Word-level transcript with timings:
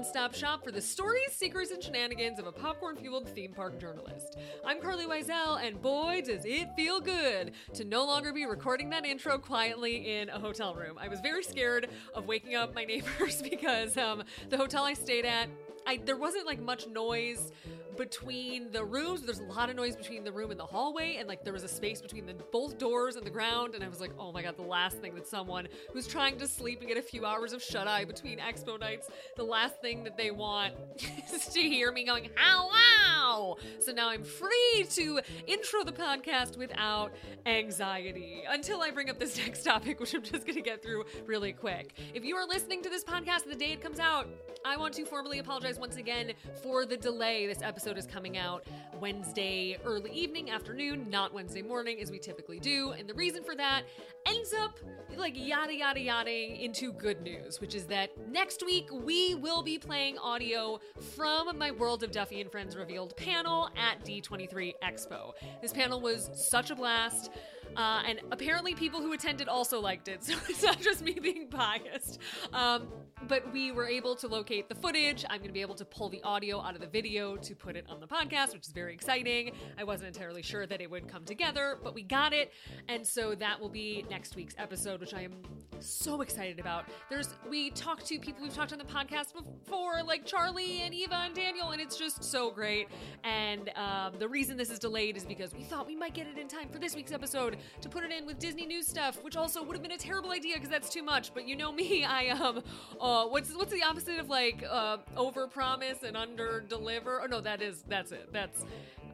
one 0.00 0.08
stop 0.08 0.34
shop 0.34 0.64
for 0.64 0.72
the 0.72 0.80
stories, 0.80 1.30
secrets, 1.30 1.70
and 1.70 1.82
shenanigans 1.82 2.38
of 2.38 2.46
a 2.46 2.52
popcorn 2.52 2.96
fueled 2.96 3.28
theme 3.28 3.52
park 3.52 3.78
journalist. 3.78 4.38
I'm 4.64 4.78
Carlye 4.78 5.06
Wisel, 5.06 5.62
and 5.62 5.82
boy, 5.82 6.22
does 6.24 6.46
it 6.46 6.70
feel 6.74 7.00
good 7.00 7.52
to 7.74 7.84
no 7.84 8.06
longer 8.06 8.32
be 8.32 8.46
recording 8.46 8.88
that 8.90 9.04
intro 9.04 9.36
quietly 9.36 10.16
in 10.16 10.30
a 10.30 10.38
hotel 10.38 10.74
room. 10.74 10.96
I 10.98 11.08
was 11.08 11.20
very 11.20 11.42
scared 11.42 11.90
of 12.14 12.26
waking 12.26 12.54
up 12.54 12.74
my 12.74 12.84
neighbors 12.86 13.42
because 13.42 13.98
um, 13.98 14.22
the 14.48 14.56
hotel 14.56 14.84
I 14.84 14.94
stayed 14.94 15.26
at 15.26 15.50
I 15.86 15.98
there 16.04 16.16
wasn't 16.16 16.46
like 16.46 16.60
much 16.60 16.86
noise 16.86 17.52
between 18.00 18.72
the 18.72 18.82
rooms. 18.82 19.20
There's 19.20 19.40
a 19.40 19.44
lot 19.44 19.68
of 19.68 19.76
noise 19.76 19.94
between 19.94 20.24
the 20.24 20.32
room 20.32 20.50
and 20.50 20.58
the 20.58 20.64
hallway, 20.64 21.16
and 21.16 21.28
like 21.28 21.44
there 21.44 21.52
was 21.52 21.64
a 21.64 21.68
space 21.68 22.00
between 22.00 22.24
the 22.24 22.32
both 22.50 22.78
doors 22.78 23.16
and 23.16 23.26
the 23.26 23.30
ground. 23.30 23.74
And 23.74 23.84
I 23.84 23.88
was 23.88 24.00
like, 24.00 24.12
oh 24.18 24.32
my 24.32 24.42
god, 24.42 24.56
the 24.56 24.62
last 24.62 24.96
thing 24.96 25.14
that 25.16 25.28
someone 25.28 25.68
who's 25.92 26.06
trying 26.06 26.38
to 26.38 26.48
sleep 26.48 26.80
and 26.80 26.88
get 26.88 26.96
a 26.96 27.02
few 27.02 27.26
hours 27.26 27.52
of 27.52 27.62
shut 27.62 27.86
eye 27.86 28.06
between 28.06 28.38
expo 28.38 28.80
nights, 28.80 29.08
the 29.36 29.44
last 29.44 29.82
thing 29.82 30.02
that 30.04 30.16
they 30.16 30.30
want 30.30 30.72
is 31.34 31.48
to 31.48 31.60
hear 31.60 31.92
me 31.92 32.06
going, 32.06 32.30
how 32.36 32.70
wow. 32.70 33.56
So 33.80 33.92
now 33.92 34.08
I'm 34.08 34.24
free 34.24 34.86
to 34.92 35.20
intro 35.46 35.84
the 35.84 35.92
podcast 35.92 36.56
without 36.56 37.12
anxiety 37.44 38.44
until 38.48 38.80
I 38.80 38.92
bring 38.92 39.10
up 39.10 39.18
this 39.18 39.36
next 39.46 39.62
topic, 39.62 40.00
which 40.00 40.14
I'm 40.14 40.22
just 40.22 40.46
gonna 40.46 40.62
get 40.62 40.82
through 40.82 41.04
really 41.26 41.52
quick. 41.52 41.98
If 42.14 42.24
you 42.24 42.34
are 42.36 42.46
listening 42.46 42.82
to 42.82 42.88
this 42.88 43.04
podcast 43.04 43.44
the 43.44 43.56
day 43.56 43.72
it 43.72 43.82
comes 43.82 44.00
out, 44.00 44.26
I 44.64 44.78
want 44.78 44.94
to 44.94 45.04
formally 45.04 45.38
apologize 45.38 45.78
once 45.78 45.96
again 45.96 46.32
for 46.62 46.86
the 46.86 46.96
delay. 46.96 47.46
This 47.46 47.62
episode 47.62 47.89
is 47.96 48.06
coming 48.06 48.36
out 48.36 48.64
Wednesday 49.00 49.76
early 49.84 50.10
evening, 50.12 50.50
afternoon, 50.50 51.06
not 51.08 51.32
Wednesday 51.32 51.62
morning 51.62 52.00
as 52.00 52.10
we 52.10 52.18
typically 52.18 52.58
do. 52.58 52.92
And 52.92 53.08
the 53.08 53.14
reason 53.14 53.42
for 53.42 53.54
that 53.56 53.82
ends 54.26 54.52
up 54.60 54.78
like 55.16 55.34
yada 55.36 55.74
yada 55.74 56.00
yada 56.00 56.30
into 56.30 56.92
good 56.92 57.22
news, 57.22 57.60
which 57.60 57.74
is 57.74 57.86
that 57.86 58.10
next 58.30 58.64
week 58.64 58.88
we 58.92 59.34
will 59.34 59.62
be 59.62 59.78
playing 59.78 60.18
audio 60.18 60.80
from 61.14 61.56
my 61.58 61.70
World 61.70 62.02
of 62.02 62.10
Duffy 62.10 62.40
and 62.40 62.50
Friends 62.50 62.76
revealed 62.76 63.16
panel 63.16 63.68
at 63.76 64.04
D23 64.04 64.74
Expo. 64.84 65.32
This 65.62 65.72
panel 65.72 66.00
was 66.00 66.30
such 66.34 66.70
a 66.70 66.74
blast. 66.74 67.30
Uh, 67.76 68.02
and 68.06 68.20
apparently, 68.30 68.74
people 68.74 69.00
who 69.00 69.12
attended 69.12 69.48
also 69.48 69.80
liked 69.80 70.08
it, 70.08 70.24
so 70.24 70.34
it's 70.48 70.62
not 70.62 70.80
just 70.80 71.02
me 71.02 71.12
being 71.12 71.48
biased. 71.48 72.18
Um, 72.52 72.88
but 73.28 73.52
we 73.52 73.70
were 73.70 73.86
able 73.86 74.14
to 74.16 74.28
locate 74.28 74.68
the 74.68 74.74
footage. 74.74 75.24
I'm 75.28 75.38
going 75.38 75.48
to 75.48 75.54
be 75.54 75.60
able 75.60 75.74
to 75.76 75.84
pull 75.84 76.08
the 76.08 76.22
audio 76.22 76.60
out 76.60 76.74
of 76.74 76.80
the 76.80 76.86
video 76.86 77.36
to 77.36 77.54
put 77.54 77.76
it 77.76 77.84
on 77.88 78.00
the 78.00 78.06
podcast, 78.06 78.52
which 78.52 78.66
is 78.66 78.72
very 78.72 78.94
exciting. 78.94 79.52
I 79.78 79.84
wasn't 79.84 80.08
entirely 80.08 80.42
sure 80.42 80.66
that 80.66 80.80
it 80.80 80.90
would 80.90 81.06
come 81.08 81.24
together, 81.24 81.78
but 81.82 81.94
we 81.94 82.02
got 82.02 82.32
it. 82.32 82.52
And 82.88 83.06
so 83.06 83.34
that 83.34 83.60
will 83.60 83.68
be 83.68 84.04
next 84.10 84.36
week's 84.36 84.54
episode, 84.58 85.00
which 85.00 85.14
I 85.14 85.22
am 85.22 85.42
so 85.80 86.22
excited 86.22 86.58
about. 86.58 86.86
There's, 87.08 87.28
we 87.48 87.70
talked 87.70 88.06
to 88.06 88.18
people 88.18 88.42
we've 88.42 88.54
talked 88.54 88.72
on 88.72 88.78
the 88.78 88.84
podcast 88.84 89.32
before, 89.32 90.02
like 90.02 90.24
Charlie 90.24 90.82
and 90.82 90.94
Eva 90.94 91.22
and 91.26 91.34
Daniel, 91.34 91.70
and 91.70 91.80
it's 91.80 91.96
just 91.96 92.24
so 92.24 92.50
great. 92.50 92.88
And 93.24 93.70
um, 93.76 94.14
the 94.18 94.28
reason 94.28 94.56
this 94.56 94.70
is 94.70 94.78
delayed 94.78 95.16
is 95.16 95.24
because 95.24 95.54
we 95.54 95.62
thought 95.62 95.86
we 95.86 95.96
might 95.96 96.14
get 96.14 96.26
it 96.26 96.38
in 96.38 96.48
time 96.48 96.68
for 96.68 96.78
this 96.78 96.94
week's 96.94 97.12
episode 97.12 97.56
to 97.80 97.88
put 97.88 98.04
it 98.04 98.12
in 98.12 98.26
with 98.26 98.38
Disney 98.38 98.66
news 98.66 98.86
stuff, 98.86 99.22
which 99.22 99.36
also 99.36 99.62
would 99.62 99.76
have 99.76 99.82
been 99.82 99.92
a 99.92 99.98
terrible 99.98 100.30
idea 100.30 100.54
because 100.54 100.70
that's 100.70 100.90
too 100.90 101.02
much. 101.02 101.32
But 101.34 101.46
you 101.46 101.56
know 101.56 101.72
me, 101.72 102.04
I 102.08 102.28
um, 102.28 102.62
uh, 103.00 103.26
what's 103.26 103.54
what's 103.54 103.72
the 103.72 103.82
opposite 103.82 104.18
of 104.18 104.28
like 104.28 104.64
uh, 104.68 104.98
over 105.16 105.46
promise 105.46 106.02
and 106.02 106.16
under 106.16 106.60
deliver? 106.60 107.22
Oh 107.22 107.26
no, 107.26 107.40
that 107.40 107.62
is 107.62 107.84
that's 107.88 108.12
it. 108.12 108.32
That's 108.32 108.64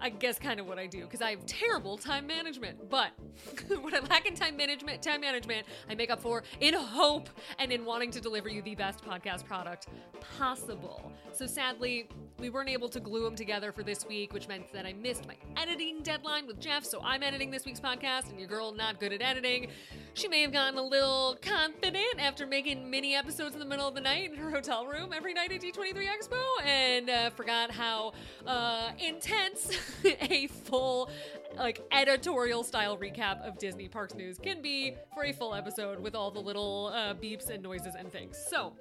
I 0.01 0.11
guess 0.11 0.39
kind 0.39 0.61
of 0.61 0.67
what 0.67 0.79
I 0.79 0.87
do 0.87 1.03
because 1.03 1.23
I 1.23 1.31
have 1.31 1.45
terrible 1.47 1.97
time 1.97 2.27
management. 2.27 2.91
But 2.91 3.11
what 3.81 3.95
I 3.95 4.01
lack 4.01 4.27
in 4.27 4.35
time 4.35 4.57
management, 4.57 5.03
time 5.03 5.21
management, 5.21 5.67
I 5.89 5.95
make 5.95 6.11
up 6.11 6.21
for 6.21 6.43
in 6.61 6.75
hope 6.75 7.29
and 7.59 7.73
in 7.73 7.85
wanting 7.85 8.11
to 8.13 8.21
deliver 8.21 8.49
you 8.49 8.63
the 8.63 8.75
best 8.75 9.05
podcast 9.05 9.45
product 9.45 9.87
possible. 10.39 11.13
So 11.33 11.47
sadly, 11.47 12.09
we 12.39 12.51
weren't 12.51 12.69
able 12.69 12.89
to 12.91 13.01
glue 13.01 13.25
them 13.25 13.35
together 13.35 13.73
for 13.73 13.83
this 13.83 14.07
week, 14.07 14.33
which 14.33 14.49
meant 14.49 14.73
that 14.73 14.85
I 14.85 14.93
missed 14.93 15.27
my 15.27 15.37
editing 15.57 16.03
deadline 16.03 16.47
with 16.47 16.61
Jeff. 16.61 16.85
So 16.85 17.01
I'm 17.03 17.23
editing 17.23 17.51
this 17.51 17.65
week's 17.65 17.81
podcast, 17.81 18.31
and 18.31 18.39
your 18.39 18.49
girl 18.49 18.73
not 18.73 19.01
good 19.01 19.13
at 19.13 19.23
editing. 19.23 19.69
She 20.15 20.29
may 20.29 20.43
have 20.43 20.53
gotten 20.53 20.79
a 20.79 20.83
little 20.83 21.37
confident 21.41 22.19
after 22.19 22.47
making 22.47 22.91
mini 22.91 23.15
episodes 23.15 23.55
in 23.55 23.59
the 23.59 23.67
middle 23.67 23.89
of 23.89 23.95
the 23.95 24.01
night 24.01 24.33
in 24.33 24.39
her 24.39 24.51
hotel 24.51 24.87
room 24.87 25.13
every 25.15 25.35
night 25.35 25.53
at 25.53 25.61
D23 25.61 25.95
Expo, 25.95 26.43
and 26.65 27.09
uh, 27.09 27.31
forgot 27.31 27.71
how 27.71 28.13
uh, 28.47 28.91
intense 28.99 29.71
a 30.05 30.47
full 30.49 31.11
like 31.57 31.81
editorial 31.93 32.63
style 32.65 32.97
recap 32.97 33.47
of 33.47 33.59
Disney 33.59 33.89
Parks 33.89 34.15
news 34.15 34.39
can 34.39 34.63
be 34.63 34.95
for 35.15 35.25
a 35.25 35.33
full 35.33 35.55
episode 35.55 36.01
with 36.01 36.15
all 36.15 36.31
the 36.31 36.41
little 36.41 36.93
uh, 36.95 37.15
beeps 37.15 37.51
and 37.51 37.63
noises 37.63 37.95
and 37.99 38.11
things. 38.11 38.37
So, 38.51 38.75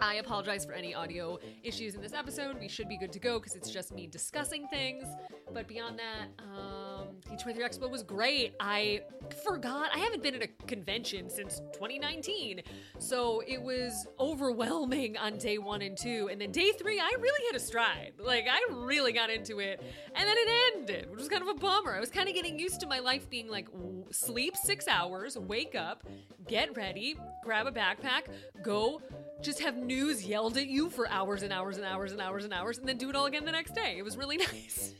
I 0.00 0.14
apologize 0.14 0.64
for 0.64 0.72
any 0.72 0.94
audio 0.94 1.38
issues 1.62 1.94
in 1.94 2.02
this 2.02 2.12
episode. 2.12 2.58
We 2.58 2.68
should 2.68 2.88
be 2.88 2.98
good 2.98 3.12
to 3.12 3.18
go 3.18 3.38
because 3.38 3.54
it's 3.54 3.70
just 3.70 3.92
me 3.92 4.06
discussing 4.06 4.66
things. 4.68 5.04
But 5.52 5.68
beyond 5.68 5.98
that, 5.98 6.42
um, 6.42 6.95
D23 7.22 7.58
Expo 7.58 7.90
was 7.90 8.02
great. 8.02 8.54
I 8.60 9.02
forgot, 9.44 9.90
I 9.94 9.98
haven't 9.98 10.22
been 10.22 10.34
at 10.34 10.42
a 10.42 10.48
convention 10.66 11.30
since 11.30 11.60
2019. 11.72 12.62
So 12.98 13.42
it 13.46 13.60
was 13.60 14.06
overwhelming 14.18 15.16
on 15.16 15.38
day 15.38 15.58
one 15.58 15.82
and 15.82 15.96
two. 15.96 16.28
And 16.30 16.40
then 16.40 16.52
day 16.52 16.72
three, 16.72 17.00
I 17.00 17.10
really 17.18 17.44
hit 17.46 17.56
a 17.56 17.60
stride. 17.60 18.14
Like, 18.18 18.46
I 18.50 18.60
really 18.72 19.12
got 19.12 19.30
into 19.30 19.60
it. 19.60 19.82
And 20.14 20.28
then 20.28 20.36
it 20.38 20.48
ended, 20.74 21.10
which 21.10 21.20
was 21.20 21.28
kind 21.28 21.42
of 21.42 21.48
a 21.48 21.54
bummer. 21.54 21.94
I 21.94 22.00
was 22.00 22.10
kind 22.10 22.28
of 22.28 22.34
getting 22.34 22.58
used 22.58 22.80
to 22.80 22.86
my 22.86 22.98
life 22.98 23.28
being 23.30 23.48
like 23.48 23.68
sleep 24.10 24.56
six 24.56 24.88
hours, 24.88 25.38
wake 25.38 25.74
up, 25.74 26.06
get 26.48 26.76
ready, 26.76 27.16
grab 27.44 27.66
a 27.66 27.72
backpack, 27.72 28.26
go 28.62 29.00
just 29.42 29.60
have 29.60 29.76
news 29.76 30.24
yelled 30.24 30.56
at 30.56 30.66
you 30.66 30.88
for 30.88 31.08
hours 31.08 31.42
and 31.42 31.52
hours 31.52 31.76
and 31.76 31.84
hours 31.86 32.12
and 32.12 32.20
hours 32.20 32.44
and 32.44 32.52
hours 32.52 32.78
and 32.78 32.88
then 32.88 32.96
do 32.96 33.10
it 33.10 33.16
all 33.16 33.26
again 33.26 33.44
the 33.44 33.52
next 33.52 33.74
day. 33.74 33.96
It 33.98 34.02
was 34.02 34.16
really 34.16 34.36
nice. 34.52 34.94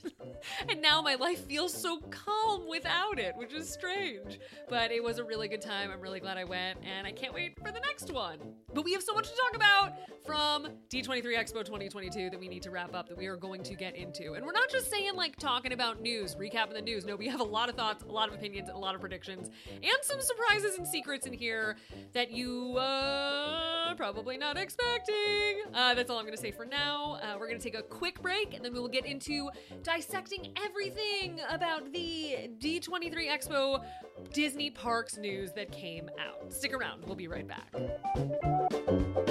and 0.69 0.83
now 0.83 1.01
my 1.01 1.15
life 1.15 1.47
feels 1.47 1.73
so 1.73 2.01
calm 2.11 2.69
without 2.69 3.19
it, 3.19 3.35
which 3.37 3.53
is 3.53 3.69
strange. 3.69 4.39
But 4.69 4.91
it 4.93 5.03
was 5.03 5.19
a 5.19 5.25
really 5.25 5.49
good 5.49 5.63
time. 5.63 5.91
I'm 5.91 6.01
really 6.01 6.21
glad 6.21 6.37
I 6.37 6.45
went 6.45 6.79
and 6.85 7.07
I 7.07 7.13
can't 7.13 7.33
wait 7.35 7.59
for 7.59 7.73
the 7.73 7.81
next 7.81 8.13
one. 8.13 8.39
But 8.75 8.85
we 8.85 8.93
have 8.93 9.03
so 9.03 9.15
much 9.15 9.29
to 9.31 9.37
talk 9.37 9.57
about 9.57 9.95
from 10.25 10.69
D23 10.91 11.23
Expo 11.23 11.65
2022 11.65 12.31
that 12.31 12.39
we 12.39 12.49
need 12.49 12.63
to 12.63 12.71
wrap 12.71 12.95
up 12.95 13.09
that 13.09 13.17
we 13.17 13.27
are 13.27 13.37
going 13.37 13.63
to 13.63 13.75
get 13.75 13.97
into. 13.97 14.35
And 14.35 14.45
we're 14.45 14.53
not 14.53 14.69
just 14.71 14.91
saying 14.91 15.15
like 15.15 15.37
talking 15.37 15.73
about 15.73 16.03
news, 16.03 16.35
recapping 16.35 16.75
the 16.75 16.83
news. 16.83 17.07
No, 17.07 17.17
we 17.17 17.29
have 17.29 17.41
a 17.41 17.45
lot 17.45 17.69
of 17.69 17.75
thoughts, 17.75 18.05
a 18.05 18.13
lot 18.13 18.29
of 18.29 18.35
opinions, 18.35 18.69
a 18.69 18.77
lot 18.77 18.95
of 18.95 19.01
predictions, 19.01 19.49
and 19.71 19.99
some 20.03 20.21
surprises 20.21 20.77
and 20.77 20.87
secrets 20.87 21.27
in 21.27 21.33
here 21.33 21.77
that 22.13 22.31
you 22.31 22.77
uh, 22.77 23.95
probably 23.95 24.26
not 24.35 24.57
expecting. 24.57 25.63
Uh, 25.73 25.95
that's 25.95 26.11
all 26.11 26.19
I'm 26.19 26.25
going 26.25 26.35
to 26.35 26.41
say 26.41 26.51
for 26.51 26.65
now. 26.65 27.19
Uh, 27.23 27.37
we're 27.39 27.47
going 27.47 27.59
to 27.59 27.63
take 27.63 27.79
a 27.79 27.83
quick 27.83 28.21
break 28.21 28.55
and 28.55 28.65
then 28.65 28.73
we 28.73 28.81
will 28.81 28.89
get 28.89 29.07
into 29.07 29.49
dissecting 29.85 30.53
everything 30.65 31.41
about 31.49 31.93
the 31.93 32.51
D23 32.59 33.31
Expo 33.31 33.85
Disney 34.33 34.71
Parks 34.71 35.17
news 35.17 35.53
that 35.53 35.71
came 35.71 36.11
out. 36.19 36.53
Stick 36.53 36.75
around, 36.75 37.05
we'll 37.05 37.15
be 37.15 37.29
right 37.29 37.47
back. 37.47 39.26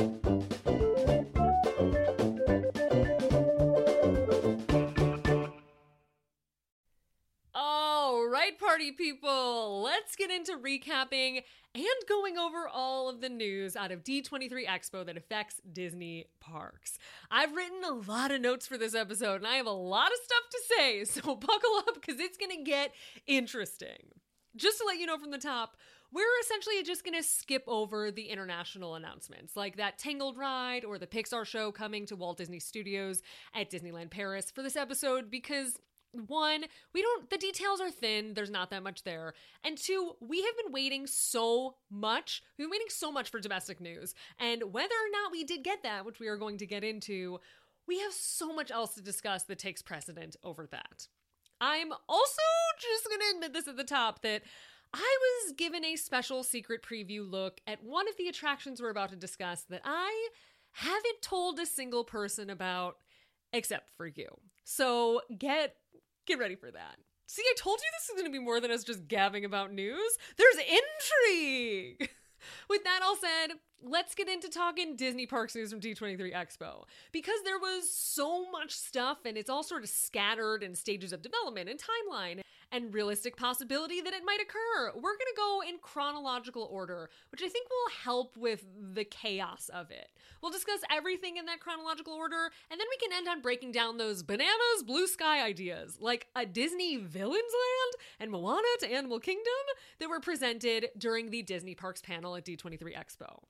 Party 8.75 8.91
people, 8.91 9.81
let's 9.83 10.17
get 10.17 10.29
into 10.29 10.57
recapping 10.57 11.41
and 11.73 11.85
going 12.09 12.37
over 12.37 12.67
all 12.67 13.07
of 13.07 13.21
the 13.21 13.29
news 13.29 13.73
out 13.77 13.89
of 13.89 14.03
D23 14.03 14.67
Expo 14.67 15.05
that 15.05 15.15
affects 15.15 15.61
Disney 15.71 16.25
parks. 16.41 16.97
I've 17.31 17.55
written 17.55 17.85
a 17.85 17.93
lot 17.93 18.31
of 18.31 18.41
notes 18.41 18.67
for 18.67 18.77
this 18.77 18.93
episode 18.93 19.35
and 19.35 19.47
I 19.47 19.55
have 19.55 19.65
a 19.65 19.71
lot 19.71 20.07
of 20.07 20.17
stuff 20.21 20.43
to 20.51 20.61
say, 20.75 21.03
so 21.21 21.35
buckle 21.35 21.75
up 21.87 21.93
because 21.93 22.19
it's 22.19 22.37
going 22.37 22.51
to 22.51 22.69
get 22.69 22.91
interesting. 23.27 24.11
Just 24.57 24.79
to 24.79 24.83
let 24.85 24.99
you 24.99 25.05
know 25.05 25.17
from 25.17 25.31
the 25.31 25.37
top, 25.37 25.77
we're 26.11 26.25
essentially 26.43 26.83
just 26.83 27.05
going 27.05 27.15
to 27.15 27.25
skip 27.25 27.63
over 27.67 28.11
the 28.11 28.23
international 28.23 28.95
announcements, 28.95 29.55
like 29.55 29.77
that 29.77 29.97
Tangled 29.97 30.37
ride 30.37 30.83
or 30.83 30.97
the 30.97 31.07
Pixar 31.07 31.45
show 31.45 31.71
coming 31.71 32.05
to 32.07 32.17
Walt 32.17 32.39
Disney 32.39 32.59
Studios 32.59 33.21
at 33.53 33.71
Disneyland 33.71 34.11
Paris 34.11 34.51
for 34.51 34.63
this 34.63 34.75
episode 34.75 35.31
because 35.31 35.79
one, 36.21 36.65
we 36.93 37.01
don't, 37.01 37.29
the 37.29 37.37
details 37.37 37.81
are 37.81 37.91
thin. 37.91 38.33
There's 38.33 38.49
not 38.49 38.69
that 38.71 38.83
much 38.83 39.03
there. 39.03 39.33
And 39.63 39.77
two, 39.77 40.13
we 40.19 40.41
have 40.43 40.57
been 40.63 40.73
waiting 40.73 41.07
so 41.07 41.75
much. 41.89 42.43
We've 42.57 42.65
been 42.65 42.71
waiting 42.71 42.87
so 42.89 43.11
much 43.11 43.29
for 43.29 43.39
domestic 43.39 43.79
news. 43.79 44.15
And 44.39 44.73
whether 44.73 44.93
or 44.93 45.11
not 45.11 45.31
we 45.31 45.43
did 45.43 45.63
get 45.63 45.83
that, 45.83 46.05
which 46.05 46.19
we 46.19 46.27
are 46.27 46.37
going 46.37 46.57
to 46.57 46.65
get 46.65 46.83
into, 46.83 47.39
we 47.87 47.99
have 47.99 48.13
so 48.13 48.53
much 48.53 48.71
else 48.71 48.95
to 48.95 49.01
discuss 49.01 49.43
that 49.43 49.59
takes 49.59 49.81
precedent 49.81 50.35
over 50.43 50.67
that. 50.71 51.07
I'm 51.61 51.91
also 52.09 52.41
just 52.79 53.07
going 53.07 53.19
to 53.19 53.35
admit 53.35 53.53
this 53.53 53.67
at 53.67 53.77
the 53.77 53.83
top 53.83 54.21
that 54.23 54.41
I 54.93 55.17
was 55.43 55.53
given 55.53 55.83
a 55.83 55.95
special 55.95 56.43
secret 56.43 56.81
preview 56.81 57.29
look 57.29 57.59
at 57.67 57.83
one 57.83 58.07
of 58.07 58.17
the 58.17 58.27
attractions 58.27 58.81
we're 58.81 58.89
about 58.89 59.09
to 59.09 59.15
discuss 59.15 59.63
that 59.63 59.81
I 59.83 60.29
haven't 60.71 61.21
told 61.21 61.59
a 61.59 61.65
single 61.65 62.03
person 62.03 62.49
about 62.49 62.97
except 63.53 63.89
for 63.95 64.07
you. 64.07 64.27
So 64.63 65.21
get 65.37 65.75
Get 66.25 66.39
ready 66.39 66.55
for 66.55 66.71
that. 66.71 66.97
See, 67.27 67.43
I 67.43 67.53
told 67.57 67.79
you 67.79 67.85
this 67.93 68.09
is 68.09 68.15
going 68.21 68.31
to 68.31 68.37
be 68.37 68.43
more 68.43 68.59
than 68.59 68.71
us 68.71 68.83
just 68.83 69.07
gabbing 69.07 69.45
about 69.45 69.73
news. 69.73 70.17
There's 70.37 70.57
intrigue. 70.57 72.09
With 72.69 72.83
that 72.83 73.01
all 73.03 73.15
said, 73.15 73.57
let's 73.81 74.15
get 74.15 74.27
into 74.27 74.49
talking 74.49 74.95
Disney 74.95 75.25
Parks 75.25 75.55
news 75.55 75.71
from 75.71 75.79
D23 75.79 76.33
Expo. 76.33 76.83
Because 77.11 77.39
there 77.43 77.59
was 77.59 77.89
so 77.89 78.49
much 78.51 78.71
stuff 78.71 79.19
and 79.25 79.37
it's 79.37 79.49
all 79.49 79.63
sort 79.63 79.83
of 79.83 79.89
scattered 79.89 80.63
in 80.63 80.75
stages 80.75 81.13
of 81.13 81.21
development 81.21 81.69
and 81.69 81.79
timeline 81.79 82.41
and 82.71 82.93
realistic 82.93 83.37
possibility 83.37 84.01
that 84.01 84.13
it 84.13 84.23
might 84.25 84.39
occur. 84.41 84.91
We're 84.95 85.01
going 85.01 85.19
to 85.19 85.37
go 85.37 85.61
in 85.67 85.77
chronological 85.81 86.67
order, 86.71 87.09
which 87.31 87.41
I 87.41 87.47
think 87.47 87.69
will 87.69 87.91
help 88.03 88.35
with 88.35 88.65
the 88.93 89.05
chaos 89.05 89.69
of 89.73 89.91
it. 89.91 90.09
We'll 90.41 90.51
discuss 90.51 90.81
everything 90.91 91.37
in 91.37 91.45
that 91.45 91.59
chronological 91.59 92.13
order, 92.13 92.51
and 92.69 92.79
then 92.79 92.87
we 92.89 93.07
can 93.07 93.15
end 93.15 93.27
on 93.27 93.41
breaking 93.41 93.71
down 93.71 93.97
those 93.97 94.23
bananas 94.23 94.83
blue 94.85 95.07
sky 95.07 95.45
ideas, 95.45 95.97
like 95.99 96.27
a 96.35 96.45
Disney 96.45 96.97
Villains 96.97 97.35
Land 97.35 98.03
and 98.19 98.31
Moana 98.31 98.61
to 98.79 98.91
Animal 98.91 99.19
Kingdom, 99.19 99.53
that 99.99 100.09
were 100.09 100.19
presented 100.19 100.89
during 100.97 101.29
the 101.29 101.43
Disney 101.43 101.75
Parks 101.75 102.01
panel 102.01 102.35
at 102.35 102.45
D23 102.45 102.81
Expo. 102.93 103.43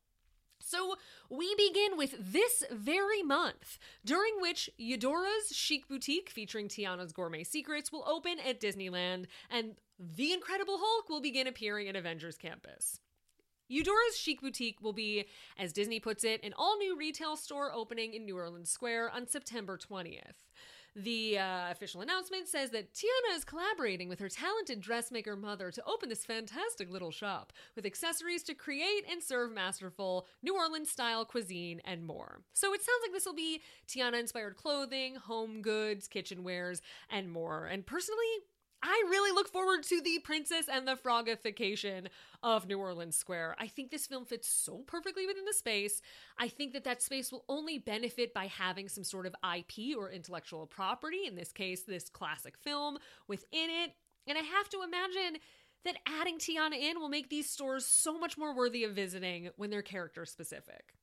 So 0.66 0.96
we 1.30 1.54
begin 1.56 1.96
with 1.96 2.16
this 2.20 2.64
very 2.72 3.22
month, 3.22 3.78
during 4.04 4.42
which 4.42 4.68
Eudora's 4.80 5.50
Chic 5.52 5.88
Boutique 5.88 6.32
featuring 6.32 6.68
Tiana's 6.68 7.14
Gourmet 7.14 7.44
Secrets 7.44 7.92
will 7.92 8.04
open 8.08 8.40
at 8.40 8.60
Disneyland, 8.60 9.28
and 9.52 9.76
The 10.00 10.34
Incredible 10.34 10.80
Hulk 10.80 11.08
will 11.08 11.22
begin 11.22 11.46
appearing 11.46 11.88
at 11.88 11.96
Avengers 11.96 12.36
Campus. 12.36 13.00
Eudora's 13.68 14.18
Chic 14.18 14.42
Boutique 14.42 14.82
will 14.82 14.94
be, 14.94 15.26
as 15.56 15.72
Disney 15.72 16.00
puts 16.00 16.24
it, 16.24 16.44
an 16.44 16.54
all 16.58 16.78
new 16.78 16.98
retail 16.98 17.36
store 17.36 17.72
opening 17.72 18.16
in 18.16 18.26
New 18.26 18.36
Orleans 18.36 18.72
Square 18.72 19.12
on 19.12 19.28
September 19.28 19.78
20th. 19.78 20.46
The 20.95 21.38
uh, 21.38 21.71
official 21.71 22.00
announcement 22.00 22.47
says 22.47 22.69
that 22.69 22.94
Tiana 22.94 23.36
is 23.36 23.44
collaborating 23.44 24.07
with 24.07 24.19
her 24.19 24.30
talented 24.30 24.80
dressmaker 24.80 25.36
mother 25.36 25.69
to 25.69 25.83
open 25.86 26.07
this 26.07 26.24
fantastic 26.24 26.89
little 26.89 27.12
shop 27.12 27.51
with 27.75 27.86
accessories 27.86 28.44
to 28.44 28.53
create 28.53 29.03
and 29.12 29.21
serve 29.21 29.51
masterful 29.51 30.25
New 30.42 30.56
Orleans 30.56 30.89
style 30.89 31.25
cuisine 31.25 31.81
and 31.83 32.06
more. 32.06 32.39
So 32.53 32.74
it 32.74 32.81
sounds 32.81 33.01
like 33.03 33.12
this 33.12 33.25
will 33.25 33.33
be 33.33 33.62
Tiana 33.89 34.21
inspired 34.21 34.56
clothing, 34.56 35.15
home 35.15 35.62
goods, 35.62 36.07
kitchenwares, 36.07 36.80
and 37.09 37.30
more. 37.30 37.65
And 37.65 37.86
personally, 37.86 38.24
I 38.88 39.04
really 39.10 39.32
look 39.32 39.52
forward 39.52 39.82
to 39.86 40.00
the 40.00 40.20
princess 40.20 40.68
and 40.72 40.88
the 40.88 40.96
frogification 40.96 42.06
of 42.44 42.68
New 42.68 42.78
Orleans 42.78 43.18
Square. 43.18 43.56
I 43.58 43.66
think 43.66 43.90
this 43.90 44.06
film 44.06 44.26
fits 44.26 44.48
so 44.48 44.84
perfectly 44.86 45.26
within 45.26 45.44
the 45.46 45.54
space. 45.54 46.04
I 46.38 46.50
think 46.50 46.74
that 46.74 46.84
that 46.84 47.02
space 47.02 47.32
will 47.32 47.46
only 47.50 47.80
benefit 47.80 48.32
by 48.32 48.46
having 48.46 48.88
some 48.88 49.04
sort 49.04 49.26
of 49.26 49.34
IP 49.44 49.98
or 49.98 50.12
intellectual 50.12 50.68
property, 50.68 51.26
in 51.26 51.36
this 51.36 51.52
case, 51.52 51.82
this 51.82 52.10
classic 52.10 52.60
film, 52.60 53.00
within 53.28 53.72
it. 53.72 53.94
And 54.28 54.38
I 54.38 54.42
have 54.42 54.70
to 54.70 54.84
imagine 54.84 55.42
that 55.84 55.98
adding 56.08 56.38
Tiana 56.38 56.80
in 56.80 57.00
will 57.00 57.10
make 57.10 57.31
these 57.31 57.50
stores 57.50 57.88
so 57.88 58.20
much 58.20 58.38
more 58.38 58.56
worthy 58.56 58.84
of 58.84 58.92
visiting 58.94 59.50
when 59.56 59.72
they're 59.72 59.81
character 59.81 60.28
specific 60.28 60.94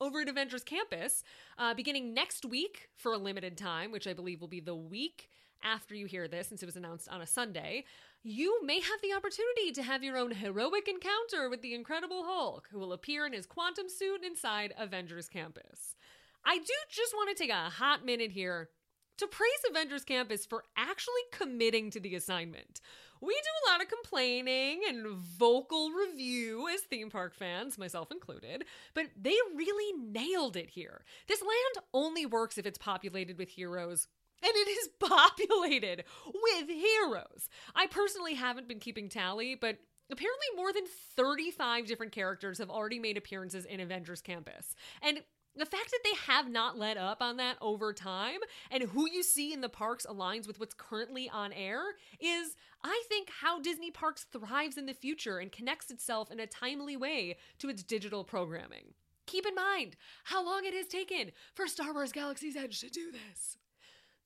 over 0.00 0.20
at 0.20 0.28
Avengers 0.28 0.64
Campus, 0.64 1.22
uh, 1.58 1.74
beginning 1.74 2.12
next 2.12 2.44
week 2.44 2.88
for 2.96 3.12
a 3.12 3.18
limited 3.18 3.56
time, 3.56 3.92
which 3.92 4.06
I 4.06 4.12
believe 4.12 4.40
will 4.40 4.48
be 4.48 4.60
the 4.60 4.74
week 4.74 5.30
after 5.66 5.94
you 5.94 6.06
hear 6.06 6.28
this, 6.28 6.48
since 6.48 6.62
it 6.62 6.66
was 6.66 6.76
announced 6.76 7.08
on 7.08 7.20
a 7.20 7.26
Sunday, 7.26 7.84
you 8.22 8.64
may 8.64 8.80
have 8.80 9.00
the 9.02 9.12
opportunity 9.12 9.72
to 9.72 9.82
have 9.82 10.04
your 10.04 10.16
own 10.16 10.30
heroic 10.30 10.88
encounter 10.88 11.50
with 11.50 11.62
the 11.62 11.74
Incredible 11.74 12.24
Hulk, 12.24 12.68
who 12.70 12.78
will 12.78 12.92
appear 12.92 13.26
in 13.26 13.32
his 13.32 13.46
quantum 13.46 13.88
suit 13.88 14.24
inside 14.24 14.74
Avengers 14.78 15.28
Campus. 15.28 15.96
I 16.44 16.58
do 16.58 16.74
just 16.88 17.14
want 17.14 17.36
to 17.36 17.42
take 17.42 17.50
a 17.50 17.70
hot 17.70 18.04
minute 18.04 18.30
here 18.30 18.70
to 19.18 19.26
praise 19.26 19.50
Avengers 19.68 20.04
Campus 20.04 20.46
for 20.46 20.62
actually 20.76 21.14
committing 21.32 21.90
to 21.90 22.00
the 22.00 22.14
assignment. 22.14 22.80
We 23.20 23.32
do 23.32 23.66
a 23.66 23.70
lot 23.72 23.82
of 23.82 23.88
complaining 23.88 24.82
and 24.86 25.06
vocal 25.16 25.90
review 25.90 26.68
as 26.68 26.82
theme 26.82 27.10
park 27.10 27.34
fans, 27.34 27.78
myself 27.78 28.12
included, 28.12 28.64
but 28.94 29.06
they 29.20 29.34
really 29.54 29.98
nailed 29.98 30.56
it 30.56 30.68
here. 30.68 31.02
This 31.26 31.40
land 31.40 31.86
only 31.94 32.26
works 32.26 32.58
if 32.58 32.66
it's 32.66 32.78
populated 32.78 33.38
with 33.38 33.48
heroes 33.48 34.06
and 34.46 34.56
it 34.56 34.68
is 34.68 34.88
populated 35.00 36.04
with 36.26 36.68
heroes. 36.68 37.48
I 37.74 37.86
personally 37.86 38.34
haven't 38.34 38.68
been 38.68 38.80
keeping 38.80 39.08
tally, 39.08 39.54
but 39.54 39.78
apparently 40.10 40.46
more 40.54 40.72
than 40.72 40.84
35 41.16 41.86
different 41.86 42.12
characters 42.12 42.58
have 42.58 42.70
already 42.70 42.98
made 42.98 43.16
appearances 43.16 43.64
in 43.64 43.80
Avengers 43.80 44.20
Campus. 44.20 44.74
And 45.02 45.20
the 45.56 45.66
fact 45.66 45.90
that 45.90 46.00
they 46.04 46.32
have 46.32 46.50
not 46.50 46.78
let 46.78 46.98
up 46.98 47.22
on 47.22 47.38
that 47.38 47.56
over 47.62 47.92
time 47.92 48.40
and 48.70 48.82
who 48.82 49.08
you 49.08 49.22
see 49.22 49.52
in 49.52 49.62
the 49.62 49.68
parks 49.68 50.06
aligns 50.08 50.46
with 50.46 50.60
what's 50.60 50.74
currently 50.74 51.30
on 51.30 51.52
air 51.52 51.80
is, 52.20 52.56
I 52.84 53.02
think, 53.08 53.30
how 53.40 53.60
Disney 53.60 53.90
Parks 53.90 54.26
thrives 54.30 54.76
in 54.76 54.84
the 54.86 54.92
future 54.92 55.38
and 55.38 55.50
connects 55.50 55.90
itself 55.90 56.30
in 56.30 56.40
a 56.40 56.46
timely 56.46 56.96
way 56.96 57.38
to 57.58 57.70
its 57.70 57.82
digital 57.82 58.22
programming. 58.22 58.92
Keep 59.26 59.46
in 59.46 59.54
mind 59.54 59.96
how 60.24 60.44
long 60.44 60.64
it 60.64 60.74
has 60.74 60.86
taken 60.86 61.32
for 61.54 61.66
Star 61.66 61.92
Wars 61.92 62.12
Galaxy's 62.12 62.54
Edge 62.54 62.80
to 62.80 62.90
do 62.90 63.10
this. 63.10 63.56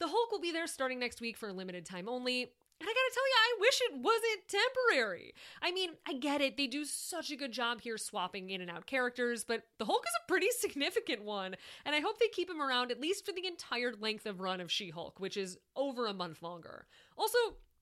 The 0.00 0.08
Hulk 0.08 0.32
will 0.32 0.40
be 0.40 0.50
there 0.50 0.66
starting 0.66 0.98
next 0.98 1.20
week 1.20 1.36
for 1.36 1.50
a 1.50 1.52
limited 1.52 1.84
time 1.84 2.08
only. 2.08 2.42
And 2.80 2.88
I 2.88 2.92
gotta 2.92 3.12
tell 3.12 3.28
you, 3.28 3.34
I 3.36 3.56
wish 3.60 3.80
it 3.82 3.92
wasn't 3.98 4.48
temporary. 4.48 5.34
I 5.60 5.70
mean, 5.70 5.90
I 6.08 6.14
get 6.14 6.40
it, 6.40 6.56
they 6.56 6.66
do 6.66 6.86
such 6.86 7.30
a 7.30 7.36
good 7.36 7.52
job 7.52 7.82
here 7.82 7.98
swapping 7.98 8.48
in 8.48 8.62
and 8.62 8.70
out 8.70 8.86
characters, 8.86 9.44
but 9.44 9.64
the 9.78 9.84
Hulk 9.84 10.02
is 10.06 10.18
a 10.24 10.26
pretty 10.26 10.48
significant 10.58 11.22
one, 11.22 11.56
and 11.84 11.94
I 11.94 12.00
hope 12.00 12.18
they 12.18 12.28
keep 12.28 12.48
him 12.48 12.62
around 12.62 12.90
at 12.90 13.00
least 13.00 13.26
for 13.26 13.32
the 13.32 13.46
entire 13.46 13.92
length 13.92 14.24
of 14.24 14.40
run 14.40 14.62
of 14.62 14.72
She 14.72 14.88
Hulk, 14.88 15.20
which 15.20 15.36
is 15.36 15.58
over 15.76 16.06
a 16.06 16.14
month 16.14 16.42
longer. 16.42 16.86
Also, 17.18 17.38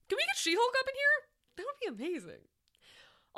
can 0.08 0.16
we 0.16 0.26
get 0.26 0.36
She 0.36 0.56
Hulk 0.58 0.74
up 0.80 0.88
in 0.88 0.94
here? 0.96 1.28
That 1.56 1.66
would 1.66 1.96
be 1.96 2.04
amazing. 2.04 2.42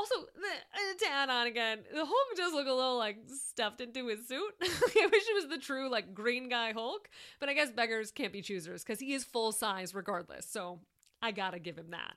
Also, 0.01 0.15
the, 0.35 0.49
uh, 0.49 0.99
to 0.99 1.13
add 1.13 1.29
on 1.29 1.47
again, 1.47 1.81
the 1.93 2.07
Hulk 2.07 2.35
does 2.35 2.55
look 2.55 2.67
a 2.67 2.73
little 2.73 2.97
like 2.97 3.19
stuffed 3.29 3.83
into 3.83 4.07
his 4.07 4.27
suit. 4.27 4.55
I 4.63 4.67
wish 5.13 5.25
it 5.29 5.35
was 5.35 5.49
the 5.51 5.59
true 5.59 5.91
like 5.91 6.15
green 6.15 6.49
guy 6.49 6.73
Hulk, 6.73 7.11
but 7.39 7.51
I 7.51 7.53
guess 7.53 7.71
beggars 7.71 8.11
can't 8.11 8.33
be 8.33 8.41
choosers 8.41 8.83
because 8.83 8.99
he 8.99 9.13
is 9.13 9.25
full 9.25 9.53
size 9.53 9.95
regardless. 9.95 10.47
So 10.49 10.79
I 11.21 11.33
gotta 11.33 11.59
give 11.59 11.77
him 11.77 11.91
that. 11.91 12.15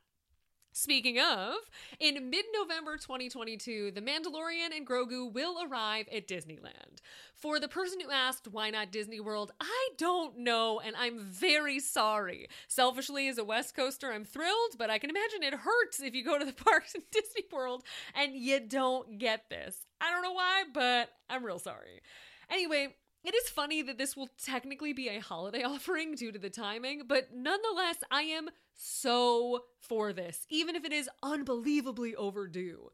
Speaking 0.75 1.19
of, 1.19 1.53
in 1.99 2.31
mid 2.31 2.45
November 2.51 2.97
2022, 2.97 3.91
The 3.91 4.01
Mandalorian 4.01 4.75
and 4.75 4.87
Grogu 4.87 5.31
will 5.31 5.63
arrive 5.63 6.07
at 6.11 6.27
Disneyland. 6.27 6.99
For 7.35 7.59
the 7.59 7.67
person 7.67 7.99
who 7.99 8.09
asked 8.09 8.47
why 8.47 8.71
not 8.71 8.91
Disney 8.91 9.19
World, 9.19 9.51
I 9.61 9.89
don't 9.99 10.39
know, 10.39 10.79
and 10.79 10.95
I'm 10.95 11.19
very 11.19 11.79
sorry. 11.79 12.47
Selfishly, 12.67 13.27
as 13.27 13.37
a 13.37 13.43
West 13.43 13.75
Coaster, 13.75 14.11
I'm 14.11 14.25
thrilled, 14.25 14.79
but 14.79 14.89
I 14.89 14.97
can 14.97 15.11
imagine 15.11 15.43
it 15.43 15.53
hurts 15.53 15.99
if 16.01 16.15
you 16.15 16.25
go 16.25 16.39
to 16.39 16.45
the 16.45 16.53
parks 16.65 16.95
in 16.95 17.03
Disney 17.11 17.43
World 17.51 17.83
and 18.15 18.33
you 18.33 18.59
don't 18.59 19.19
get 19.19 19.51
this. 19.51 19.77
I 20.01 20.09
don't 20.09 20.23
know 20.23 20.33
why, 20.33 20.63
but 20.73 21.09
I'm 21.29 21.45
real 21.45 21.59
sorry. 21.59 22.01
Anyway, 22.49 22.95
it 23.23 23.33
is 23.35 23.49
funny 23.49 23.81
that 23.81 23.97
this 23.97 24.15
will 24.15 24.29
technically 24.43 24.93
be 24.93 25.09
a 25.09 25.19
holiday 25.19 25.63
offering 25.63 26.15
due 26.15 26.31
to 26.31 26.39
the 26.39 26.49
timing, 26.49 27.03
but 27.07 27.29
nonetheless, 27.33 27.97
I 28.11 28.23
am 28.23 28.49
so 28.73 29.65
for 29.79 30.13
this, 30.13 30.45
even 30.49 30.75
if 30.75 30.85
it 30.85 30.93
is 30.93 31.09
unbelievably 31.21 32.15
overdue. 32.15 32.91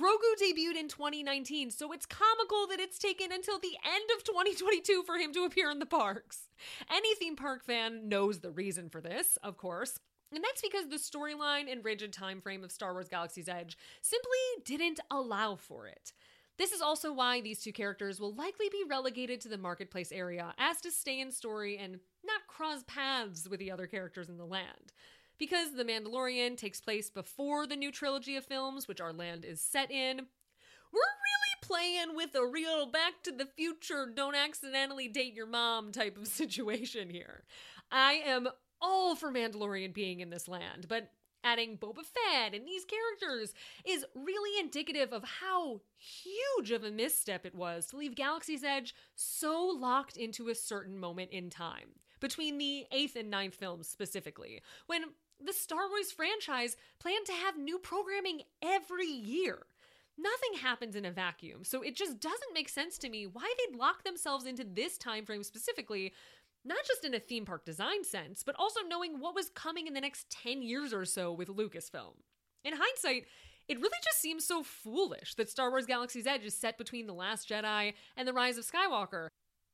Grogu 0.00 0.34
debuted 0.42 0.78
in 0.78 0.88
2019, 0.88 1.70
so 1.70 1.92
it's 1.92 2.06
comical 2.06 2.66
that 2.68 2.80
it's 2.80 2.98
taken 2.98 3.32
until 3.32 3.58
the 3.58 3.76
end 3.84 4.04
of 4.16 4.24
2022 4.24 5.02
for 5.02 5.16
him 5.16 5.32
to 5.34 5.44
appear 5.44 5.70
in 5.70 5.78
the 5.78 5.84
parks. 5.84 6.48
Any 6.90 7.14
theme 7.16 7.36
park 7.36 7.64
fan 7.64 8.08
knows 8.08 8.40
the 8.40 8.50
reason 8.50 8.88
for 8.88 9.02
this, 9.02 9.36
of 9.42 9.58
course. 9.58 9.98
And 10.32 10.42
that's 10.44 10.62
because 10.62 10.88
the 10.88 10.96
storyline 10.96 11.70
and 11.70 11.84
rigid 11.84 12.12
time 12.12 12.40
frame 12.40 12.64
of 12.64 12.72
Star 12.72 12.92
Wars 12.92 13.08
Galaxy's 13.08 13.48
Edge 13.48 13.76
simply 14.00 14.38
didn't 14.64 15.00
allow 15.10 15.56
for 15.56 15.86
it. 15.86 16.12
This 16.60 16.72
is 16.72 16.82
also 16.82 17.10
why 17.10 17.40
these 17.40 17.62
two 17.62 17.72
characters 17.72 18.20
will 18.20 18.34
likely 18.34 18.68
be 18.70 18.84
relegated 18.86 19.40
to 19.40 19.48
the 19.48 19.56
marketplace 19.56 20.12
area 20.12 20.52
as 20.58 20.78
to 20.82 20.90
stay 20.90 21.18
in 21.18 21.32
story 21.32 21.78
and 21.78 22.00
not 22.22 22.46
cross 22.48 22.84
paths 22.86 23.48
with 23.48 23.60
the 23.60 23.70
other 23.70 23.86
characters 23.86 24.28
in 24.28 24.36
the 24.36 24.44
land. 24.44 24.92
Because 25.38 25.72
The 25.72 25.86
Mandalorian 25.86 26.58
takes 26.58 26.78
place 26.78 27.08
before 27.08 27.66
the 27.66 27.76
new 27.76 27.90
trilogy 27.90 28.36
of 28.36 28.44
films, 28.44 28.86
which 28.86 29.00
our 29.00 29.14
land 29.14 29.46
is 29.46 29.62
set 29.62 29.90
in, 29.90 30.18
we're 30.18 31.00
really 31.00 31.56
playing 31.62 32.14
with 32.14 32.34
a 32.34 32.44
real 32.44 32.84
back 32.84 33.22
to 33.22 33.32
the 33.32 33.46
future, 33.46 34.12
don't 34.14 34.34
accidentally 34.34 35.08
date 35.08 35.32
your 35.32 35.46
mom 35.46 35.92
type 35.92 36.18
of 36.18 36.26
situation 36.28 37.08
here. 37.08 37.44
I 37.90 38.20
am 38.26 38.50
all 38.82 39.16
for 39.16 39.32
Mandalorian 39.32 39.94
being 39.94 40.20
in 40.20 40.28
this 40.28 40.46
land, 40.46 40.88
but 40.90 41.10
adding 41.44 41.78
Boba 41.78 42.04
Fett 42.04 42.54
and 42.54 42.66
these 42.66 42.84
characters 42.84 43.54
is 43.84 44.04
really 44.14 44.60
indicative 44.60 45.12
of 45.12 45.24
how 45.40 45.80
huge 45.96 46.70
of 46.70 46.84
a 46.84 46.90
misstep 46.90 47.46
it 47.46 47.54
was 47.54 47.86
to 47.86 47.96
leave 47.96 48.14
Galaxy's 48.14 48.64
Edge 48.64 48.94
so 49.14 49.66
locked 49.66 50.16
into 50.16 50.48
a 50.48 50.54
certain 50.54 50.98
moment 50.98 51.30
in 51.30 51.50
time, 51.50 51.90
between 52.20 52.58
the 52.58 52.86
eighth 52.92 53.16
and 53.16 53.30
ninth 53.30 53.54
films 53.54 53.88
specifically, 53.88 54.60
when 54.86 55.02
the 55.44 55.52
Star 55.52 55.88
Wars 55.88 56.12
franchise 56.12 56.76
planned 56.98 57.26
to 57.26 57.32
have 57.32 57.56
new 57.56 57.78
programming 57.78 58.42
every 58.62 59.06
year. 59.06 59.66
Nothing 60.18 60.60
happens 60.60 60.96
in 60.96 61.06
a 61.06 61.10
vacuum, 61.10 61.64
so 61.64 61.80
it 61.80 61.96
just 61.96 62.20
doesn't 62.20 62.52
make 62.52 62.68
sense 62.68 62.98
to 62.98 63.08
me 63.08 63.26
why 63.26 63.50
they'd 63.56 63.78
lock 63.78 64.04
themselves 64.04 64.44
into 64.44 64.64
this 64.64 64.98
time 64.98 65.24
frame 65.24 65.42
specifically 65.42 66.12
not 66.64 66.84
just 66.86 67.04
in 67.04 67.14
a 67.14 67.20
theme 67.20 67.44
park 67.44 67.64
design 67.64 68.04
sense, 68.04 68.42
but 68.42 68.54
also 68.58 68.80
knowing 68.86 69.20
what 69.20 69.34
was 69.34 69.50
coming 69.50 69.86
in 69.86 69.94
the 69.94 70.00
next 70.00 70.28
10 70.30 70.62
years 70.62 70.92
or 70.92 71.04
so 71.04 71.32
with 71.32 71.48
Lucasfilm. 71.48 72.14
In 72.64 72.74
hindsight, 72.76 73.26
It 73.68 73.78
really 73.78 73.98
just 74.02 74.20
seems 74.20 74.44
so 74.44 74.64
foolish 74.64 75.36
that 75.36 75.48
Star 75.48 75.70
Wars 75.70 75.86
Galaxy's 75.86 76.26
Edge 76.26 76.44
is 76.44 76.56
set 76.56 76.76
between 76.76 77.06
The 77.06 77.14
Last 77.14 77.48
Jedi 77.48 77.94
and 78.16 78.26
The 78.26 78.32
Rise 78.32 78.58
of 78.58 78.66
Skywalker, 78.66 79.28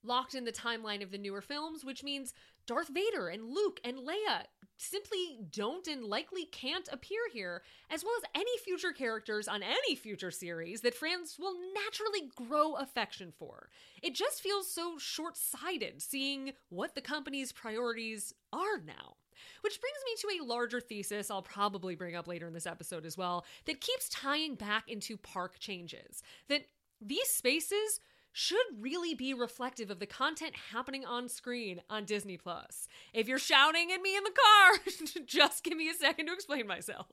locked 0.05 0.35
in 0.35 0.45
the 0.45 0.53
timeline 0.53 1.03
of 1.03 1.11
the 1.11 1.17
newer 1.17 1.41
films, 1.41 1.83
which 1.83 2.05
means 2.05 2.35
Darth 2.67 2.89
Vader 2.89 3.29
and 3.29 3.45
Luke 3.45 3.81
and 3.85 3.99
Leia 3.99 4.45
simply 4.77 5.39
don't 5.51 5.87
and 5.87 6.05
likely 6.05 6.45
can't 6.45 6.89
appear 6.93 7.21
here, 7.33 7.63
as 7.91 8.05
well 8.05 8.13
as 8.19 8.31
any 8.35 8.59
future 8.59 8.93
characters 8.93 9.49
on 9.49 9.63
any 9.63 9.95
future 9.95 10.31
series 10.31 10.83
that 10.83 10.95
fans 10.95 11.37
will 11.39 11.57
naturally 11.75 12.29
grow 12.35 12.75
affection 12.75 13.33
for. 13.39 13.69
It 14.03 14.15
just 14.15 14.43
feels 14.43 14.71
so 14.71 14.99
short 14.99 15.37
sighted 15.37 16.03
seeing 16.03 16.53
what 16.69 16.95
the 16.95 17.01
company's 17.01 17.53
priorities 17.53 18.35
are 18.53 18.79
now. 18.85 19.17
Which 19.61 19.81
brings 19.81 19.99
me 20.05 20.39
to 20.39 20.45
a 20.45 20.47
larger 20.47 20.81
thesis 20.81 21.31
I'll 21.31 21.43
probably 21.43 21.95
bring 21.95 22.17
up 22.17 22.27
later 22.27 22.47
in 22.47 22.55
this 22.55 22.67
episode 22.67 23.05
as 23.05 23.19
well 23.19 23.45
that 23.67 23.81
keeps 23.81 24.09
tying 24.09 24.55
back 24.55 24.89
into 24.89 25.17
park 25.17 25.59
changes. 25.59 26.23
That 26.49 26.67
these 27.01 27.29
spaces 27.29 28.01
should 28.39 28.67
really 28.79 29.15
be 29.15 29.33
reflective 29.33 29.91
of 29.91 29.99
the 29.99 30.05
content 30.05 30.55
happening 30.71 31.07
on 31.07 31.27
screen 31.27 31.81
on 31.89 32.05
Disney 32.05 32.37
Plus. 32.37 32.87
If 33.15 33.29
you're 33.29 33.39
shouting 33.39 33.91
at 33.91 34.03
me 34.03 34.15
in 34.15 34.25
the 34.25 34.31
car, 34.31 35.23
just 35.27 35.65
give 35.65 35.75
me 35.75 35.89
a 35.89 35.95
second 35.95 36.27
to 36.27 36.35
explain 36.35 36.67
myself. 36.67 37.07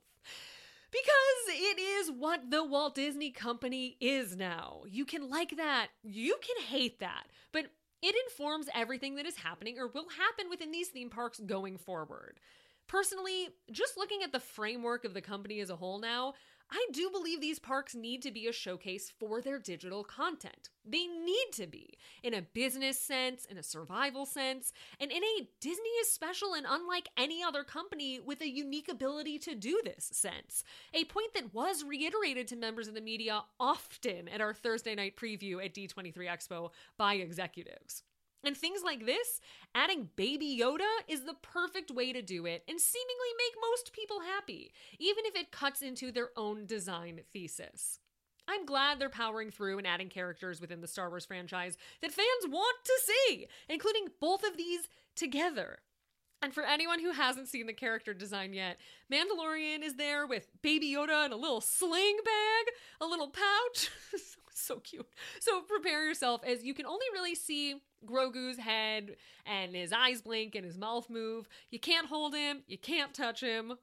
Because 0.91 1.47
it 1.47 1.79
is 1.79 2.11
what 2.11 2.51
the 2.51 2.61
Walt 2.61 2.95
Disney 2.95 3.31
Company 3.31 3.95
is 4.01 4.35
now. 4.35 4.81
You 4.85 5.05
can 5.05 5.29
like 5.29 5.55
that, 5.55 5.87
you 6.03 6.35
can 6.41 6.65
hate 6.65 6.99
that, 6.99 7.27
but 7.53 7.67
it 8.01 8.15
informs 8.27 8.67
everything 8.75 9.15
that 9.15 9.25
is 9.25 9.37
happening 9.37 9.79
or 9.79 9.87
will 9.87 10.09
happen 10.09 10.49
within 10.49 10.73
these 10.73 10.89
theme 10.89 11.09
parks 11.09 11.39
going 11.39 11.77
forward. 11.77 12.41
Personally, 12.87 13.49
just 13.71 13.97
looking 13.97 14.23
at 14.23 14.31
the 14.31 14.39
framework 14.39 15.05
of 15.05 15.13
the 15.13 15.21
company 15.21 15.59
as 15.59 15.69
a 15.69 15.75
whole 15.75 15.99
now, 15.99 16.33
I 16.71 16.87
do 16.91 17.09
believe 17.11 17.39
these 17.39 17.59
parks 17.59 17.93
need 17.93 18.21
to 18.23 18.31
be 18.31 18.47
a 18.47 18.51
showcase 18.51 19.11
for 19.19 19.41
their 19.41 19.59
digital 19.59 20.03
content. 20.03 20.69
They 20.83 21.05
need 21.05 21.47
to 21.53 21.67
be, 21.67 21.97
in 22.23 22.33
a 22.33 22.41
business 22.41 22.99
sense, 22.99 23.45
in 23.45 23.57
a 23.57 23.63
survival 23.63 24.25
sense, 24.25 24.73
and 24.99 25.11
in 25.11 25.23
a 25.23 25.49
Disney 25.59 25.89
is 26.01 26.11
special 26.11 26.53
and 26.53 26.65
unlike 26.67 27.09
any 27.15 27.43
other 27.43 27.63
company 27.63 28.19
with 28.19 28.41
a 28.41 28.49
unique 28.49 28.89
ability 28.89 29.37
to 29.39 29.55
do 29.55 29.81
this 29.83 30.09
sense. 30.13 30.63
A 30.93 31.05
point 31.05 31.33
that 31.35 31.53
was 31.53 31.83
reiterated 31.83 32.47
to 32.47 32.55
members 32.55 32.87
of 32.87 32.95
the 32.95 33.01
media 33.01 33.43
often 33.59 34.27
at 34.27 34.41
our 34.41 34.53
Thursday 34.53 34.95
night 34.95 35.15
preview 35.15 35.63
at 35.63 35.75
D23 35.75 36.15
Expo 36.27 36.71
by 36.97 37.15
executives. 37.15 38.03
And 38.43 38.57
things 38.57 38.81
like 38.83 39.05
this, 39.05 39.39
adding 39.73 40.09
Baby 40.15 40.59
Yoda 40.59 40.89
is 41.07 41.21
the 41.21 41.35
perfect 41.41 41.91
way 41.91 42.11
to 42.11 42.21
do 42.21 42.45
it 42.45 42.63
and 42.67 42.79
seemingly 42.79 43.29
make 43.37 43.53
most 43.71 43.93
people 43.93 44.19
happy, 44.21 44.71
even 44.99 45.25
if 45.25 45.35
it 45.35 45.51
cuts 45.51 45.81
into 45.81 46.11
their 46.11 46.29
own 46.35 46.65
design 46.65 47.21
thesis. 47.31 47.99
I'm 48.47 48.65
glad 48.65 48.99
they're 48.99 49.09
powering 49.09 49.51
through 49.51 49.77
and 49.77 49.87
adding 49.87 50.09
characters 50.09 50.59
within 50.59 50.81
the 50.81 50.87
Star 50.87 51.09
Wars 51.09 51.25
franchise 51.25 51.77
that 52.01 52.11
fans 52.11 52.47
want 52.49 52.77
to 52.83 52.93
see, 53.05 53.47
including 53.69 54.07
both 54.19 54.43
of 54.43 54.57
these 54.57 54.89
together. 55.15 55.79
And 56.41 56.53
for 56.53 56.63
anyone 56.63 56.99
who 56.99 57.11
hasn't 57.11 57.47
seen 57.47 57.67
the 57.67 57.73
character 57.73 58.13
design 58.13 58.51
yet, 58.51 58.77
Mandalorian 59.09 59.81
is 59.81 59.95
there 59.95 60.27
with 60.27 60.49
Baby 60.61 60.93
Yoda 60.93 61.23
and 61.23 61.31
a 61.31 61.37
little 61.37 61.61
sling 61.61 62.17
bag, 62.25 62.73
a 62.99 63.05
little 63.05 63.29
pouch. 63.29 63.89
so 64.53 64.79
cute. 64.79 65.07
So 65.39 65.61
prepare 65.61 66.05
yourself 66.05 66.41
as 66.45 66.65
you 66.65 66.73
can 66.73 66.85
only 66.85 67.05
really 67.13 67.35
see 67.35 67.75
Grogu's 68.05 68.57
head 68.57 69.15
and 69.45 69.75
his 69.75 69.91
eyes 69.93 70.21
blink 70.21 70.55
and 70.55 70.65
his 70.65 70.77
mouth 70.77 71.09
move. 71.09 71.47
You 71.71 71.79
can't 71.79 72.07
hold 72.07 72.33
him, 72.35 72.63
you 72.67 72.77
can't 72.77 73.13
touch 73.13 73.41
him. 73.41 73.73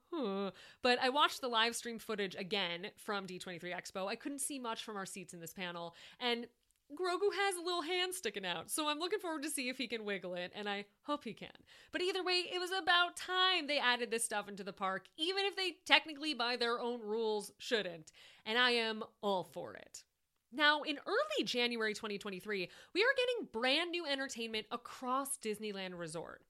But 0.81 0.99
I 1.01 1.09
watched 1.09 1.41
the 1.41 1.47
live 1.47 1.75
stream 1.75 1.99
footage 1.99 2.35
again 2.35 2.87
from 2.97 3.27
D23 3.27 3.63
Expo. 3.75 4.07
I 4.07 4.15
couldn't 4.15 4.39
see 4.39 4.59
much 4.59 4.83
from 4.83 4.97
our 4.97 5.05
seats 5.05 5.33
in 5.33 5.39
this 5.39 5.53
panel, 5.53 5.95
and 6.19 6.47
Grogu 6.93 7.33
has 7.33 7.55
a 7.55 7.61
little 7.61 7.83
hand 7.83 8.13
sticking 8.13 8.45
out, 8.45 8.69
so 8.69 8.89
I'm 8.89 8.99
looking 8.99 9.19
forward 9.19 9.43
to 9.43 9.49
see 9.49 9.69
if 9.69 9.77
he 9.77 9.87
can 9.87 10.03
wiggle 10.03 10.33
it, 10.33 10.51
and 10.53 10.67
I 10.67 10.83
hope 11.03 11.23
he 11.23 11.33
can. 11.33 11.47
But 11.93 12.01
either 12.01 12.21
way, 12.21 12.43
it 12.53 12.59
was 12.59 12.71
about 12.71 13.15
time 13.15 13.67
they 13.67 13.79
added 13.79 14.11
this 14.11 14.25
stuff 14.25 14.49
into 14.49 14.65
the 14.65 14.73
park, 14.73 15.05
even 15.15 15.45
if 15.45 15.55
they 15.55 15.77
technically, 15.85 16.33
by 16.33 16.57
their 16.57 16.81
own 16.81 16.99
rules, 16.99 17.53
shouldn't. 17.59 18.11
And 18.45 18.57
I 18.57 18.71
am 18.71 19.03
all 19.21 19.45
for 19.45 19.73
it. 19.75 20.03
Now, 20.51 20.81
in 20.81 20.99
early 21.05 21.45
January 21.45 21.93
2023, 21.93 22.69
we 22.93 23.01
are 23.01 23.05
getting 23.15 23.47
brand 23.51 23.91
new 23.91 24.05
entertainment 24.05 24.67
across 24.71 25.37
Disneyland 25.37 25.97
Resort. 25.97 26.41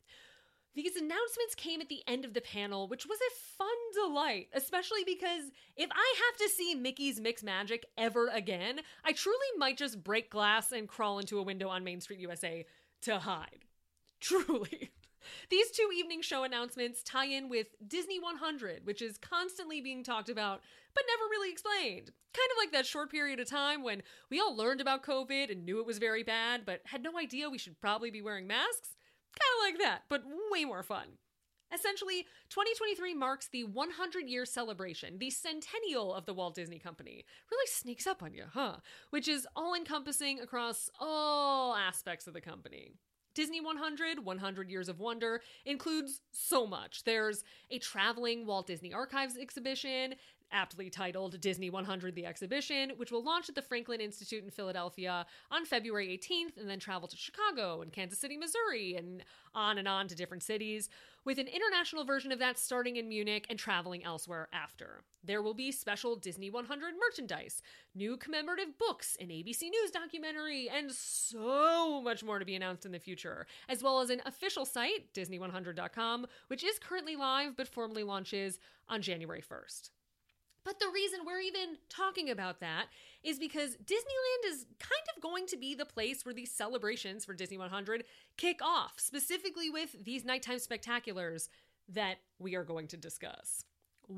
These 0.73 0.95
announcements 0.95 1.53
came 1.55 1.81
at 1.81 1.89
the 1.89 2.01
end 2.07 2.23
of 2.23 2.33
the 2.33 2.41
panel, 2.41 2.87
which 2.87 3.05
was 3.05 3.19
a 3.19 3.35
fun 3.57 3.67
delight, 3.93 4.47
especially 4.53 5.03
because 5.05 5.51
if 5.75 5.89
I 5.91 6.15
have 6.25 6.37
to 6.37 6.49
see 6.55 6.75
Mickey's 6.75 7.19
Mix 7.19 7.43
Magic 7.43 7.85
ever 7.97 8.29
again, 8.29 8.79
I 9.03 9.11
truly 9.11 9.37
might 9.57 9.77
just 9.77 10.01
break 10.01 10.29
glass 10.29 10.71
and 10.71 10.87
crawl 10.87 11.19
into 11.19 11.39
a 11.39 11.43
window 11.43 11.67
on 11.67 11.83
Main 11.83 11.99
Street 11.99 12.21
USA 12.21 12.65
to 13.01 13.19
hide. 13.19 13.65
Truly. 14.21 14.91
These 15.49 15.71
two 15.71 15.89
evening 15.95 16.21
show 16.21 16.43
announcements 16.43 17.03
tie 17.03 17.25
in 17.25 17.49
with 17.49 17.67
Disney 17.87 18.19
100, 18.19 18.85
which 18.85 19.01
is 19.01 19.17
constantly 19.17 19.81
being 19.81 20.03
talked 20.03 20.29
about 20.29 20.61
but 20.93 21.03
never 21.07 21.29
really 21.29 21.51
explained. 21.51 22.11
Kind 22.33 22.51
of 22.51 22.57
like 22.57 22.71
that 22.71 22.85
short 22.85 23.11
period 23.11 23.39
of 23.39 23.49
time 23.49 23.83
when 23.83 24.03
we 24.29 24.39
all 24.39 24.55
learned 24.55 24.81
about 24.81 25.03
COVID 25.03 25.51
and 25.51 25.65
knew 25.65 25.79
it 25.79 25.85
was 25.85 25.97
very 25.97 26.23
bad, 26.23 26.65
but 26.65 26.81
had 26.85 27.03
no 27.03 27.17
idea 27.17 27.49
we 27.49 27.57
should 27.57 27.79
probably 27.81 28.11
be 28.11 28.21
wearing 28.21 28.47
masks. 28.47 28.95
Kind 29.37 29.51
of 29.57 29.79
like 29.79 29.85
that, 29.85 30.03
but 30.09 30.23
way 30.51 30.65
more 30.65 30.83
fun. 30.83 31.07
Essentially, 31.73 32.25
2023 32.49 33.13
marks 33.13 33.47
the 33.47 33.63
100 33.63 34.27
year 34.27 34.45
celebration, 34.45 35.17
the 35.19 35.29
centennial 35.29 36.13
of 36.13 36.25
the 36.25 36.33
Walt 36.33 36.55
Disney 36.55 36.79
Company. 36.79 37.23
Really 37.49 37.67
sneaks 37.67 38.05
up 38.05 38.21
on 38.21 38.33
you, 38.33 38.43
huh? 38.53 38.77
Which 39.09 39.29
is 39.29 39.47
all 39.55 39.73
encompassing 39.73 40.41
across 40.41 40.89
all 40.99 41.75
aspects 41.75 42.27
of 42.27 42.33
the 42.33 42.41
company. 42.41 42.91
Disney 43.33 43.61
100, 43.61 44.23
100 44.23 44.69
Years 44.69 44.89
of 44.89 44.99
Wonder, 44.99 45.41
includes 45.65 46.21
so 46.31 46.67
much. 46.67 47.03
There's 47.03 47.43
a 47.69 47.79
traveling 47.79 48.45
Walt 48.45 48.67
Disney 48.67 48.93
Archives 48.93 49.37
exhibition, 49.37 50.15
aptly 50.51 50.89
titled 50.89 51.39
Disney 51.41 51.69
100 51.69 52.15
The 52.15 52.25
Exhibition, 52.25 52.91
which 52.97 53.11
will 53.11 53.23
launch 53.23 53.49
at 53.49 53.55
the 53.55 53.61
Franklin 53.61 54.01
Institute 54.01 54.43
in 54.43 54.49
Philadelphia 54.49 55.25
on 55.49 55.65
February 55.65 56.07
18th 56.09 56.57
and 56.57 56.69
then 56.69 56.79
travel 56.79 57.07
to 57.07 57.17
Chicago 57.17 57.81
and 57.81 57.91
Kansas 57.91 58.19
City, 58.19 58.37
Missouri, 58.37 58.95
and 58.95 59.23
on 59.53 59.77
and 59.77 59.87
on 59.87 60.07
to 60.07 60.15
different 60.15 60.43
cities, 60.43 60.89
with 61.23 61.37
an 61.37 61.47
international 61.47 62.03
version 62.03 62.31
of 62.31 62.39
that 62.39 62.57
starting 62.57 62.95
in 62.95 63.07
Munich 63.07 63.45
and 63.49 63.59
traveling 63.59 64.03
elsewhere 64.03 64.47
after. 64.53 65.01
There 65.23 65.41
will 65.41 65.53
be 65.53 65.71
special 65.71 66.15
Disney 66.15 66.49
100 66.49 66.93
merchandise, 66.99 67.61
new 67.93 68.17
commemorative 68.17 68.77
books, 68.77 69.17
an 69.19 69.27
ABC 69.27 69.63
News 69.63 69.91
documentary, 69.91 70.69
and 70.69 70.91
so 70.91 72.01
much 72.01 72.23
more 72.23 72.39
to 72.39 72.45
be 72.45 72.55
announced 72.55 72.85
in 72.85 72.91
the 72.91 72.99
future, 72.99 73.45
as 73.69 73.83
well 73.83 73.99
as 73.99 74.09
an 74.09 74.21
official 74.25 74.65
site, 74.65 75.13
Disney100.com, 75.13 76.25
which 76.47 76.63
is 76.63 76.79
currently 76.79 77.15
live 77.15 77.55
but 77.55 77.67
formally 77.67 78.03
launches 78.03 78.57
on 78.89 79.01
January 79.01 79.41
1st. 79.41 79.91
But 80.63 80.79
the 80.79 80.91
reason 80.93 81.21
we're 81.25 81.39
even 81.39 81.77
talking 81.89 82.29
about 82.29 82.59
that 82.59 82.87
is 83.23 83.39
because 83.39 83.71
Disneyland 83.77 84.51
is 84.51 84.65
kind 84.79 85.03
of 85.15 85.21
going 85.21 85.47
to 85.47 85.57
be 85.57 85.73
the 85.73 85.85
place 85.85 86.23
where 86.25 86.35
these 86.35 86.51
celebrations 86.51 87.25
for 87.25 87.33
Disney 87.33 87.57
100 87.57 88.03
kick 88.37 88.61
off, 88.61 88.93
specifically 88.97 89.69
with 89.69 90.03
these 90.03 90.23
nighttime 90.23 90.57
spectaculars 90.57 91.49
that 91.89 92.17
we 92.39 92.55
are 92.55 92.63
going 92.63 92.87
to 92.87 92.97
discuss. 92.97 93.65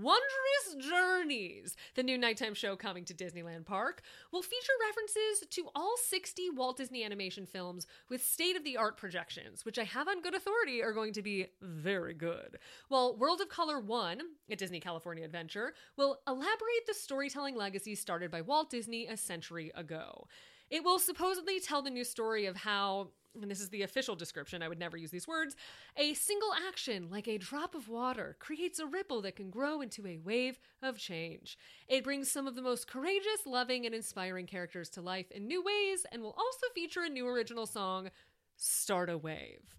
Wondrous 0.02 0.90
Journeys, 0.90 1.76
the 1.94 2.02
new 2.02 2.18
nighttime 2.18 2.56
show 2.56 2.76
coming 2.76 3.06
to 3.06 3.14
Disneyland 3.14 3.66
Park, 3.66 4.02
will 4.32 4.42
feature 4.42 4.74
references 4.88 5.48
to 5.52 5.70
all 5.76 5.96
60 5.98 6.50
Walt 6.56 6.78
Disney 6.78 7.04
animation 7.04 7.46
films 7.46 7.86
with 8.10 8.26
state 8.26 8.56
of 8.56 8.64
the 8.64 8.76
art 8.76 8.98
projections, 8.98 9.66
which 9.66 9.78
I 9.78 9.84
have 9.84 10.08
on 10.08 10.24
good 10.24 10.34
authority 10.34 10.82
are 10.82 10.94
going 10.94 11.14
to 11.14 11.22
be 11.22 11.48
very 11.62 12.16
good. 12.16 12.58
While 12.88 13.16
World 13.18 13.42
of 13.42 13.50
Color 13.50 13.82
1, 13.82 14.22
a 14.50 14.56
Disney 14.56 14.80
California 14.80 15.26
adventure, 15.26 15.76
will 15.96 16.22
elaborate 16.28 16.88
the 16.88 16.96
storytelling 16.96 17.56
legacy 17.56 17.94
started 17.94 18.32
by 18.32 18.42
Walt 18.42 18.72
Disney 18.72 19.06
a 19.06 19.16
century 19.16 19.72
ago. 19.76 20.28
It 20.74 20.84
will 20.84 20.98
supposedly 20.98 21.60
tell 21.60 21.84
the 21.84 21.92
new 21.92 22.04
story 22.04 22.48
of 22.48 22.56
how 22.56 23.10
and 23.40 23.50
this 23.50 23.62
is 23.62 23.70
the 23.70 23.84
official 23.84 24.16
description, 24.16 24.64
I 24.64 24.68
would 24.68 24.80
never 24.80 24.98
use 24.98 25.12
these 25.12 25.28
words, 25.28 25.56
a 25.98 26.14
single 26.16 26.52
action, 26.68 27.10
like 27.12 27.28
a 27.28 27.38
drop 27.38 27.74
of 27.76 27.88
water, 27.88 28.36
creates 28.40 28.80
a 28.80 28.86
ripple 28.86 29.22
that 29.22 29.36
can 29.36 29.50
grow 29.50 29.82
into 29.82 30.06
a 30.06 30.18
wave 30.18 30.60
of 30.82 30.98
change. 30.98 31.58
It 31.88 32.04
brings 32.04 32.30
some 32.30 32.48
of 32.48 32.56
the 32.56 32.62
most 32.62 32.88
courageous, 32.88 33.46
loving, 33.46 33.86
and 33.86 33.94
inspiring 33.94 34.46
characters 34.46 34.90
to 34.90 35.02
life 35.02 35.32
in 35.32 35.48
new 35.48 35.64
ways 35.64 36.06
and 36.12 36.22
will 36.22 36.36
also 36.38 36.68
feature 36.74 37.02
a 37.02 37.10
new 37.10 37.28
original 37.28 37.66
song, 37.66 38.10
Start 38.56 39.10
a 39.10 39.18
Wave. 39.18 39.76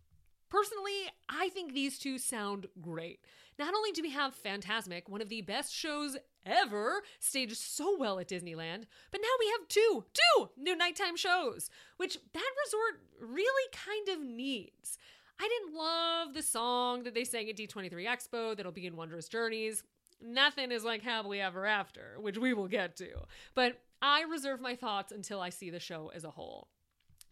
Personally, 0.49 1.11
I 1.29 1.49
think 1.49 1.73
these 1.73 1.99
two 1.99 2.19
sound 2.19 2.67
great. 2.81 3.21
Not 3.59 3.75
only 3.75 3.93
do 3.93 4.03
we 4.03 4.11
have 4.11 4.35
Fantasmic, 4.35 5.09
one 5.09 5.23
of 5.23 5.29
the 5.29 5.43
best 5.43 5.73
shows 5.73 6.17
ever, 6.45 7.03
staged 7.21 7.57
so 7.57 7.97
well 7.99 8.19
at 8.19 8.29
Disneyland, 8.29 8.85
but 9.11 9.21
now 9.21 9.29
we 9.39 9.47
have 9.59 9.69
two, 9.69 10.05
two 10.13 10.51
new 10.57 10.77
nighttime 10.77 11.17
shows, 11.17 11.71
which 11.97 12.19
that 12.33 12.51
resort 12.65 13.01
really 13.21 13.71
kind 13.73 14.09
of 14.09 14.27
needs. 14.27 14.99
I 15.41 15.49
didn't 15.49 15.77
love 15.77 16.35
the 16.35 16.43
song 16.43 17.03
that 17.05 17.15
they 17.15 17.25
sang 17.25 17.49
at 17.49 17.57
D23 17.57 18.07
Expo 18.07 18.57
that'll 18.57 18.73
be 18.73 18.87
in 18.87 18.97
Wondrous 18.97 19.29
Journeys. 19.29 19.83
nothing 20.23 20.71
is 20.71 20.85
like 20.85 21.03
happily 21.03 21.41
ever 21.41 21.67
after, 21.67 22.17
which 22.21 22.39
we 22.39 22.55
will 22.55 22.69
get 22.69 22.97
to. 22.97 23.11
But 23.55 23.81
I 24.01 24.23
reserve 24.23 24.61
my 24.61 24.77
thoughts 24.77 25.13
until 25.13 25.41
I 25.41 25.51
see 25.51 25.71
the 25.71 25.81
show 25.81 26.11
as 26.15 26.25
a 26.25 26.31
whole. 26.31 26.69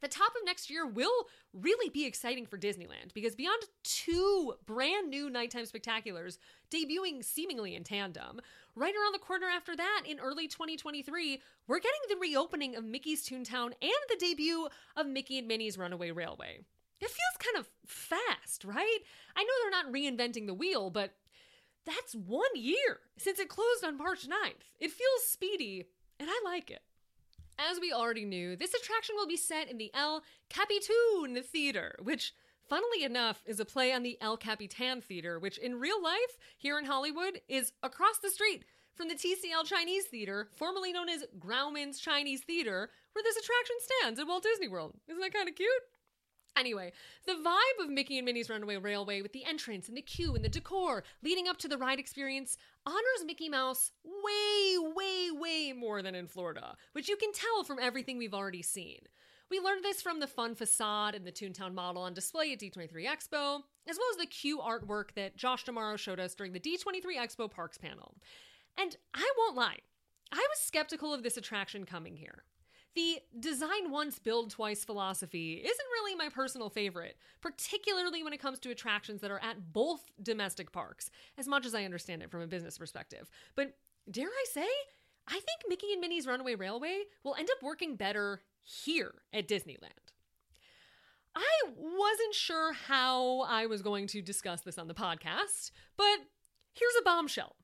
The 0.03 0.09
top 0.09 0.33
of 0.33 0.45
next 0.45 0.69
year 0.69 0.85
will 0.85 1.29
really 1.53 1.89
be 1.89 2.07
exciting 2.07 2.45
for 2.45 2.59
Disneyland 2.59 3.15
because 3.15 3.37
beyond 3.37 3.63
two 3.85 4.55
brand 4.67 5.09
new 5.11 5.31
nighttime 5.31 5.65
spectaculars 5.65 6.39
debuting 6.73 7.25
seemingly 7.25 7.77
in 7.77 7.85
tandem, 7.85 8.41
right 8.75 8.95
around 8.95 9.13
the 9.13 9.19
corner 9.19 9.47
after 9.47 9.77
that 9.77 10.03
in 10.07 10.19
early 10.19 10.49
2023, 10.49 11.41
we're 11.67 11.79
getting 11.79 12.01
the 12.09 12.17
reopening 12.17 12.77
of 12.77 12.85
Mickey's 12.85 13.27
Toontown 13.27 13.73
and 13.81 14.03
the 14.09 14.17
debut 14.19 14.69
of 14.97 15.07
Mickey 15.07 15.39
and 15.39 15.49
Minnie's 15.49 15.79
Runaway 15.79 16.11
Railway. 16.11 16.61
It 17.01 17.11
feels 17.11 17.39
kind 17.39 17.57
of 17.59 17.69
fast, 17.87 18.65
right? 18.65 18.99
I 19.37 19.43
know 19.43 19.51
they're 19.63 19.83
not 19.83 19.93
reinventing 19.93 20.47
the 20.47 20.55
wheel, 20.55 20.91
but 20.91 21.15
that's 21.85 22.15
one 22.15 22.51
year 22.55 23.01
since 23.19 23.39
it 23.39 23.49
closed 23.49 23.85
on 23.85 23.99
March 23.99 24.29
9th. 24.29 24.71
It 24.79 24.93
feels 24.93 25.25
speedy, 25.25 25.87
and 26.21 26.29
I 26.31 26.41
like 26.45 26.71
it. 26.71 26.83
As 27.59 27.81
we 27.81 27.93
already 27.93 28.25
knew, 28.25 28.57
this 28.57 28.75
attraction 28.75 29.15
will 29.17 29.27
be 29.27 29.37
set 29.37 29.71
in 29.71 29.79
the 29.79 29.91
El 29.95 30.23
CapiTOON 30.49 31.45
Theater, 31.45 31.97
which, 32.03 32.35
funnily 32.73 33.05
enough, 33.05 33.43
is 33.45 33.61
a 33.61 33.67
play 33.67 33.93
on 33.93 34.03
the 34.03 34.17
El 34.23 34.39
Capitan 34.39 35.03
Theater, 35.03 35.39
which 35.39 35.59
in 35.59 35.79
real 35.79 36.03
life, 36.03 36.39
here 36.57 36.79
in 36.79 36.87
Hollywood, 36.87 37.39
is 37.47 37.71
across 37.83 38.19
the 38.19 38.31
street 38.31 38.65
from 38.95 39.09
the 39.09 39.15
TCL 39.15 39.67
Chinese 39.67 40.07
Theater, 40.07 40.49
formerly 40.57 40.91
known 40.91 41.11
as 41.11 41.27
Grauman's 41.39 42.01
Chinese 42.01 42.41
Theater, 42.41 42.89
where 43.13 43.23
this 43.23 43.37
attraction 43.37 43.77
stands 43.79 44.19
at 44.19 44.27
Walt 44.27 44.45
Disney 44.45 44.69
World. 44.69 44.95
Isn't 45.07 45.21
that 45.21 45.35
kind 45.35 45.51
of 45.51 45.55
cute? 45.55 45.69
Anyway, 46.57 46.93
the 47.27 47.33
vibe 47.35 47.85
of 47.85 47.91
Mickey 47.91 48.17
and 48.17 48.25
Minnie's 48.25 48.49
Runaway 48.49 48.79
Railway 48.79 49.21
with 49.21 49.35
the 49.35 49.45
entrance 49.45 49.89
and 49.89 49.97
the 49.97 50.01
queue 50.01 50.35
and 50.35 50.43
the 50.43 50.49
decor 50.49 51.05
leading 51.23 51.49
up 51.49 51.59
to 51.59 51.69
the 51.69 51.77
ride 51.77 51.99
experience 51.99 52.57
honors 52.87 53.27
Mickey 53.27 53.51
Mouse 53.51 53.93
way, 54.03 54.79
way, 54.79 55.31
way 55.31 55.75
more 55.75 56.01
than 56.01 56.15
in 56.15 56.27
Florida, 56.27 56.77
which 56.93 57.11
you 57.11 57.17
can 57.19 57.33
tell 57.35 57.65
from 57.65 57.79
everything 57.79 58.17
we've 58.17 58.33
already 58.33 58.63
seen. 58.63 59.01
We 59.53 59.61
learned 59.61 59.85
this 59.85 60.01
from 60.01 60.19
the 60.19 60.27
fun 60.27 60.55
facade 60.55 61.15
and 61.15 61.27
the 61.27 61.31
Toontown 61.31 61.75
model 61.75 62.01
on 62.01 62.15
display 62.15 62.55
at 62.55 62.59
D23 62.59 63.05
Expo, 63.05 63.61
as 63.87 63.99
well 63.99 64.09
as 64.11 64.17
the 64.19 64.25
queue 64.25 64.59
artwork 64.59 65.13
that 65.15 65.37
Josh 65.37 65.65
D'Amaro 65.65 65.99
showed 65.99 66.19
us 66.19 66.35
during 66.35 66.55
the 66.55 66.59
D23 66.59 67.19
Expo 67.19 67.51
Parks 67.51 67.77
panel. 67.77 68.15
And 68.79 68.97
I 69.13 69.31
won't 69.37 69.55
lie, 69.55 69.77
I 70.33 70.37
was 70.37 70.59
skeptical 70.59 71.13
of 71.13 71.23
this 71.23 71.37
attraction 71.37 71.85
coming 71.85 72.17
here. 72.17 72.45
The 72.95 73.19
design 73.39 73.91
once, 73.91 74.19
build 74.19 74.49
twice 74.49 74.87
philosophy 74.87 75.57
isn't 75.63 75.93
really 75.93 76.15
my 76.15 76.31
personal 76.31 76.71
favorite, 76.71 77.19
particularly 77.43 78.25
when 78.25 78.33
it 78.33 78.41
comes 78.41 78.59
to 78.61 78.71
attractions 78.71 79.21
that 79.21 79.31
are 79.31 79.43
at 79.45 79.71
both 79.75 80.01
domestic 80.23 80.73
parks, 80.73 81.11
as 81.37 81.47
much 81.47 81.67
as 81.67 81.75
I 81.75 81.85
understand 81.85 82.23
it 82.23 82.31
from 82.31 82.41
a 82.41 82.47
business 82.47 82.79
perspective. 82.79 83.29
But 83.55 83.77
dare 84.11 84.29
I 84.29 84.45
say, 84.51 84.69
I 85.29 85.35
think 85.35 85.61
Mickey 85.69 85.93
and 85.93 86.01
Minnie's 86.01 86.27
Runaway 86.27 86.55
Railway 86.55 87.03
will 87.23 87.35
end 87.35 87.51
up 87.53 87.63
working 87.63 87.97
better 87.97 88.41
here 88.63 89.15
at 89.33 89.49
Disneyland. 89.49 90.13
I 91.35 91.63
wasn't 91.77 92.35
sure 92.35 92.73
how 92.73 93.41
I 93.43 93.67
was 93.67 93.83
going 93.83 94.07
to 94.09 94.21
discuss 94.21 94.61
this 94.61 94.79
on 94.79 94.89
the 94.89 94.95
podcast, 94.95 95.71
but 95.97 96.19
here's 96.75 96.95
a 97.01 97.05
bombshell. 97.05 97.57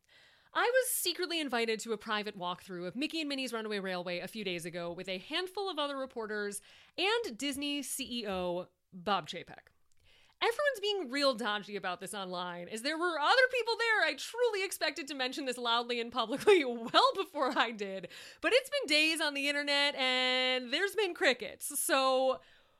I 0.54 0.62
was 0.62 0.90
secretly 0.90 1.40
invited 1.40 1.78
to 1.80 1.92
a 1.92 1.98
private 1.98 2.38
walkthrough 2.38 2.86
of 2.86 2.96
Mickey 2.96 3.20
and 3.20 3.28
Minnie's 3.28 3.52
Runaway 3.52 3.78
Railway 3.80 4.20
a 4.20 4.28
few 4.28 4.44
days 4.44 4.64
ago 4.64 4.92
with 4.92 5.08
a 5.08 5.18
handful 5.18 5.70
of 5.70 5.78
other 5.78 5.96
reporters 5.96 6.62
and 6.96 7.36
Disney 7.36 7.82
CEO 7.82 8.66
Bob 8.92 9.28
Chapek. 9.28 9.68
Everyone's 10.40 10.80
being 10.80 11.10
real 11.10 11.34
dodgy 11.34 11.74
about 11.74 12.00
this 12.00 12.14
online, 12.14 12.68
as 12.68 12.82
there 12.82 12.96
were 12.96 13.18
other 13.18 13.42
people 13.52 13.74
there. 13.76 14.08
I 14.08 14.14
truly 14.14 14.64
expected 14.64 15.08
to 15.08 15.14
mention 15.14 15.46
this 15.46 15.58
loudly 15.58 16.00
and 16.00 16.12
publicly 16.12 16.64
well 16.64 17.12
before 17.16 17.58
I 17.58 17.72
did. 17.72 18.08
But 18.40 18.52
it's 18.54 18.70
been 18.70 18.86
days 18.86 19.20
on 19.20 19.34
the 19.34 19.48
internet 19.48 19.96
and 19.96 20.72
there's 20.72 20.94
been 20.94 21.12
crickets, 21.12 21.78
so 21.80 22.38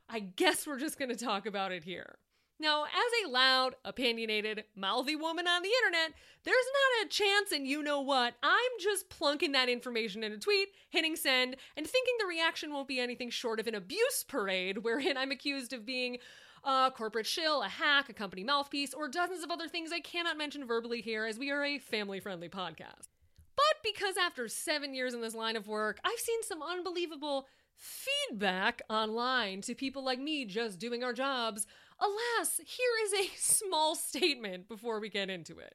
I 0.09 0.21
guess 0.21 0.67
we're 0.67 0.79
just 0.79 0.99
gonna 0.99 1.17
talk 1.17 1.47
about 1.47 1.73
it 1.73 1.83
here. 1.83 2.19
Now, 2.61 2.85
as 2.85 3.25
a 3.25 3.29
loud, 3.29 3.77
opinionated, 3.85 4.65
mouthy 4.75 5.15
woman 5.15 5.47
on 5.47 5.63
the 5.63 5.69
internet, 5.69 6.17
there's 6.45 6.57
not 6.57 7.07
a 7.07 7.09
chance 7.09 7.53
and 7.53 7.67
you 7.67 7.83
know 7.83 8.01
what. 8.01 8.35
I'm 8.43 8.71
just 8.81 9.11
plunking 9.11 9.53
that 9.53 9.69
information 9.69 10.25
in 10.25 10.33
a 10.33 10.39
tweet, 10.39 10.69
hitting 10.91 11.15
send, 11.15 11.57
and 11.77 11.87
thinking 11.87 12.15
the 12.19 12.27
reaction 12.27 12.73
won't 12.73 12.89
be 12.89 12.99
anything 12.99 13.31
short 13.31 13.61
of 13.61 13.69
an 13.69 13.77
abuse 13.77 14.25
parade 14.27 14.79
wherein 14.79 15.17
I'm 15.17 15.31
accused 15.31 15.73
of 15.73 15.87
being 15.87 16.19
a 16.65 16.93
corporate 16.95 17.27
shill, 17.27 17.63
a 17.63 17.69
hack, 17.69 18.09
a 18.09 18.13
company 18.13 18.45
mouthpiece, 18.45 18.95
or 18.95 19.09
dozens 19.09 19.45
of 19.45 19.51
other 19.51 19.69
things 19.69 19.93
I 19.93 20.01
cannot 20.01 20.39
mention 20.39 20.67
verbally 20.67 21.01
here 21.01 21.25
as 21.25 21.39
we 21.39 21.51
are 21.51 21.65
a 21.65 21.79
family 21.79 22.21
friendly 22.21 22.49
podcast. 22.49 23.09
But 23.57 23.83
because 23.83 24.17
after 24.17 24.49
seven 24.49 24.95
years 24.95 25.15
in 25.15 25.21
this 25.21 25.35
line 25.35 25.57
of 25.57 25.67
work, 25.67 25.99
I've 26.05 26.19
seen 26.19 26.43
some 26.43 26.63
unbelievable 26.63 27.47
feedback 27.77 28.83
online 28.91 29.61
to 29.63 29.75
people 29.75 30.05
like 30.05 30.19
me 30.19 30.45
just 30.45 30.79
doing 30.79 31.05
our 31.05 31.13
jobs 31.13 31.67
Alas, 32.01 32.61
here 32.65 32.91
is 33.05 33.13
a 33.13 33.31
small 33.37 33.95
statement 33.95 34.69
before 34.69 35.01
we 35.01 35.09
get 35.09 35.31
into 35.31 35.59
it. 35.59 35.75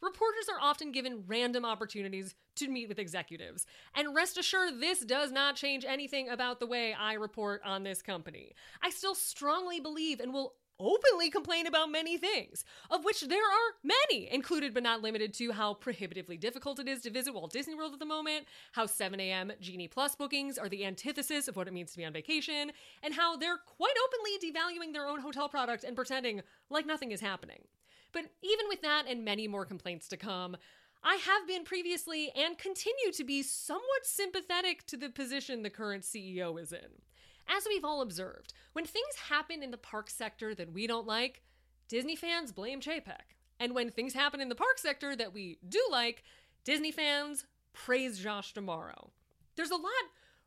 Reporters 0.00 0.48
are 0.48 0.60
often 0.60 0.92
given 0.92 1.24
random 1.26 1.64
opportunities 1.64 2.34
to 2.56 2.68
meet 2.68 2.88
with 2.88 2.98
executives. 2.98 3.66
And 3.94 4.14
rest 4.14 4.38
assured, 4.38 4.80
this 4.80 5.00
does 5.00 5.32
not 5.32 5.56
change 5.56 5.84
anything 5.84 6.28
about 6.28 6.60
the 6.60 6.66
way 6.66 6.92
I 6.92 7.14
report 7.14 7.62
on 7.64 7.82
this 7.82 8.02
company. 8.02 8.52
I 8.82 8.90
still 8.90 9.14
strongly 9.14 9.80
believe 9.80 10.20
and 10.20 10.32
will 10.32 10.54
openly 10.80 11.30
complain 11.30 11.66
about 11.66 11.90
many 11.90 12.16
things, 12.16 12.64
of 12.90 13.04
which 13.04 13.22
there 13.22 13.42
are 13.42 13.74
many, 13.82 14.30
included 14.30 14.72
but 14.72 14.82
not 14.82 15.02
limited 15.02 15.34
to 15.34 15.52
how 15.52 15.74
prohibitively 15.74 16.36
difficult 16.36 16.78
it 16.78 16.88
is 16.88 17.00
to 17.02 17.10
visit 17.10 17.34
Walt 17.34 17.52
Disney 17.52 17.74
World 17.74 17.94
at 17.94 17.98
the 17.98 18.06
moment, 18.06 18.46
how 18.72 18.86
7 18.86 19.18
a.m. 19.18 19.52
Genie 19.60 19.88
Plus 19.88 20.14
bookings 20.14 20.56
are 20.58 20.68
the 20.68 20.84
antithesis 20.84 21.48
of 21.48 21.56
what 21.56 21.66
it 21.66 21.74
means 21.74 21.90
to 21.92 21.98
be 21.98 22.04
on 22.04 22.12
vacation, 22.12 22.70
and 23.02 23.14
how 23.14 23.36
they're 23.36 23.58
quite 23.58 23.94
openly 24.06 24.52
devaluing 24.52 24.92
their 24.92 25.08
own 25.08 25.20
hotel 25.20 25.48
product 25.48 25.82
and 25.82 25.96
pretending 25.96 26.42
like 26.70 26.86
nothing 26.86 27.10
is 27.10 27.20
happening. 27.20 27.62
But 28.12 28.26
even 28.42 28.66
with 28.68 28.82
that 28.82 29.04
and 29.08 29.24
many 29.24 29.48
more 29.48 29.64
complaints 29.64 30.08
to 30.08 30.16
come, 30.16 30.56
I 31.02 31.16
have 31.16 31.46
been 31.46 31.64
previously 31.64 32.32
and 32.34 32.58
continue 32.58 33.12
to 33.12 33.24
be 33.24 33.42
somewhat 33.42 34.04
sympathetic 34.04 34.86
to 34.86 34.96
the 34.96 35.10
position 35.10 35.62
the 35.62 35.70
current 35.70 36.02
CEO 36.02 36.60
is 36.60 36.72
in. 36.72 37.02
As 37.48 37.64
we've 37.68 37.84
all 37.84 38.02
observed, 38.02 38.52
when 38.72 38.84
things 38.84 39.14
happen 39.28 39.62
in 39.62 39.70
the 39.70 39.78
park 39.78 40.10
sector 40.10 40.54
that 40.54 40.72
we 40.72 40.86
don't 40.86 41.06
like, 41.06 41.42
Disney 41.88 42.16
fans 42.16 42.52
blame 42.52 42.80
Chapek. 42.80 43.34
And 43.60 43.74
when 43.74 43.90
things 43.90 44.12
happen 44.12 44.40
in 44.40 44.48
the 44.48 44.54
park 44.54 44.78
sector 44.78 45.16
that 45.16 45.32
we 45.32 45.58
do 45.68 45.80
like, 45.90 46.24
Disney 46.64 46.92
fans 46.92 47.44
praise 47.72 48.18
Josh 48.18 48.52
D'Amaro. 48.52 49.10
There's 49.56 49.70
a 49.70 49.76
lot 49.76 49.92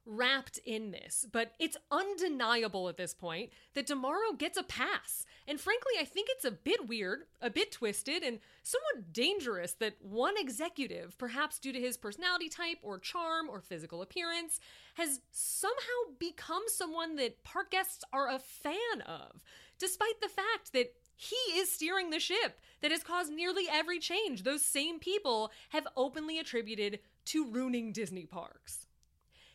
wrapped 0.05 0.57
in 0.65 0.91
this, 0.91 1.25
but 1.31 1.53
it's 1.59 1.77
undeniable 1.91 2.89
at 2.89 2.97
this 2.97 3.13
point 3.13 3.51
that 3.73 3.85
D'Amaro 3.85 4.37
gets 4.37 4.57
a 4.57 4.63
pass. 4.63 5.25
And 5.47 5.59
frankly, 5.59 5.93
I 5.99 6.05
think 6.05 6.27
it's 6.31 6.45
a 6.45 6.51
bit 6.51 6.87
weird, 6.87 7.23
a 7.41 7.49
bit 7.49 7.71
twisted, 7.71 8.23
and 8.23 8.39
somewhat 8.63 9.13
dangerous 9.13 9.73
that 9.73 9.95
one 10.01 10.35
executive, 10.37 11.17
perhaps 11.17 11.59
due 11.59 11.73
to 11.73 11.79
his 11.79 11.97
personality 11.97 12.49
type 12.49 12.77
or 12.81 12.99
charm 12.99 13.49
or 13.49 13.61
physical 13.61 14.01
appearance, 14.01 14.59
has 14.95 15.21
somehow 15.31 16.15
become 16.19 16.63
someone 16.67 17.15
that 17.15 17.43
park 17.43 17.71
guests 17.71 18.03
are 18.11 18.29
a 18.29 18.39
fan 18.39 19.01
of, 19.05 19.43
despite 19.77 20.19
the 20.21 20.29
fact 20.29 20.73
that 20.73 20.93
he 21.15 21.35
is 21.55 21.71
steering 21.71 22.09
the 22.09 22.19
ship 22.19 22.59
that 22.81 22.91
has 22.91 23.03
caused 23.03 23.31
nearly 23.31 23.67
every 23.71 23.99
change 23.99 24.41
those 24.41 24.63
same 24.63 24.99
people 24.99 25.51
have 25.69 25.87
openly 25.95 26.39
attributed 26.39 26.99
to 27.25 27.49
ruining 27.51 27.91
Disney 27.93 28.25
parks. 28.25 28.87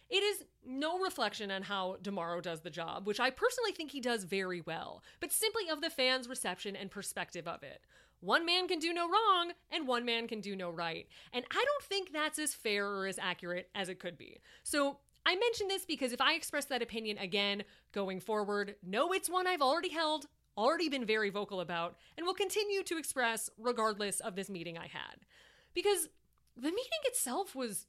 It 0.08 0.22
is 0.22 0.44
no 0.64 0.98
reflection 0.98 1.50
on 1.50 1.62
how 1.62 1.96
D'Amaro 2.00 2.40
does 2.40 2.60
the 2.60 2.70
job, 2.70 3.06
which 3.06 3.20
I 3.20 3.30
personally 3.30 3.72
think 3.72 3.90
he 3.90 4.00
does 4.00 4.24
very 4.24 4.60
well, 4.60 5.02
but 5.20 5.32
simply 5.32 5.68
of 5.68 5.80
the 5.80 5.90
fans' 5.90 6.28
reception 6.28 6.76
and 6.76 6.90
perspective 6.90 7.48
of 7.48 7.62
it. 7.62 7.80
One 8.20 8.46
man 8.46 8.66
can 8.66 8.78
do 8.78 8.92
no 8.92 9.08
wrong, 9.08 9.52
and 9.70 9.86
one 9.86 10.04
man 10.04 10.26
can 10.26 10.40
do 10.40 10.56
no 10.56 10.70
right. 10.70 11.06
And 11.32 11.44
I 11.50 11.64
don't 11.64 11.82
think 11.84 12.12
that's 12.12 12.38
as 12.38 12.54
fair 12.54 12.86
or 12.86 13.06
as 13.06 13.18
accurate 13.18 13.68
as 13.74 13.88
it 13.88 13.98
could 13.98 14.16
be. 14.16 14.38
So 14.62 14.98
I 15.26 15.34
mention 15.34 15.68
this 15.68 15.84
because 15.84 16.12
if 16.12 16.20
I 16.20 16.34
express 16.34 16.66
that 16.66 16.82
opinion 16.82 17.18
again 17.18 17.64
going 17.92 18.20
forward, 18.20 18.76
know 18.82 19.12
it's 19.12 19.28
one 19.28 19.46
I've 19.46 19.60
already 19.60 19.90
held, 19.90 20.26
already 20.56 20.88
been 20.88 21.04
very 21.04 21.30
vocal 21.30 21.60
about, 21.60 21.96
and 22.16 22.24
will 22.24 22.34
continue 22.34 22.82
to 22.84 22.96
express 22.96 23.50
regardless 23.58 24.20
of 24.20 24.36
this 24.36 24.48
meeting 24.48 24.78
I 24.78 24.86
had. 24.86 25.26
Because 25.74 26.08
the 26.56 26.70
meeting 26.70 27.02
itself 27.04 27.54
was 27.54 27.86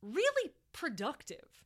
really 0.00 0.52
productive. 0.72 1.64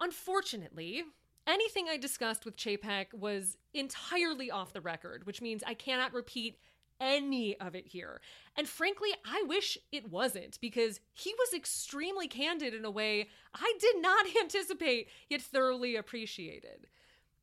Unfortunately, 0.00 1.02
anything 1.46 1.86
I 1.88 1.96
discussed 1.96 2.44
with 2.44 2.56
Chapek 2.56 3.12
was 3.12 3.56
entirely 3.74 4.50
off 4.50 4.72
the 4.72 4.80
record, 4.80 5.26
which 5.26 5.42
means 5.42 5.62
I 5.66 5.74
cannot 5.74 6.12
repeat 6.12 6.58
any 7.00 7.58
of 7.60 7.74
it 7.74 7.86
here. 7.86 8.20
And 8.56 8.68
frankly, 8.68 9.10
I 9.24 9.44
wish 9.46 9.78
it 9.92 10.10
wasn't 10.10 10.58
because 10.60 11.00
he 11.12 11.34
was 11.34 11.54
extremely 11.54 12.28
candid 12.28 12.74
in 12.74 12.84
a 12.84 12.90
way 12.90 13.28
I 13.54 13.74
did 13.80 14.00
not 14.00 14.26
anticipate 14.40 15.08
yet 15.28 15.42
thoroughly 15.42 15.96
appreciated. 15.96 16.88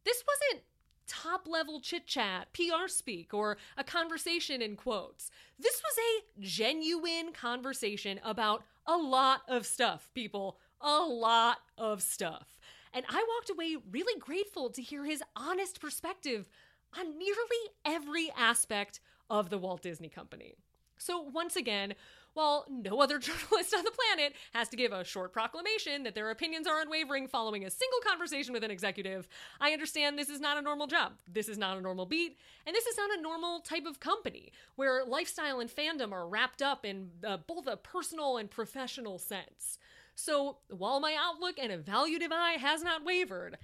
This 0.04 0.24
wasn't 0.28 0.65
top 1.08 1.48
level 1.48 1.80
chit 1.80 2.08
chat, 2.08 2.48
PR 2.54 2.88
speak, 2.88 3.34
or 3.34 3.58
a 3.78 3.84
conversation 3.84 4.62
in 4.62 4.76
quotes. 4.76 5.32
This 5.58 5.82
was 5.84 5.98
a 5.98 6.41
genuine 6.41 7.32
conversation 7.32 8.20
about 8.24 8.63
a 8.88 8.98
lot 8.98 9.41
of 9.48 9.65
stuff, 9.65 10.10
people. 10.13 10.58
A 10.88 11.04
lot 11.04 11.58
of 11.80 12.04
stuff. 12.04 12.60
And 12.93 13.06
I 13.10 13.26
walked 13.28 13.50
away 13.50 13.76
really 13.89 14.19
grateful 14.19 14.69
to 14.69 14.84
hear 14.84 15.04
his 15.04 15.24
honest 15.36 15.82
perspective 15.82 16.48
on 16.95 17.17
nearly 17.17 17.71
every 17.84 18.32
aspect 18.38 19.00
of 19.28 19.50
the 19.50 19.58
Walt 19.58 19.82
Disney 19.82 20.10
Company. 20.10 20.54
So, 21.00 21.21
once 21.21 21.56
again, 21.56 21.95
while 22.36 22.65
no 22.69 23.02
other 23.02 23.17
journalist 23.19 23.74
on 23.76 23.84
the 23.84 23.91
planet 23.91 24.36
has 24.54 24.69
to 24.69 24.78
give 24.78 24.91
a 24.91 25.04
short 25.04 25.34
proclamation 25.34 26.04
that 26.04 26.13
their 26.13 26.30
opinions 26.30 26.67
are 26.67 26.80
unwavering 26.80 27.28
following 27.28 27.65
a 27.65 27.71
single 27.71 28.00
conversation 28.08 28.54
with 28.54 28.63
an 28.63 28.69
executive, 28.69 29.28
I 29.60 29.71
understand 29.71 30.19
this 30.19 30.30
is 30.30 30.39
not 30.39 30.60
a 30.60 30.62
normal 30.62 30.86
job. 30.86 31.13
This 31.28 31.50
is 31.50 31.58
not 31.58 31.80
a 31.80 31.82
normal 31.82 32.06
beat, 32.06 32.38
and 32.67 32.76
this 32.76 32.86
is 32.86 32.95
not 32.95 33.17
a 33.17 33.21
normal 33.24 33.62
type 33.62 33.88
of 33.88 34.00
company 34.00 34.52
where 34.76 35.04
lifestyle 35.04 35.60
and 35.60 35.69
fandom 35.69 36.12
are 36.12 36.28
wrapped 36.28 36.62
up 36.62 36.86
in 36.86 37.10
uh, 37.26 37.38
both 37.38 37.65
a 37.65 37.76
personal 37.76 38.38
and 38.38 38.52
professional 38.52 39.17
sense. 39.17 39.80
So, 40.15 40.58
while 40.69 40.99
my 40.99 41.15
outlook 41.19 41.56
and 41.62 41.71
evaluative 41.71 42.32
eye 42.32 42.58
has 42.60 42.82
not 42.82 43.04
wavered, 43.04 43.58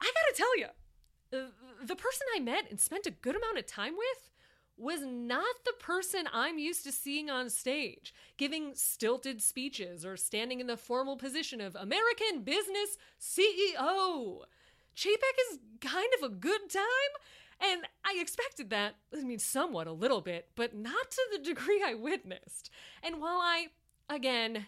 I 0.00 0.04
gotta 0.04 0.36
tell 0.36 0.58
you, 0.58 0.66
uh, 1.32 1.50
the 1.84 1.96
person 1.96 2.26
I 2.34 2.40
met 2.40 2.68
and 2.68 2.80
spent 2.80 3.06
a 3.06 3.12
good 3.12 3.36
amount 3.36 3.58
of 3.58 3.66
time 3.66 3.94
with 3.96 4.30
was 4.76 5.02
not 5.02 5.54
the 5.64 5.72
person 5.78 6.28
I'm 6.32 6.58
used 6.58 6.82
to 6.84 6.92
seeing 6.92 7.30
on 7.30 7.48
stage, 7.48 8.12
giving 8.36 8.74
stilted 8.74 9.40
speeches 9.40 10.04
or 10.04 10.16
standing 10.16 10.60
in 10.60 10.66
the 10.66 10.76
formal 10.76 11.16
position 11.16 11.60
of 11.60 11.76
American 11.76 12.42
business 12.42 12.98
CEO. 13.20 14.40
Chapek 14.96 15.52
is 15.52 15.58
kind 15.80 16.08
of 16.18 16.24
a 16.24 16.34
good 16.34 16.68
time, 16.70 16.82
and 17.60 17.82
I 18.04 18.18
expected 18.20 18.70
that, 18.70 18.96
I 19.16 19.22
mean, 19.22 19.38
somewhat 19.38 19.86
a 19.86 19.92
little 19.92 20.20
bit, 20.20 20.48
but 20.56 20.74
not 20.74 21.10
to 21.10 21.22
the 21.32 21.38
degree 21.38 21.82
I 21.84 21.94
witnessed. 21.94 22.70
And 23.02 23.20
while 23.20 23.40
I, 23.40 23.68
again, 24.08 24.66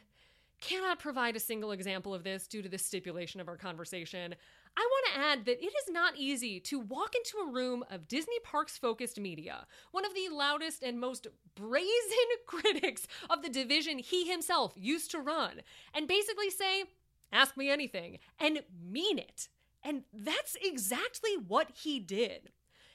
cannot 0.67 0.99
provide 0.99 1.37
a 1.37 1.41
single 1.41 1.71
example 1.71 2.13
of 2.13 2.25
this 2.25 2.47
due 2.47 2.63
to 2.63 2.69
the 2.69 2.79
stipulation 2.79 3.41
of 3.41 3.49
our 3.49 3.57
conversation, 3.57 4.35
I 4.77 4.89
want 4.91 5.07
to 5.07 5.21
add 5.21 5.45
that 5.47 5.63
it 5.63 5.73
is 5.73 5.91
not 5.91 6.17
easy 6.17 6.61
to 6.61 6.81
walk 6.81 7.15
into 7.15 7.39
a 7.39 7.53
room 7.53 7.85
of 7.91 8.09
Disney 8.09 8.39
Parks 8.43 8.77
focused 8.77 9.19
media, 9.19 9.67
one 9.93 10.05
of 10.05 10.15
the 10.15 10.29
loudest 10.31 10.83
and 10.83 10.99
most 11.01 11.29
brazen 11.55 11.87
critics 12.47 13.07
of 13.31 13.43
the 13.43 13.49
division 13.49 13.99
he 13.99 14.29
himself 14.29 14.73
used 14.77 15.11
to 15.13 15.21
run, 15.21 15.63
and 15.95 16.09
basically 16.09 16.51
say, 16.51 16.85
Ask 17.33 17.57
me 17.57 17.71
anything, 17.71 18.19
and 18.39 18.63
mean 18.89 19.19
it. 19.19 19.49
And 19.83 20.03
that's 20.13 20.57
exactly 20.63 21.37
what 21.47 21.71
he 21.75 21.99
did. 21.99 22.51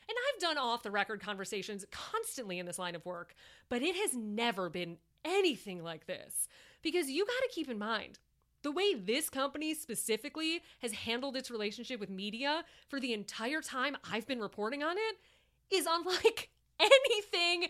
And 0.08 0.18
I've 0.34 0.42
done 0.42 0.58
off 0.58 0.84
the 0.84 0.92
record 0.92 1.22
conversations 1.22 1.86
constantly 1.92 2.60
in 2.60 2.66
this 2.66 2.80
line 2.80 2.96
of 2.96 3.06
work, 3.06 3.34
but 3.70 3.82
it 3.82 3.96
has 3.96 4.14
never 4.14 4.70
been 4.70 4.98
anything 5.24 5.84
like 5.84 6.06
this. 6.08 6.48
Because 6.82 7.10
you 7.10 7.26
got 7.26 7.48
to 7.48 7.54
keep 7.54 7.70
in 7.70 7.78
mind, 7.78 8.20
the 8.64 8.72
way 8.72 8.94
this 8.94 9.30
company 9.30 9.74
specifically 9.74 10.62
has 10.82 10.92
handled 10.92 11.36
its 11.36 11.50
relationship 11.50 12.00
with 12.00 12.10
media 12.10 12.64
for 12.90 13.00
the 13.00 13.14
entire 13.14 13.62
time 13.62 13.98
I've 14.12 14.28
been 14.28 14.40
reporting 14.40 14.84
on 14.84 14.96
it 14.98 15.76
is 15.76 15.88
unlike 15.90 16.50
anything 16.80 17.70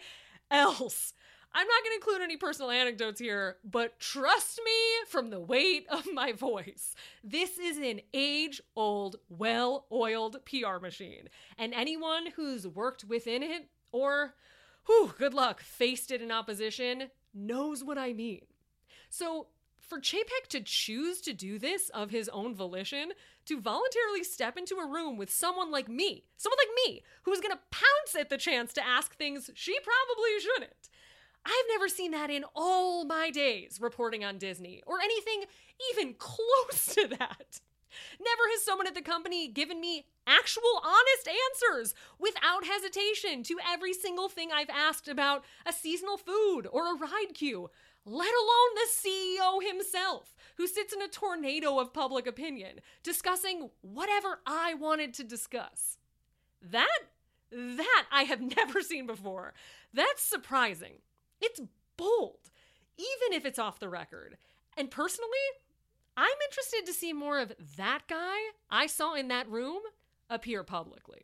else. 0.50 1.14
I'm 1.54 1.68
not 1.68 1.84
going 1.84 1.92
to 1.92 1.96
include 1.96 2.22
any 2.22 2.38
personal 2.38 2.72
anecdotes 2.72 3.20
here, 3.20 3.58
but 3.70 4.00
trust 4.00 4.62
me 4.64 4.72
from 5.10 5.30
the 5.30 5.40
weight 5.40 5.86
of 5.90 6.08
my 6.14 6.32
voice. 6.32 6.96
This 7.24 7.58
is 7.58 7.78
an 7.78 8.00
age 8.14 8.62
old, 8.76 9.18
well 9.28 9.86
oiled 9.92 10.38
PR 10.46 10.80
machine. 10.82 11.28
And 11.58 11.74
anyone 11.74 12.28
who's 12.36 12.66
worked 12.66 13.04
within 13.04 13.44
it 13.44 13.68
or, 13.92 14.34
whew, 14.86 15.14
good 15.18 15.34
luck, 15.34 15.60
faced 15.60 16.12
it 16.12 16.22
in 16.22 16.32
opposition 16.32 17.10
knows 17.34 17.84
what 17.84 17.98
I 17.98 18.14
mean. 18.14 18.42
So, 19.12 19.48
for 19.78 20.00
Chapek 20.00 20.48
to 20.52 20.62
choose 20.62 21.20
to 21.22 21.34
do 21.34 21.60
this 21.60 21.90
of 21.90 22.12
his 22.12 22.30
own 22.30 22.56
volition, 22.56 23.12
to 23.46 23.60
voluntarily 23.60 24.24
step 24.24 24.58
into 24.58 24.76
a 24.76 24.88
room 24.88 25.18
with 25.18 25.30
someone 25.30 25.70
like 25.70 25.90
me, 25.90 26.24
someone 26.38 26.58
like 26.58 26.88
me, 26.88 27.04
who's 27.24 27.42
gonna 27.42 27.60
pounce 27.72 28.16
at 28.18 28.30
the 28.30 28.38
chance 28.38 28.72
to 28.72 28.88
ask 28.88 29.14
things 29.14 29.50
she 29.54 29.78
probably 29.80 30.40
shouldn't. 30.40 30.90
I've 31.46 31.66
never 31.68 31.90
seen 31.90 32.12
that 32.12 32.30
in 32.30 32.46
all 32.56 33.04
my 33.04 33.32
days 33.32 33.80
reporting 33.82 34.24
on 34.24 34.38
Disney, 34.38 34.82
or 34.88 35.02
anything 35.02 35.44
even 35.92 36.14
close 36.18 36.96
to 36.96 37.08
that. 37.10 37.60
Never 38.18 38.44
has 38.52 38.64
someone 38.64 38.88
at 38.88 38.96
the 38.96 39.02
company 39.02 39.50
given 39.50 39.82
me 39.82 40.06
actual 40.26 40.82
honest 40.82 41.28
answers 41.28 41.94
without 42.18 42.66
hesitation 42.66 43.44
to 43.44 43.58
every 43.68 43.94
single 43.94 44.30
thing 44.30 44.52
I've 44.54 44.70
asked 44.70 45.10
about 45.10 45.44
a 45.66 45.74
seasonal 45.74 46.16
food 46.16 46.68
or 46.72 46.94
a 46.94 46.98
ride 46.98 47.34
queue 47.34 47.70
let 48.06 48.34
alone 48.34 48.76
the 48.76 48.90
CEO 48.90 49.68
himself, 49.68 50.36
who 50.58 50.68
sits 50.68 50.94
in 50.94 51.02
a 51.02 51.08
tornado 51.08 51.80
of 51.80 51.94
public 51.94 52.28
opinion, 52.28 52.80
discussing 53.04 53.70
whatever 53.82 54.40
I 54.46 54.74
wanted 54.74 55.14
to 55.16 55.24
discuss. 55.24 55.98
That, 56.62 56.88
that 57.52 58.06
I 58.12 58.24
have 58.24 58.42
never 58.58 58.82
seen 58.82 59.08
before. 59.08 59.54
That's 59.94 60.24
surprising. 60.24 61.00
It's 61.42 61.62
bold, 61.98 62.50
even 62.98 63.38
if 63.38 63.46
it's 63.46 63.60
off 63.60 63.80
the 63.80 63.90
record. 63.90 64.38
And 64.78 64.90
personally, 64.90 65.30
I'm 66.18 66.30
interested 66.50 66.86
to 66.86 66.94
see 66.94 67.14
more 67.14 67.40
of 67.40 67.54
that 67.78 68.02
guy 68.08 68.38
I 68.70 68.88
saw 68.88 69.16
in 69.16 69.28
that 69.30 69.50
room 69.50 69.82
appear 70.30 70.64
publicly. 70.64 71.24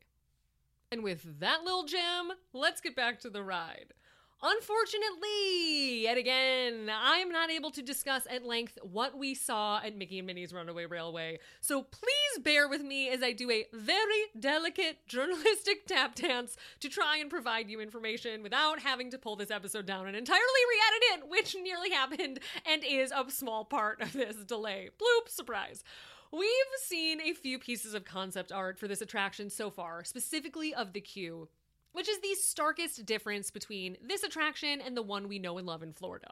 And 0.91 1.03
with 1.03 1.39
that 1.39 1.63
little 1.63 1.83
gem, 1.83 2.31
let's 2.53 2.81
get 2.81 2.95
back 2.95 3.19
to 3.21 3.29
the 3.29 3.43
ride. 3.43 3.93
Unfortunately, 4.43 6.03
yet 6.03 6.15
again, 6.15 6.91
I'm 6.93 7.31
not 7.31 7.49
able 7.49 7.71
to 7.71 7.81
discuss 7.81 8.27
at 8.29 8.45
length 8.45 8.77
what 8.83 9.17
we 9.17 9.33
saw 9.33 9.79
at 9.83 9.97
Mickey 9.97 10.19
and 10.19 10.27
Minnie's 10.27 10.53
Runaway 10.53 10.85
Railway, 10.85 11.39
so 11.59 11.81
please 11.81 12.43
bear 12.43 12.69
with 12.69 12.83
me 12.83 13.09
as 13.09 13.23
I 13.23 13.31
do 13.31 13.49
a 13.49 13.65
very 13.73 14.25
delicate 14.39 14.99
journalistic 15.07 15.85
tap 15.87 16.13
dance 16.13 16.55
to 16.81 16.87
try 16.87 17.17
and 17.17 17.31
provide 17.31 17.67
you 17.67 17.81
information 17.81 18.43
without 18.43 18.79
having 18.79 19.09
to 19.09 19.17
pull 19.17 19.37
this 19.37 19.49
episode 19.49 19.87
down 19.87 20.05
and 20.05 20.15
entirely 20.15 20.41
re 20.43 20.81
edit 20.87 21.23
it, 21.23 21.29
which 21.31 21.55
nearly 21.55 21.89
happened 21.89 22.39
and 22.71 22.83
is 22.87 23.11
a 23.11 23.31
small 23.31 23.65
part 23.65 24.01
of 24.01 24.13
this 24.13 24.35
delay. 24.45 24.91
Bloop, 25.01 25.29
surprise. 25.29 25.83
We've 26.31 26.49
seen 26.83 27.21
a 27.21 27.33
few 27.33 27.57
pieces 27.57 27.95
of 27.95 28.05
concept 28.05 28.51
art 28.51 28.77
for 28.77 28.87
this 28.87 29.01
attraction 29.01 29.49
so 29.49 29.71
far, 29.71 30.03
specifically 30.03 30.75
of 30.75 30.93
the 30.93 31.01
queue 31.01 31.47
which 31.97 32.07
is 32.07 32.19
the 32.19 32.35
starkest 32.35 33.07
difference 33.07 33.49
between 33.49 33.97
this 34.07 34.21
attraction 34.21 34.79
and 34.81 34.95
the 34.95 35.01
one 35.01 35.27
we 35.27 35.39
know 35.39 35.57
and 35.57 35.65
love 35.65 35.81
in 35.81 35.91
Florida. 35.91 36.29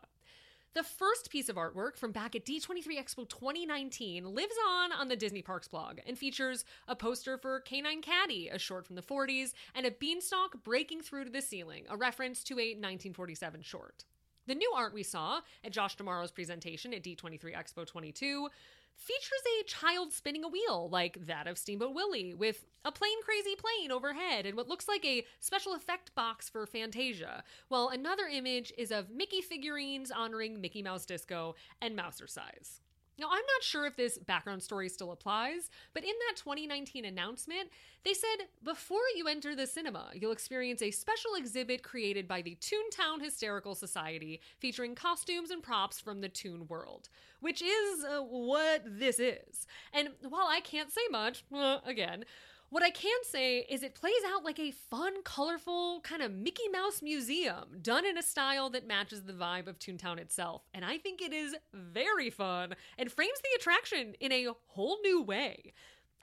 The 0.75 0.83
first 0.83 1.31
piece 1.31 1.49
of 1.49 1.55
artwork 1.55 1.97
from 1.97 2.11
back 2.11 2.35
at 2.35 2.45
D23 2.45 2.85
Expo 2.99 3.27
2019 3.27 4.35
lives 4.35 4.53
on 4.69 4.91
on 4.91 5.07
the 5.07 5.15
Disney 5.15 5.41
Parks 5.41 5.67
blog 5.67 5.97
and 6.05 6.19
features 6.19 6.65
a 6.87 6.95
poster 6.95 7.35
for 7.39 7.61
Canine 7.61 8.03
Caddy, 8.03 8.47
a 8.49 8.59
short 8.59 8.85
from 8.85 8.95
the 8.95 9.01
40s, 9.01 9.53
and 9.73 9.87
a 9.87 9.91
beanstalk 9.91 10.63
breaking 10.63 11.01
through 11.01 11.25
to 11.25 11.31
the 11.31 11.41
ceiling, 11.41 11.85
a 11.89 11.97
reference 11.97 12.43
to 12.43 12.53
a 12.59 12.75
1947 12.75 13.63
short. 13.63 14.05
The 14.47 14.53
new 14.53 14.71
art 14.75 14.93
we 14.93 15.01
saw 15.01 15.41
at 15.63 15.71
Josh 15.71 15.95
D'Amaro's 15.95 16.31
presentation 16.31 16.93
at 16.93 17.01
D23 17.01 17.55
Expo 17.55 17.87
22 17.87 18.49
features 18.95 19.41
a 19.61 19.63
child 19.65 20.13
spinning 20.13 20.43
a 20.43 20.47
wheel 20.47 20.89
like 20.91 21.25
that 21.25 21.47
of 21.47 21.57
Steamboat 21.57 21.93
Willie, 21.93 22.33
with 22.33 22.65
a 22.83 22.91
plane 22.91 23.21
crazy 23.23 23.55
plane 23.55 23.91
overhead 23.91 24.45
and 24.45 24.55
what 24.55 24.67
looks 24.67 24.87
like 24.87 25.05
a 25.05 25.25
special 25.39 25.73
effect 25.73 26.13
box 26.15 26.49
for 26.49 26.65
Fantasia, 26.65 27.43
while 27.67 27.89
another 27.89 28.25
image 28.25 28.71
is 28.77 28.91
of 28.91 29.09
Mickey 29.09 29.41
figurines 29.41 30.11
honoring 30.11 30.61
Mickey 30.61 30.81
Mouse 30.81 31.05
Disco 31.05 31.55
and 31.81 31.97
Mousercise. 31.97 32.79
Now, 33.17 33.27
I'm 33.27 33.37
not 33.37 33.63
sure 33.63 33.85
if 33.85 33.95
this 33.95 34.17
background 34.17 34.61
story 34.61 34.89
still 34.89 35.11
applies, 35.11 35.69
but 35.93 36.03
in 36.03 36.09
that 36.27 36.37
2019 36.37 37.05
announcement, 37.05 37.69
they 38.03 38.13
said 38.13 38.47
before 38.63 38.99
you 39.15 39.27
enter 39.27 39.55
the 39.55 39.65
cinema, 39.65 40.09
you'll 40.13 40.31
experience 40.31 40.81
a 40.81 40.91
special 40.91 41.35
exhibit 41.35 41.81
created 41.81 42.27
by 42.27 42.41
the 42.41 42.57
Toontown 42.61 43.23
Hysterical 43.23 43.73
Society 43.73 44.41
featuring 44.59 44.95
costumes 44.95 45.49
and 45.49 45.63
props 45.63 45.99
from 45.99 46.21
the 46.21 46.29
Toon 46.29 46.67
world, 46.67 47.09
which 47.39 47.61
is 47.61 48.03
uh, 48.03 48.21
what 48.21 48.83
this 48.85 49.19
is. 49.19 49.65
And 49.93 50.09
while 50.27 50.47
I 50.47 50.59
can't 50.59 50.91
say 50.91 51.01
much, 51.09 51.45
uh, 51.53 51.79
again, 51.85 52.25
what 52.69 52.83
I 52.83 52.89
can 52.89 53.17
say 53.23 53.59
is 53.59 53.83
it 53.83 53.95
plays 53.95 54.13
out 54.27 54.43
like 54.43 54.59
a 54.59 54.71
fun, 54.71 55.23
colorful, 55.23 56.01
kind 56.01 56.21
of 56.21 56.31
Mickey 56.31 56.67
Mouse 56.71 57.01
museum, 57.01 57.77
done 57.81 58.05
in 58.05 58.17
a 58.17 58.23
style 58.23 58.69
that 58.71 58.87
matches 58.87 59.23
the 59.23 59.33
vibe 59.33 59.67
of 59.67 59.79
Toontown 59.79 60.19
itself. 60.19 60.63
And 60.73 60.83
I 60.83 60.97
think 60.97 61.21
it 61.21 61.31
is 61.31 61.55
very 61.73 62.29
fun 62.29 62.75
and 62.97 63.11
frames 63.11 63.39
the 63.43 63.59
attraction 63.59 64.15
in 64.19 64.31
a 64.31 64.47
whole 64.67 64.97
new 65.03 65.21
way. 65.21 65.73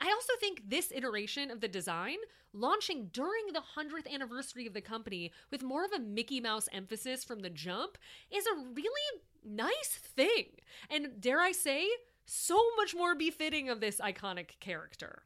I 0.01 0.07
also 0.07 0.33
think 0.41 0.69
this 0.69 0.93
iteration 0.93 1.51
of 1.51 1.61
the 1.61 1.69
design, 1.69 2.17
launching 2.53 3.07
during 3.13 3.45
the 3.53 3.63
100th 3.77 4.13
anniversary 4.13 4.67
of 4.67 4.75
the 4.75 4.81
company 4.81 5.31
with 5.51 5.63
more 5.63 5.85
of 5.85 5.93
a 5.93 6.01
Mickey 6.01 6.41
Mouse 6.41 6.69
emphasis 6.73 7.23
from 7.23 7.41
the 7.41 7.51
jump, 7.51 7.97
is 8.31 8.45
a 8.47 8.69
really 8.75 9.23
nice 9.45 10.01
thing. 10.17 10.47
And 10.91 11.21
dare 11.21 11.41
I 11.41 11.53
say, 11.53 11.87
so 12.25 12.61
much 12.77 12.95
more 12.95 13.15
befitting 13.15 13.69
of 13.69 13.81
this 13.81 13.99
iconic 13.99 14.59
character. 14.61 15.23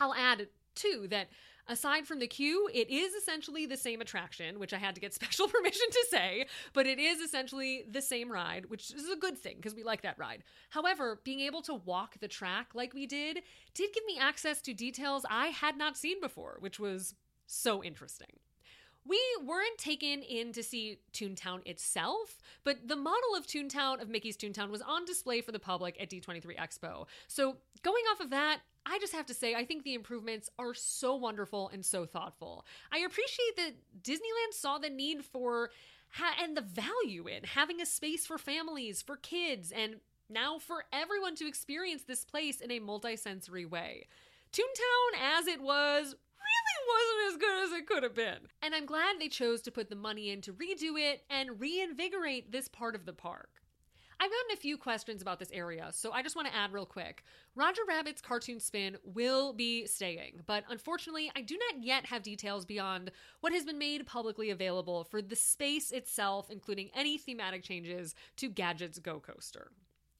I'll 0.00 0.14
add 0.14 0.48
too 0.74 1.06
that 1.10 1.28
Aside 1.66 2.06
from 2.06 2.18
the 2.18 2.26
queue, 2.26 2.68
it 2.74 2.90
is 2.90 3.14
essentially 3.14 3.64
the 3.64 3.76
same 3.76 4.02
attraction, 4.02 4.58
which 4.58 4.74
I 4.74 4.78
had 4.78 4.94
to 4.96 5.00
get 5.00 5.14
special 5.14 5.48
permission 5.48 5.86
to 5.90 6.06
say, 6.10 6.46
but 6.72 6.86
it 6.86 6.98
is 6.98 7.20
essentially 7.20 7.84
the 7.90 8.02
same 8.02 8.30
ride, 8.30 8.66
which 8.66 8.92
is 8.92 9.08
a 9.08 9.16
good 9.16 9.38
thing 9.38 9.56
because 9.56 9.74
we 9.74 9.82
like 9.82 10.02
that 10.02 10.18
ride. 10.18 10.44
However, 10.70 11.20
being 11.24 11.40
able 11.40 11.62
to 11.62 11.74
walk 11.74 12.18
the 12.20 12.28
track 12.28 12.68
like 12.74 12.92
we 12.92 13.06
did 13.06 13.40
did 13.72 13.92
give 13.94 14.04
me 14.06 14.18
access 14.20 14.60
to 14.62 14.74
details 14.74 15.24
I 15.30 15.46
had 15.46 15.78
not 15.78 15.96
seen 15.96 16.20
before, 16.20 16.56
which 16.60 16.78
was 16.78 17.14
so 17.46 17.82
interesting. 17.82 18.38
We 19.06 19.20
weren't 19.44 19.76
taken 19.76 20.22
in 20.22 20.52
to 20.52 20.62
see 20.62 20.98
Toontown 21.12 21.66
itself, 21.66 22.40
but 22.62 22.88
the 22.88 22.96
model 22.96 23.34
of 23.36 23.46
Toontown, 23.46 24.00
of 24.00 24.08
Mickey's 24.08 24.36
Toontown, 24.36 24.70
was 24.70 24.80
on 24.80 25.04
display 25.04 25.42
for 25.42 25.52
the 25.52 25.58
public 25.58 26.00
at 26.00 26.08
D23 26.08 26.56
Expo. 26.56 27.06
So, 27.28 27.58
going 27.82 28.02
off 28.10 28.20
of 28.20 28.30
that, 28.30 28.60
I 28.86 28.98
just 28.98 29.14
have 29.14 29.26
to 29.26 29.34
say, 29.34 29.54
I 29.54 29.64
think 29.64 29.82
the 29.82 29.94
improvements 29.94 30.50
are 30.58 30.74
so 30.74 31.14
wonderful 31.14 31.70
and 31.72 31.84
so 31.84 32.04
thoughtful. 32.04 32.66
I 32.92 32.98
appreciate 32.98 33.56
that 33.56 33.72
Disneyland 34.02 34.52
saw 34.52 34.78
the 34.78 34.90
need 34.90 35.24
for 35.24 35.70
ha- 36.10 36.36
and 36.42 36.56
the 36.56 36.62
value 36.62 37.26
in 37.26 37.44
having 37.44 37.80
a 37.80 37.86
space 37.86 38.26
for 38.26 38.38
families, 38.38 39.02
for 39.02 39.16
kids, 39.16 39.72
and 39.72 39.96
now 40.28 40.58
for 40.58 40.84
everyone 40.92 41.34
to 41.36 41.48
experience 41.48 42.04
this 42.04 42.24
place 42.24 42.60
in 42.60 42.70
a 42.70 42.80
multisensory 42.80 43.68
way. 43.68 44.06
Toontown, 44.52 45.38
as 45.38 45.46
it 45.46 45.60
was, 45.60 46.14
really 46.38 46.84
wasn't 46.88 47.34
as 47.34 47.40
good 47.40 47.64
as 47.64 47.72
it 47.72 47.86
could 47.86 48.02
have 48.02 48.14
been. 48.14 48.48
And 48.62 48.74
I'm 48.74 48.86
glad 48.86 49.16
they 49.18 49.28
chose 49.28 49.62
to 49.62 49.70
put 49.70 49.90
the 49.90 49.96
money 49.96 50.30
in 50.30 50.40
to 50.42 50.52
redo 50.52 50.98
it 50.98 51.24
and 51.30 51.60
reinvigorate 51.60 52.52
this 52.52 52.68
part 52.68 52.94
of 52.94 53.06
the 53.06 53.12
park. 53.12 53.48
I've 54.24 54.30
gotten 54.30 54.54
a 54.54 54.56
few 54.56 54.78
questions 54.78 55.20
about 55.20 55.38
this 55.38 55.50
area, 55.52 55.90
so 55.92 56.10
I 56.10 56.22
just 56.22 56.34
want 56.34 56.48
to 56.48 56.56
add 56.56 56.72
real 56.72 56.86
quick. 56.86 57.24
Roger 57.54 57.82
Rabbit's 57.86 58.22
cartoon 58.22 58.58
spin 58.58 58.96
will 59.04 59.52
be 59.52 59.86
staying, 59.86 60.40
but 60.46 60.64
unfortunately, 60.70 61.30
I 61.36 61.42
do 61.42 61.58
not 61.58 61.84
yet 61.84 62.06
have 62.06 62.22
details 62.22 62.64
beyond 62.64 63.10
what 63.40 63.52
has 63.52 63.66
been 63.66 63.76
made 63.76 64.06
publicly 64.06 64.48
available 64.48 65.04
for 65.04 65.20
the 65.20 65.36
space 65.36 65.90
itself, 65.90 66.48
including 66.48 66.88
any 66.94 67.18
thematic 67.18 67.62
changes 67.62 68.14
to 68.38 68.48
Gadget's 68.48 68.98
Go 68.98 69.20
Coaster. 69.20 69.72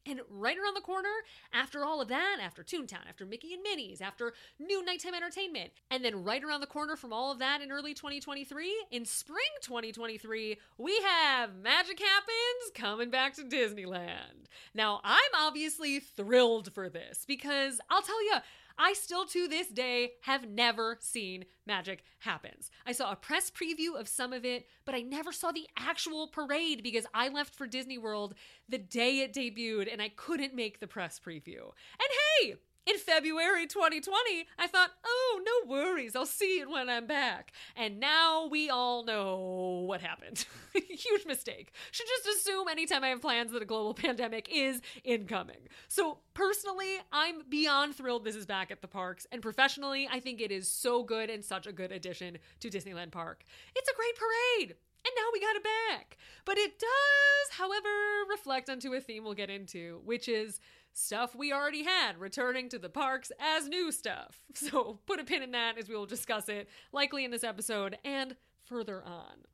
And 0.06 0.20
right 0.28 0.56
around 0.58 0.74
the 0.74 0.82
corner, 0.82 1.08
after 1.52 1.84
all 1.84 2.00
of 2.02 2.08
that, 2.08 2.36
after 2.42 2.62
Toontown, 2.62 3.08
after 3.08 3.24
Mickey 3.24 3.54
and 3.54 3.62
Minnie's, 3.62 4.02
after 4.02 4.34
new 4.58 4.84
nighttime 4.84 5.14
entertainment, 5.14 5.70
and 5.90 6.04
then 6.04 6.22
right 6.22 6.44
around 6.44 6.60
the 6.60 6.66
corner 6.66 6.94
from 6.94 7.12
all 7.12 7.32
of 7.32 7.38
that 7.38 7.62
in 7.62 7.72
early 7.72 7.94
2023, 7.94 8.86
in 8.90 9.06
spring 9.06 9.44
2023, 9.62 10.58
we 10.76 11.00
have 11.06 11.56
Magic 11.56 11.98
Happens 11.98 12.72
coming 12.74 13.10
back 13.10 13.34
to 13.34 13.42
Disneyland. 13.42 14.46
Now, 14.74 15.00
I'm 15.02 15.20
obviously 15.34 16.00
thrilled 16.00 16.72
for 16.72 16.90
this 16.90 17.24
because 17.26 17.80
I'll 17.88 18.02
tell 18.02 18.22
you, 18.24 18.34
I 18.78 18.92
still 18.94 19.24
to 19.26 19.48
this 19.48 19.68
day 19.68 20.12
have 20.22 20.48
never 20.48 20.98
seen 21.00 21.44
Magic 21.66 22.02
Happens. 22.20 22.70
I 22.86 22.92
saw 22.92 23.12
a 23.12 23.16
press 23.16 23.50
preview 23.50 23.98
of 23.98 24.08
some 24.08 24.32
of 24.32 24.44
it, 24.44 24.66
but 24.84 24.94
I 24.94 25.02
never 25.02 25.32
saw 25.32 25.52
the 25.52 25.68
actual 25.78 26.28
parade 26.28 26.82
because 26.82 27.06
I 27.14 27.28
left 27.28 27.54
for 27.54 27.66
Disney 27.66 27.98
World 27.98 28.34
the 28.68 28.78
day 28.78 29.20
it 29.20 29.32
debuted 29.32 29.92
and 29.92 30.02
I 30.02 30.08
couldn't 30.08 30.54
make 30.54 30.80
the 30.80 30.86
press 30.86 31.20
preview. 31.24 31.60
And 31.62 32.08
hey, 32.40 32.54
in 32.86 32.98
February 32.98 33.66
2020, 33.66 34.46
I 34.58 34.66
thought, 34.66 34.90
oh, 35.04 35.40
no 35.44 35.70
worries, 35.70 36.14
I'll 36.14 36.26
see 36.26 36.60
it 36.60 36.68
when 36.68 36.88
I'm 36.88 37.06
back. 37.06 37.52
And 37.76 37.98
now 37.98 38.46
we 38.46 38.68
all 38.68 39.04
know 39.04 39.84
what 39.86 40.00
happened. 40.00 40.44
Huge 40.74 41.26
mistake. 41.26 41.72
Should 41.90 42.06
just 42.06 42.38
assume 42.38 42.68
anytime 42.68 43.02
I 43.04 43.08
have 43.08 43.22
plans 43.22 43.52
that 43.52 43.62
a 43.62 43.66
global 43.66 43.94
pandemic 44.04 44.48
is 44.52 44.80
incoming. 45.02 45.68
So, 45.88 46.18
personally, 46.34 46.98
I'm 47.12 47.42
beyond 47.48 47.94
thrilled 47.94 48.24
this 48.24 48.36
is 48.36 48.46
back 48.46 48.70
at 48.70 48.82
the 48.82 48.88
parks. 48.88 49.26
And 49.32 49.40
professionally, 49.40 50.08
I 50.10 50.20
think 50.20 50.40
it 50.40 50.50
is 50.50 50.70
so 50.70 51.02
good 51.02 51.30
and 51.30 51.44
such 51.44 51.66
a 51.66 51.72
good 51.72 51.92
addition 51.92 52.38
to 52.60 52.68
Disneyland 52.68 53.12
Park. 53.12 53.44
It's 53.74 53.88
a 53.88 53.94
great 53.94 54.14
parade. 54.16 54.76
And 55.06 55.12
now 55.16 55.24
we 55.32 55.40
got 55.40 55.56
it 55.56 55.64
back. 55.64 56.16
But 56.46 56.56
it 56.56 56.78
does, 56.78 57.58
however, 57.58 57.88
reflect 58.30 58.70
onto 58.70 58.94
a 58.94 59.00
theme 59.00 59.22
we'll 59.22 59.34
get 59.34 59.50
into, 59.50 60.00
which 60.04 60.28
is 60.28 60.60
stuff 60.94 61.34
we 61.34 61.52
already 61.52 61.84
had 61.84 62.18
returning 62.18 62.68
to 62.70 62.78
the 62.78 62.88
parks 62.88 63.30
as 63.38 63.68
new 63.68 63.92
stuff. 63.92 64.44
So 64.54 65.00
put 65.06 65.20
a 65.20 65.24
pin 65.24 65.42
in 65.42 65.50
that 65.50 65.76
as 65.78 65.88
we 65.88 65.96
will 65.96 66.06
discuss 66.06 66.48
it, 66.48 66.68
likely 66.92 67.24
in 67.24 67.30
this 67.30 67.44
episode 67.44 67.98
and 68.04 68.36
further 68.64 69.02
on. 69.04 69.44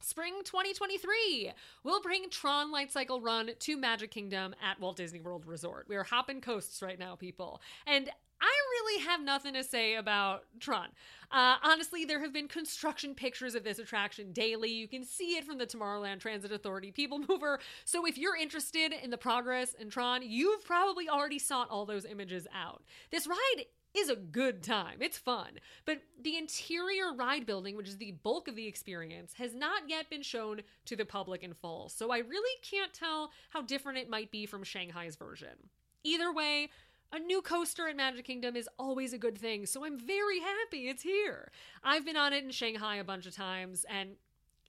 Spring 0.00 0.34
2023 0.44 1.52
will 1.82 2.00
bring 2.00 2.28
Tron 2.30 2.70
Light 2.70 2.92
Cycle 2.92 3.20
Run 3.20 3.50
to 3.58 3.76
Magic 3.76 4.10
Kingdom 4.10 4.54
at 4.62 4.78
Walt 4.80 4.96
Disney 4.96 5.20
World 5.20 5.46
Resort. 5.46 5.86
We 5.88 5.96
are 5.96 6.04
hopping 6.04 6.40
coasts 6.40 6.82
right 6.82 6.98
now, 6.98 7.16
people. 7.16 7.60
And 7.86 8.10
I 8.40 8.44
really 8.44 9.02
have 9.04 9.22
nothing 9.22 9.54
to 9.54 9.64
say 9.64 9.94
about 9.94 10.44
Tron. 10.60 10.88
Uh, 11.30 11.56
honestly, 11.62 12.04
there 12.04 12.20
have 12.20 12.32
been 12.32 12.48
construction 12.48 13.14
pictures 13.14 13.54
of 13.54 13.64
this 13.64 13.78
attraction 13.78 14.32
daily. 14.32 14.70
You 14.70 14.86
can 14.86 15.04
see 15.04 15.36
it 15.36 15.44
from 15.44 15.58
the 15.58 15.66
Tomorrowland 15.66 16.20
Transit 16.20 16.52
Authority 16.52 16.92
People 16.92 17.18
Mover. 17.28 17.58
So 17.84 18.06
if 18.06 18.18
you're 18.18 18.36
interested 18.36 18.92
in 18.92 19.10
the 19.10 19.18
progress 19.18 19.74
in 19.74 19.88
Tron, 19.88 20.22
you've 20.22 20.64
probably 20.64 21.08
already 21.08 21.38
sought 21.38 21.70
all 21.70 21.86
those 21.86 22.04
images 22.04 22.46
out. 22.54 22.82
This 23.10 23.26
ride 23.26 23.64
is 23.96 24.08
a 24.08 24.16
good 24.16 24.62
time. 24.62 24.98
It's 25.00 25.18
fun. 25.18 25.60
But 25.84 26.02
the 26.20 26.36
interior 26.36 27.12
ride 27.14 27.46
building, 27.46 27.76
which 27.76 27.88
is 27.88 27.98
the 27.98 28.12
bulk 28.22 28.48
of 28.48 28.56
the 28.56 28.66
experience, 28.66 29.34
has 29.34 29.54
not 29.54 29.88
yet 29.88 30.10
been 30.10 30.22
shown 30.22 30.62
to 30.86 30.96
the 30.96 31.04
public 31.04 31.42
in 31.42 31.54
full. 31.54 31.88
So 31.88 32.10
I 32.10 32.18
really 32.18 32.60
can't 32.62 32.92
tell 32.92 33.30
how 33.50 33.62
different 33.62 33.98
it 33.98 34.10
might 34.10 34.30
be 34.30 34.46
from 34.46 34.64
Shanghai's 34.64 35.16
version. 35.16 35.70
Either 36.04 36.32
way, 36.32 36.68
a 37.12 37.18
new 37.18 37.40
coaster 37.40 37.88
at 37.88 37.96
Magic 37.96 38.24
Kingdom 38.24 38.56
is 38.56 38.68
always 38.78 39.12
a 39.12 39.18
good 39.18 39.38
thing, 39.38 39.66
so 39.66 39.84
I'm 39.84 39.98
very 39.98 40.40
happy 40.40 40.88
it's 40.88 41.02
here. 41.02 41.50
I've 41.84 42.04
been 42.04 42.16
on 42.16 42.32
it 42.32 42.44
in 42.44 42.50
Shanghai 42.50 42.96
a 42.96 43.04
bunch 43.04 43.26
of 43.26 43.34
times, 43.34 43.84
and 43.88 44.10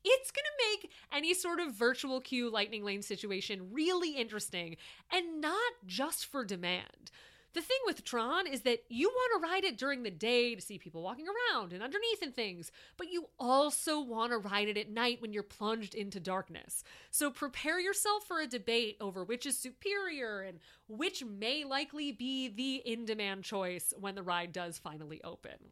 it's 0.04 0.32
to 0.32 0.82
make 0.82 0.92
any 1.12 1.34
sort 1.34 1.60
of 1.60 1.74
virtual 1.74 2.22
queue 2.22 2.50
lightning 2.50 2.84
lane 2.84 3.02
situation 3.02 3.74
really 3.74 4.12
interesting, 4.12 4.78
and 5.12 5.42
not 5.42 5.74
just 5.86 6.26
for 6.26 6.46
demand. 6.46 7.12
The 7.54 7.62
thing 7.62 7.78
with 7.86 8.04
Tron 8.04 8.46
is 8.46 8.62
that 8.62 8.84
you 8.90 9.10
want 9.10 9.42
to 9.42 9.48
ride 9.48 9.64
it 9.64 9.78
during 9.78 10.04
the 10.04 10.12
day 10.12 10.54
to 10.54 10.62
see 10.62 10.78
people 10.78 11.02
walking 11.02 11.26
around 11.28 11.74
and 11.74 11.82
underneath 11.82 12.22
and 12.22 12.36
things, 12.36 12.72
but 12.98 13.12
you 13.12 13.30
also 13.40 14.00
want 14.00 14.32
to 14.32 14.38
ride 14.38 14.68
it 14.68 14.78
at 14.78 14.90
night 14.90 15.22
when 15.22 15.34
you're 15.34 15.44
plunged 15.44 15.96
into 15.96 16.20
darkness. 16.20 16.84
So 17.10 17.32
prepare 17.32 17.80
yourself 17.80 18.26
for 18.26 18.40
a 18.40 18.48
debate 18.48 18.98
over 19.02 19.24
which 19.24 19.46
is 19.46 19.58
superior 19.58 20.42
and 20.42 20.60
which 20.88 21.24
may 21.26 21.64
likely 21.64 22.12
be 22.12 22.48
the 22.48 22.76
in 22.86 23.06
demand 23.06 23.44
choice 23.44 23.94
when 24.00 24.16
the 24.16 24.24
ride 24.24 24.52
does 24.52 24.78
finally 24.78 25.22
open. 25.24 25.72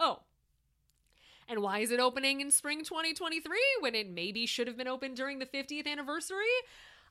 Oh, 0.00 0.20
and 1.48 1.62
why 1.62 1.78
is 1.78 1.90
it 1.90 1.98
opening 1.98 2.40
in 2.40 2.50
spring 2.50 2.84
2023 2.84 3.58
when 3.80 3.94
it 3.94 4.08
maybe 4.08 4.44
should 4.44 4.66
have 4.66 4.76
been 4.76 4.86
open 4.88 5.14
during 5.14 5.38
the 5.38 5.46
50th 5.46 5.86
anniversary? 5.86 6.44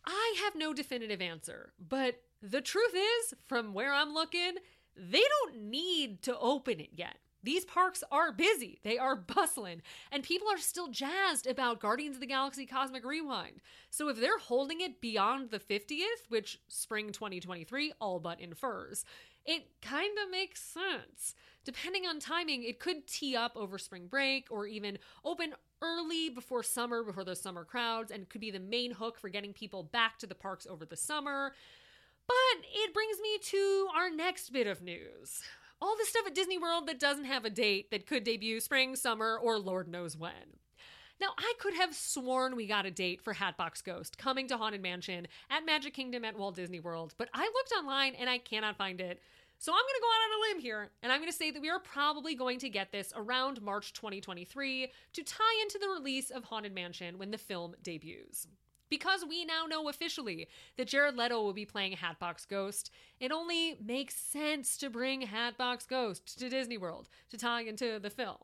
I 0.06 0.36
have 0.43 0.56
no 0.56 0.74
definitive 0.74 1.22
answer, 1.22 1.74
but 1.80 2.22
the 2.41 2.62
truth 2.62 2.93
is, 2.93 3.34
from 3.45 3.73
where 3.73 3.93
I'm 3.93 4.13
looking, 4.13 4.56
they 4.95 5.23
don't 5.23 5.63
need 5.63 6.21
to 6.23 6.38
open 6.38 6.80
it 6.80 6.91
yet. 6.95 7.17
These 7.43 7.65
parks 7.65 8.04
are 8.12 8.32
busy, 8.32 8.80
they 8.84 8.97
are 8.97 9.15
bustling, 9.15 9.82
and 10.12 10.23
people 10.23 10.50
are 10.50 10.58
still 10.58 10.88
jazzed 10.89 11.47
about 11.47 11.80
Guardians 11.80 12.17
of 12.17 12.19
the 12.19 12.28
Galaxy 12.28 12.65
Cosmic 12.65 13.06
Rewind. 13.06 13.62
So 13.89 14.10
if 14.10 14.19
they're 14.19 14.39
holding 14.39 14.82
it 14.82 15.00
beyond 15.00 15.52
the 15.52 15.60
50th, 15.60 16.28
which 16.30 16.60
spring 16.67 17.12
2023 17.12 17.93
all 18.02 18.19
but 18.19 18.41
infers, 18.41 19.06
it 19.45 19.67
kind 19.82 20.17
of 20.23 20.30
makes 20.30 20.62
sense. 20.62 21.36
Depending 21.63 22.06
on 22.06 22.19
timing, 22.19 22.63
it 22.63 22.80
could 22.80 23.08
tee 23.08 23.36
up 23.36 23.54
over 23.56 23.78
spring 23.78 24.08
break 24.08 24.47
or 24.50 24.65
even 24.65 24.97
open 25.23 25.54
early 25.82 26.30
before 26.30 26.63
summer, 26.63 27.04
before 27.04 27.23
those 27.23 27.41
summer 27.41 27.63
crowds, 27.63 28.12
and 28.12 28.28
could 28.30 28.41
be 28.41 28.52
the 28.52 28.60
main 28.60 28.91
hook 28.91 29.17
for 29.17 29.30
getting 29.30 29.54
people 29.54 29.84
back 29.84 30.17
to 30.19 30.28
the 30.28 30.36
parks 30.36 30.67
over 30.67 30.86
the 30.86 30.97
summer. 30.97 31.54
But 32.28 32.66
it 32.74 32.94
brings 32.94 33.20
me 33.22 33.38
to 33.42 33.88
our 33.96 34.10
next 34.10 34.52
bit 34.52 34.68
of 34.68 34.82
news. 34.82 35.42
All 35.82 35.96
the 35.96 36.06
stuff 36.06 36.28
at 36.28 36.36
Disney 36.36 36.58
World 36.58 36.88
that 36.88 37.00
doesn't 37.00 37.26
have 37.26 37.46
a 37.46 37.50
date 37.50 37.92
that 37.92 38.08
could 38.08 38.24
debut 38.24 38.60
spring, 38.60 38.96
summer, 38.96 39.38
or 39.42 39.58
Lord 39.58 39.88
knows 39.88 40.18
when. 40.18 40.58
Now, 41.20 41.30
I 41.38 41.54
could 41.60 41.74
have 41.74 41.96
sworn 41.96 42.56
we 42.56 42.68
got 42.68 42.86
a 42.86 42.92
date 42.92 43.22
for 43.22 43.34
Hatbox 43.34 43.82
Ghost 43.82 44.18
coming 44.18 44.48
to 44.50 44.58
Haunted 44.58 44.82
Mansion 44.82 45.28
at 45.50 45.66
Magic 45.66 45.94
Kingdom 45.94 46.24
at 46.24 46.38
Walt 46.38 46.56
Disney 46.56 46.80
World, 46.80 47.16
but 47.18 47.30
I 47.34 47.44
looked 47.44 47.74
online 47.78 48.13
and 48.16 48.30
I 48.30 48.38
cannot 48.38 48.78
find 48.78 49.02
it. 49.02 49.22
So 49.60 49.72
I'm 49.72 49.78
going 49.78 49.96
to 49.96 50.02
go 50.02 50.08
out 50.08 50.26
on 50.28 50.38
a 50.38 50.42
limb 50.54 50.62
here, 50.62 50.92
and 51.02 51.12
I'm 51.12 51.20
going 51.20 51.32
to 51.32 51.36
say 51.36 51.50
that 51.50 51.62
we 51.62 51.70
are 51.72 51.80
probably 51.80 52.36
going 52.36 52.60
to 52.60 52.70
get 52.70 52.92
this 52.92 53.12
around 53.16 53.63
March 53.63 53.94
2023 53.94 54.92
to 55.13 55.24
tie 55.24 55.62
into 55.63 55.80
the 55.80 55.90
release 55.90 56.30
of 56.30 56.44
Haunted 56.44 56.76
Mansion 56.76 57.18
when 57.18 57.32
the 57.32 57.40
film 57.40 57.74
debuts. 57.82 58.48
Because 58.89 59.26
we 59.28 59.45
now 59.45 59.65
know 59.65 59.89
officially 59.89 60.47
that 60.78 60.88
Jared 60.88 61.17
Leto 61.17 61.41
will 61.41 61.54
be 61.54 61.65
playing 61.65 61.93
Hatbox 61.93 62.45
Ghost, 62.45 62.91
it 63.19 63.32
only 63.32 63.78
makes 63.84 64.15
sense 64.15 64.78
to 64.78 64.89
bring 64.89 65.21
Hatbox 65.21 65.86
Ghost 65.86 66.39
to 66.39 66.50
Disney 66.50 66.78
World 66.78 67.10
to 67.30 67.38
tie 67.38 67.62
into 67.62 68.00
the 68.00 68.10
film. 68.10 68.38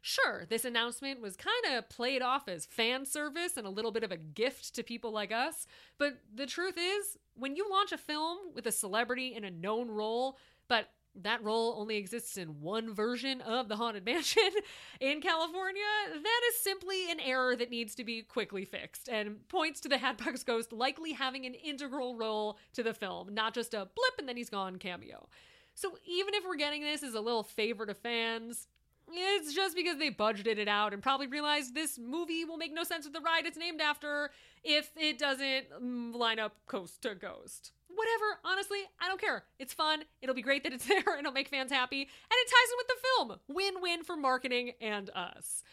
Sure, 0.00 0.46
this 0.48 0.64
announcement 0.64 1.20
was 1.20 1.36
kind 1.36 1.76
of 1.76 1.88
played 1.88 2.22
off 2.22 2.48
as 2.48 2.64
fan 2.64 3.04
service 3.04 3.56
and 3.56 3.66
a 3.66 3.70
little 3.70 3.90
bit 3.90 4.04
of 4.04 4.12
a 4.12 4.16
gift 4.16 4.74
to 4.76 4.82
people 4.84 5.10
like 5.10 5.32
us, 5.32 5.66
but 5.98 6.18
the 6.32 6.46
truth 6.46 6.76
is, 6.78 7.18
when 7.34 7.56
you 7.56 7.68
launch 7.68 7.90
a 7.90 7.98
film 7.98 8.38
with 8.54 8.66
a 8.66 8.72
celebrity 8.72 9.34
in 9.34 9.44
a 9.44 9.50
known 9.50 9.88
role, 9.88 10.38
but 10.68 10.88
that 11.22 11.42
role 11.42 11.74
only 11.78 11.96
exists 11.96 12.36
in 12.36 12.60
one 12.60 12.94
version 12.94 13.40
of 13.40 13.68
the 13.68 13.76
Haunted 13.76 14.04
Mansion 14.04 14.50
in 15.00 15.20
California, 15.20 15.82
that 16.12 16.40
is 16.48 16.60
simply 16.60 17.10
an 17.10 17.20
error 17.20 17.56
that 17.56 17.70
needs 17.70 17.94
to 17.96 18.04
be 18.04 18.22
quickly 18.22 18.64
fixed 18.64 19.08
and 19.08 19.46
points 19.48 19.80
to 19.80 19.88
the 19.88 19.98
Hatbox 19.98 20.42
Ghost 20.44 20.72
likely 20.72 21.12
having 21.12 21.46
an 21.46 21.54
integral 21.54 22.16
role 22.16 22.58
to 22.74 22.82
the 22.82 22.94
film, 22.94 23.34
not 23.34 23.54
just 23.54 23.74
a 23.74 23.88
blip 23.94 24.18
and 24.18 24.28
then 24.28 24.36
he's 24.36 24.50
gone 24.50 24.76
cameo. 24.76 25.28
So 25.74 25.96
even 26.06 26.34
if 26.34 26.44
we're 26.44 26.56
getting 26.56 26.82
this 26.82 27.02
as 27.02 27.14
a 27.14 27.20
little 27.20 27.44
favor 27.44 27.86
to 27.86 27.94
fans, 27.94 28.66
it's 29.10 29.54
just 29.54 29.76
because 29.76 29.98
they 29.98 30.10
budgeted 30.10 30.58
it 30.58 30.68
out 30.68 30.92
and 30.92 31.02
probably 31.02 31.26
realized 31.26 31.74
this 31.74 31.98
movie 31.98 32.44
will 32.44 32.56
make 32.56 32.74
no 32.74 32.84
sense 32.84 33.04
with 33.04 33.14
the 33.14 33.20
ride 33.20 33.46
it's 33.46 33.56
named 33.56 33.80
after 33.80 34.30
if 34.64 34.90
it 34.96 35.18
doesn't 35.18 35.70
mm, 35.80 36.14
line 36.14 36.38
up 36.38 36.56
coast 36.66 37.02
to 37.02 37.14
coast. 37.14 37.72
Whatever, 37.98 38.38
honestly, 38.44 38.78
I 39.00 39.08
don't 39.08 39.20
care. 39.20 39.42
It's 39.58 39.74
fun. 39.74 40.04
It'll 40.22 40.34
be 40.34 40.42
great 40.42 40.62
that 40.62 40.72
it's 40.72 40.84
there 40.88 41.18
it'll 41.18 41.32
make 41.32 41.48
fans 41.48 41.72
happy. 41.72 42.02
And 42.02 42.08
it 42.30 42.48
ties 42.48 42.70
in 42.70 42.76
with 42.78 42.86
the 42.86 43.02
film. 43.02 43.40
Win 43.48 43.82
win 43.82 44.04
for 44.04 44.16
marketing 44.16 44.72
and 44.80 45.10
us. 45.10 45.64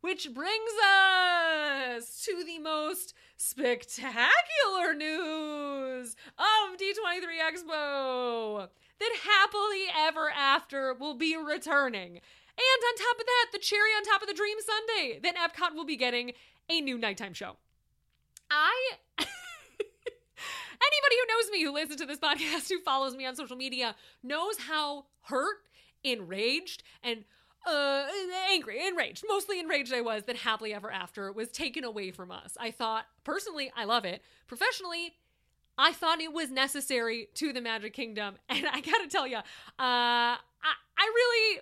Which 0.00 0.32
brings 0.34 0.72
us 0.84 2.24
to 2.24 2.44
the 2.44 2.58
most 2.58 3.14
spectacular 3.36 4.94
news 4.96 6.16
of 6.38 6.78
D23 6.78 7.38
Expo 7.40 8.68
that 8.98 9.16
Happily 9.24 9.84
Ever 9.96 10.30
After 10.30 10.94
will 10.94 11.14
be 11.14 11.36
returning. 11.36 12.10
And 12.10 12.82
on 12.88 12.96
top 12.96 13.20
of 13.20 13.26
that, 13.26 13.46
the 13.52 13.58
cherry 13.58 13.90
on 13.96 14.02
top 14.02 14.22
of 14.22 14.28
the 14.28 14.34
dream 14.34 14.56
sundae, 14.60 15.20
then 15.20 15.34
Epcot 15.34 15.76
will 15.76 15.84
be 15.84 15.96
getting 15.96 16.32
a 16.68 16.80
new 16.80 16.98
nighttime 16.98 17.34
show. 17.34 17.56
I. 18.50 18.96
Anybody 20.88 21.16
who 21.20 21.34
knows 21.34 21.50
me, 21.50 21.62
who 21.64 21.72
listens 21.72 22.00
to 22.00 22.06
this 22.06 22.18
podcast, 22.18 22.68
who 22.68 22.80
follows 22.80 23.14
me 23.14 23.26
on 23.26 23.36
social 23.36 23.56
media, 23.56 23.94
knows 24.22 24.58
how 24.58 25.04
hurt, 25.22 25.58
enraged, 26.02 26.82
and 27.02 27.24
uh, 27.66 28.06
angry, 28.50 28.86
enraged, 28.86 29.24
mostly 29.28 29.60
enraged 29.60 29.92
I 29.92 30.00
was 30.00 30.24
that 30.24 30.36
Happily 30.36 30.72
Ever 30.72 30.90
After 30.90 31.30
was 31.32 31.50
taken 31.50 31.84
away 31.84 32.10
from 32.10 32.30
us. 32.30 32.56
I 32.58 32.70
thought, 32.70 33.06
personally, 33.24 33.70
I 33.76 33.84
love 33.84 34.04
it. 34.04 34.22
Professionally, 34.46 35.14
I 35.76 35.92
thought 35.92 36.20
it 36.20 36.32
was 36.32 36.50
necessary 36.50 37.28
to 37.34 37.52
the 37.52 37.60
Magic 37.60 37.92
Kingdom. 37.92 38.36
And 38.48 38.66
I 38.66 38.80
gotta 38.80 39.08
tell 39.08 39.26
you, 39.26 39.36
uh, 39.36 39.42
I, 39.78 40.38
I 40.96 41.12
really 41.14 41.60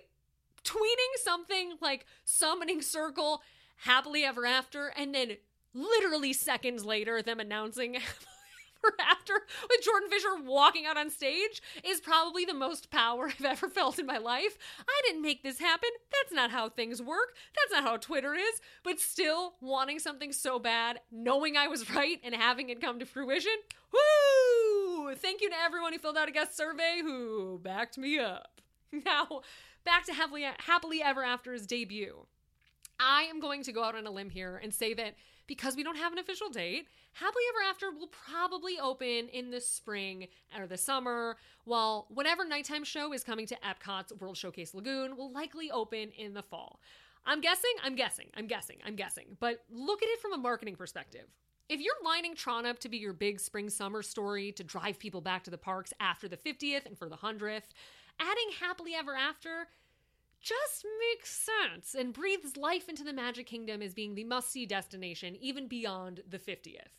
tweeting 0.63 1.23
something 1.23 1.73
like 1.81 2.05
summoning 2.25 2.81
circle 2.81 3.41
happily 3.77 4.23
ever 4.23 4.45
after 4.45 4.87
and 4.97 5.13
then 5.13 5.37
literally 5.73 6.33
seconds 6.33 6.83
later 6.83 7.21
them 7.21 7.39
announcing 7.39 7.97
after 9.09 9.33
with 9.69 9.83
Jordan 9.83 10.09
Fisher 10.09 10.29
walking 10.43 10.85
out 10.85 10.97
on 10.97 11.09
stage 11.09 11.61
is 11.83 11.99
probably 11.99 12.45
the 12.45 12.53
most 12.53 12.89
power 12.89 13.27
I've 13.39 13.45
ever 13.45 13.69
felt 13.69 13.99
in 13.99 14.05
my 14.05 14.17
life. 14.17 14.57
I 14.87 15.01
didn't 15.05 15.21
make 15.21 15.43
this 15.43 15.59
happen. 15.59 15.89
That's 16.11 16.33
not 16.33 16.51
how 16.51 16.69
things 16.69 17.01
work. 17.01 17.35
That's 17.55 17.71
not 17.71 17.89
how 17.89 17.97
Twitter 17.97 18.33
is. 18.33 18.61
But 18.83 18.99
still 18.99 19.55
wanting 19.61 19.99
something 19.99 20.31
so 20.31 20.59
bad, 20.59 20.99
knowing 21.11 21.57
I 21.57 21.67
was 21.67 21.89
right 21.95 22.19
and 22.23 22.35
having 22.35 22.69
it 22.69 22.81
come 22.81 22.99
to 22.99 23.05
fruition. 23.05 23.57
Woo! 23.93 25.15
Thank 25.15 25.41
you 25.41 25.49
to 25.49 25.55
everyone 25.63 25.93
who 25.93 25.99
filled 25.99 26.17
out 26.17 26.29
a 26.29 26.31
guest 26.31 26.55
survey 26.55 26.99
who 27.01 27.59
backed 27.63 27.97
me 27.97 28.19
up. 28.19 28.61
Now, 29.05 29.41
back 29.83 30.05
to 30.05 30.13
Happily, 30.13 30.45
Happily 30.59 31.01
Ever 31.01 31.23
After's 31.23 31.67
debut. 31.67 32.25
I 32.99 33.23
am 33.23 33.39
going 33.39 33.63
to 33.63 33.71
go 33.71 33.83
out 33.83 33.95
on 33.95 34.07
a 34.07 34.11
limb 34.11 34.29
here 34.29 34.59
and 34.61 34.73
say 34.73 34.93
that 34.95 35.15
because 35.47 35.75
we 35.75 35.83
don't 35.83 35.97
have 35.97 36.13
an 36.13 36.19
official 36.19 36.49
date, 36.49 36.87
Happily 37.13 37.43
Ever 37.49 37.69
After 37.69 37.91
will 37.91 38.07
probably 38.07 38.77
open 38.79 39.29
in 39.29 39.49
the 39.49 39.61
spring 39.61 40.27
or 40.57 40.67
the 40.67 40.77
summer, 40.77 41.37
while 41.65 42.05
whatever 42.09 42.45
nighttime 42.45 42.83
show 42.83 43.13
is 43.13 43.23
coming 43.23 43.47
to 43.47 43.57
Epcot's 43.57 44.13
World 44.19 44.37
Showcase 44.37 44.73
Lagoon 44.73 45.17
will 45.17 45.31
likely 45.31 45.71
open 45.71 46.11
in 46.17 46.33
the 46.33 46.43
fall. 46.43 46.79
I'm 47.25 47.41
guessing, 47.41 47.73
I'm 47.83 47.95
guessing, 47.95 48.27
I'm 48.37 48.47
guessing, 48.47 48.77
I'm 48.85 48.95
guessing, 48.95 49.37
but 49.39 49.63
look 49.69 50.03
at 50.03 50.09
it 50.09 50.21
from 50.21 50.33
a 50.33 50.37
marketing 50.37 50.75
perspective. 50.75 51.25
If 51.69 51.81
you're 51.81 51.93
lining 52.03 52.35
Tron 52.35 52.65
up 52.65 52.79
to 52.79 52.89
be 52.89 52.97
your 52.97 53.11
big 53.11 53.41
spring 53.41 53.69
summer 53.69 54.01
story 54.01 54.53
to 54.53 54.63
drive 54.63 54.99
people 54.99 55.19
back 55.19 55.43
to 55.43 55.51
the 55.51 55.57
parks 55.57 55.93
after 55.99 56.29
the 56.29 56.37
50th 56.37 56.85
and 56.85 56.97
for 56.97 57.09
the 57.09 57.17
100th, 57.17 57.63
adding 58.19 58.49
Happily 58.61 58.93
Ever 58.95 59.13
After 59.13 59.67
just 60.47 60.85
makes 61.11 61.29
sense 61.29 61.93
and 61.93 62.13
breathes 62.13 62.55
life 62.55 62.87
into 62.87 63.03
the 63.03 63.13
Magic 63.13 63.47
Kingdom 63.47 63.81
as 63.81 63.93
being 63.93 64.15
the 64.15 64.23
must 64.23 64.51
see 64.51 64.65
destination, 64.65 65.35
even 65.41 65.67
beyond 65.67 66.21
the 66.27 66.39
50th. 66.39 66.93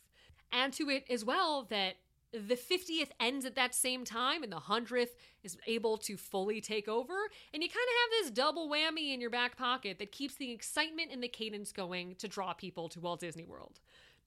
Add 0.51 0.73
to 0.73 0.89
it 0.89 1.05
as 1.09 1.25
well 1.25 1.65
that 1.69 1.95
the 2.31 2.55
50th 2.55 3.09
ends 3.19 3.45
at 3.45 3.55
that 3.55 3.73
same 3.73 4.05
time 4.05 4.43
and 4.43 4.51
the 4.51 4.57
100th 4.57 5.15
is 5.43 5.57
able 5.65 5.97
to 5.97 6.15
fully 6.15 6.61
take 6.61 6.87
over, 6.87 7.13
and 7.53 7.63
you 7.63 7.69
kind 7.69 7.87
of 7.87 7.95
have 8.03 8.23
this 8.23 8.31
double 8.31 8.69
whammy 8.69 9.13
in 9.13 9.21
your 9.21 9.31
back 9.31 9.57
pocket 9.57 9.97
that 9.97 10.11
keeps 10.11 10.35
the 10.35 10.51
excitement 10.51 11.09
and 11.11 11.23
the 11.23 11.27
cadence 11.27 11.71
going 11.71 12.15
to 12.15 12.27
draw 12.27 12.53
people 12.53 12.87
to 12.89 12.99
Walt 12.99 13.19
Disney 13.19 13.45
World. 13.45 13.79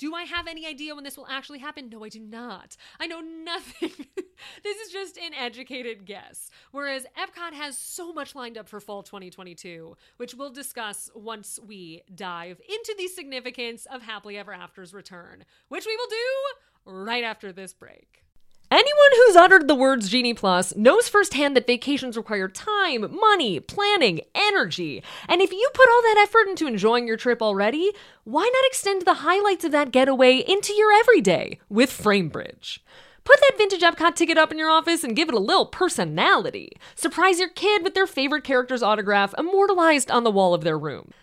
Do 0.03 0.17
I 0.17 0.25
have 0.25 0.49
any 0.49 0.67
idea 0.67 0.97
when 0.97 1.05
this 1.05 1.17
will 1.17 1.29
actually 1.29 1.61
happen? 1.61 1.89
No, 1.89 2.03
I 2.03 2.09
do 2.09 2.19
not. 2.19 2.77
I 2.99 3.07
know 3.07 3.21
nothing. 3.21 3.93
this 4.65 4.77
is 4.79 4.91
just 4.91 5.17
an 5.17 5.33
educated 5.33 6.07
guess. 6.07 6.51
Whereas 6.73 7.07
Epcot 7.17 7.53
has 7.53 7.79
so 7.79 8.13
much 8.13 8.35
lined 8.35 8.59
up 8.59 8.69
for 8.69 8.81
fall 8.81 9.05
2022, 9.05 9.97
which 10.17 10.35
we'll 10.35 10.51
discuss 10.51 11.09
once 11.15 11.61
we 11.65 12.03
dive 12.13 12.61
into 12.69 12.97
the 12.99 13.07
significance 13.07 13.87
of 13.87 14.03
Happily 14.03 14.37
Ever 14.37 14.53
After's 14.53 14.93
return, 14.93 15.45
which 15.69 15.87
we 15.87 15.95
will 15.97 16.09
do 16.09 16.93
right 16.93 17.23
after 17.23 17.53
this 17.53 17.73
break. 17.73 18.25
Anyone 18.73 19.11
who's 19.17 19.37
uttered 19.37 19.69
the 19.69 19.75
words 19.75 20.09
Genie 20.09 20.33
Plus 20.33 20.75
knows 20.75 21.07
firsthand 21.07 21.55
that 21.55 21.67
vacations 21.67 22.17
require 22.17 22.49
time, 22.49 23.15
money, 23.21 23.61
planning, 23.61 24.23
energy. 24.35 25.03
And 25.29 25.43
if 25.43 25.53
you 25.53 25.69
put 25.75 25.91
all 25.91 26.01
that 26.01 26.27
effort 26.27 26.49
into 26.49 26.67
enjoying 26.67 27.07
your 27.07 27.19
trip 27.19 27.43
already, 27.43 27.93
why 28.25 28.51
not 28.51 28.65
extend 28.65 29.03
the 29.03 29.21
highlights 29.29 29.67
of 29.67 29.73
that 29.73 29.93
getaway 29.93 30.37
into 30.39 30.73
your 30.73 30.91
everyday 30.91 31.61
with 31.69 31.91
Framebridge? 31.91 32.79
Put 33.25 33.41
that 33.41 33.59
vintage 33.59 33.83
Epcot 33.83 34.15
ticket 34.15 34.39
up 34.39 34.51
in 34.51 34.59
your 34.59 34.71
office 34.71 35.05
and 35.05 35.15
give 35.15 35.29
it 35.29 35.35
a 35.35 35.39
little 35.39 35.67
personality. 35.67 36.73
Surprise 36.95 37.39
your 37.39 37.51
kid 37.51 37.85
with 37.85 37.93
their 37.93 38.07
favorite 38.07 38.43
character's 38.43 38.83
autograph 38.83 39.35
immortalized 39.37 40.11
on 40.11 40.25
the 40.25 40.31
wall 40.31 40.55
of 40.55 40.65
their 40.65 40.79
room. 40.79 41.13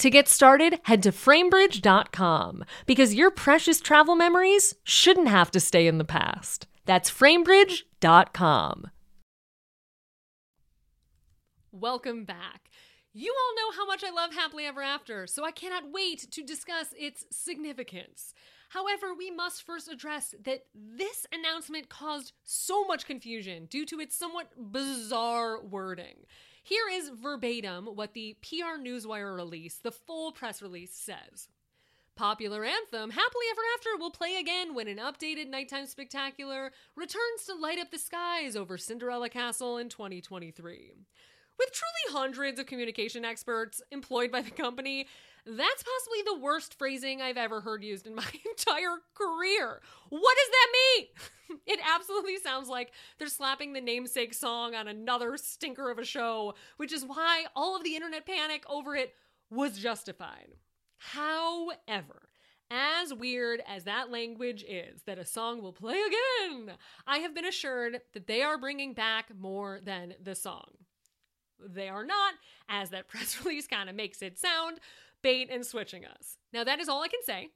To 0.00 0.08
get 0.08 0.28
started, 0.28 0.80
head 0.84 1.02
to 1.02 1.12
framebridge.com 1.12 2.64
because 2.86 3.12
your 3.12 3.30
precious 3.30 3.82
travel 3.82 4.16
memories 4.16 4.74
shouldn't 4.82 5.28
have 5.28 5.50
to 5.50 5.60
stay 5.60 5.86
in 5.86 5.98
the 5.98 6.06
past. 6.06 6.66
That's 6.86 7.10
framebridge.com. 7.10 8.86
Welcome 11.70 12.24
back. 12.24 12.70
You 13.12 13.34
all 13.38 13.54
know 13.56 13.76
how 13.76 13.84
much 13.84 14.02
I 14.02 14.10
love 14.10 14.32
Happily 14.32 14.64
Ever 14.64 14.80
After, 14.80 15.26
so 15.26 15.44
I 15.44 15.50
cannot 15.50 15.92
wait 15.92 16.30
to 16.30 16.42
discuss 16.42 16.94
its 16.98 17.26
significance. 17.30 18.32
However, 18.70 19.12
we 19.12 19.30
must 19.30 19.66
first 19.66 19.86
address 19.92 20.34
that 20.44 20.64
this 20.74 21.26
announcement 21.30 21.90
caused 21.90 22.32
so 22.42 22.86
much 22.86 23.04
confusion 23.04 23.66
due 23.66 23.84
to 23.84 24.00
its 24.00 24.16
somewhat 24.16 24.48
bizarre 24.56 25.62
wording. 25.62 26.24
Here 26.62 26.88
is 26.90 27.10
verbatim 27.10 27.86
what 27.86 28.12
the 28.14 28.36
PR 28.42 28.80
Newswire 28.80 29.34
release, 29.34 29.76
the 29.76 29.92
full 29.92 30.32
press 30.32 30.60
release, 30.62 30.94
says. 30.94 31.48
popular 32.16 32.64
anthem 32.64 33.10
Happily 33.10 33.46
Ever 33.50 33.62
After 33.74 33.96
will 33.98 34.10
play 34.10 34.36
again 34.36 34.74
when 34.74 34.88
an 34.88 34.98
updated 34.98 35.48
nighttime 35.48 35.86
spectacular 35.86 36.70
returns 36.94 37.44
to 37.46 37.54
light 37.54 37.78
up 37.78 37.90
the 37.90 37.98
skies 37.98 38.56
over 38.56 38.76
Cinderella 38.76 39.28
Castle 39.30 39.78
in 39.78 39.88
2023. 39.88 40.92
With 41.58 41.72
truly 41.72 42.20
hundreds 42.20 42.60
of 42.60 42.66
communication 42.66 43.24
experts 43.24 43.82
employed 43.90 44.30
by 44.30 44.42
the 44.42 44.50
company, 44.50 45.06
that's 45.46 45.82
possibly 45.82 46.22
the 46.24 46.38
worst 46.40 46.78
phrasing 46.78 47.20
I've 47.20 47.36
ever 47.36 47.60
heard 47.60 47.82
used 47.82 48.06
in 48.06 48.14
my 48.14 48.26
entire 48.50 48.96
career. 49.14 49.80
What 50.08 50.36
does 50.36 50.50
that 50.50 50.66
mean? 50.72 51.60
it 51.66 51.80
absolutely 51.94 52.38
sounds 52.38 52.68
like 52.68 52.92
they're 53.18 53.28
slapping 53.28 53.72
the 53.72 53.80
namesake 53.80 54.34
song 54.34 54.74
on 54.74 54.88
another 54.88 55.36
stinker 55.36 55.90
of 55.90 55.98
a 55.98 56.04
show, 56.04 56.54
which 56.76 56.92
is 56.92 57.04
why 57.04 57.44
all 57.56 57.76
of 57.76 57.84
the 57.84 57.96
internet 57.96 58.26
panic 58.26 58.64
over 58.68 58.94
it 58.94 59.14
was 59.50 59.78
justified. 59.78 60.54
However, 60.98 62.28
as 62.70 63.12
weird 63.12 63.62
as 63.66 63.84
that 63.84 64.10
language 64.10 64.64
is, 64.68 65.02
that 65.02 65.18
a 65.18 65.24
song 65.24 65.60
will 65.60 65.72
play 65.72 65.98
again, 66.00 66.72
I 67.06 67.18
have 67.18 67.34
been 67.34 67.44
assured 67.44 68.00
that 68.12 68.26
they 68.26 68.42
are 68.42 68.58
bringing 68.58 68.94
back 68.94 69.26
more 69.36 69.80
than 69.82 70.14
the 70.22 70.34
song. 70.34 70.68
They 71.58 71.88
are 71.88 72.04
not, 72.04 72.34
as 72.68 72.90
that 72.90 73.08
press 73.08 73.44
release 73.44 73.66
kind 73.66 73.90
of 73.90 73.96
makes 73.96 74.22
it 74.22 74.38
sound, 74.38 74.78
bait 75.22 75.48
and 75.50 75.64
switching 75.64 76.04
us. 76.04 76.38
Now, 76.52 76.64
that 76.64 76.80
is 76.80 76.88
all 76.88 77.02
I 77.02 77.08
can 77.08 77.22
say, 77.24 77.48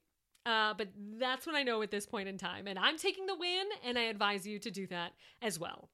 uh, 0.46 0.74
but 0.76 0.88
that's 1.18 1.46
what 1.46 1.56
I 1.56 1.62
know 1.62 1.82
at 1.82 1.90
this 1.90 2.06
point 2.06 2.28
in 2.28 2.38
time. 2.38 2.66
And 2.66 2.78
I'm 2.78 2.98
taking 2.98 3.26
the 3.26 3.36
win, 3.36 3.66
and 3.84 3.98
I 3.98 4.02
advise 4.02 4.46
you 4.46 4.58
to 4.60 4.70
do 4.70 4.86
that 4.88 5.12
as 5.42 5.58
well. 5.58 5.90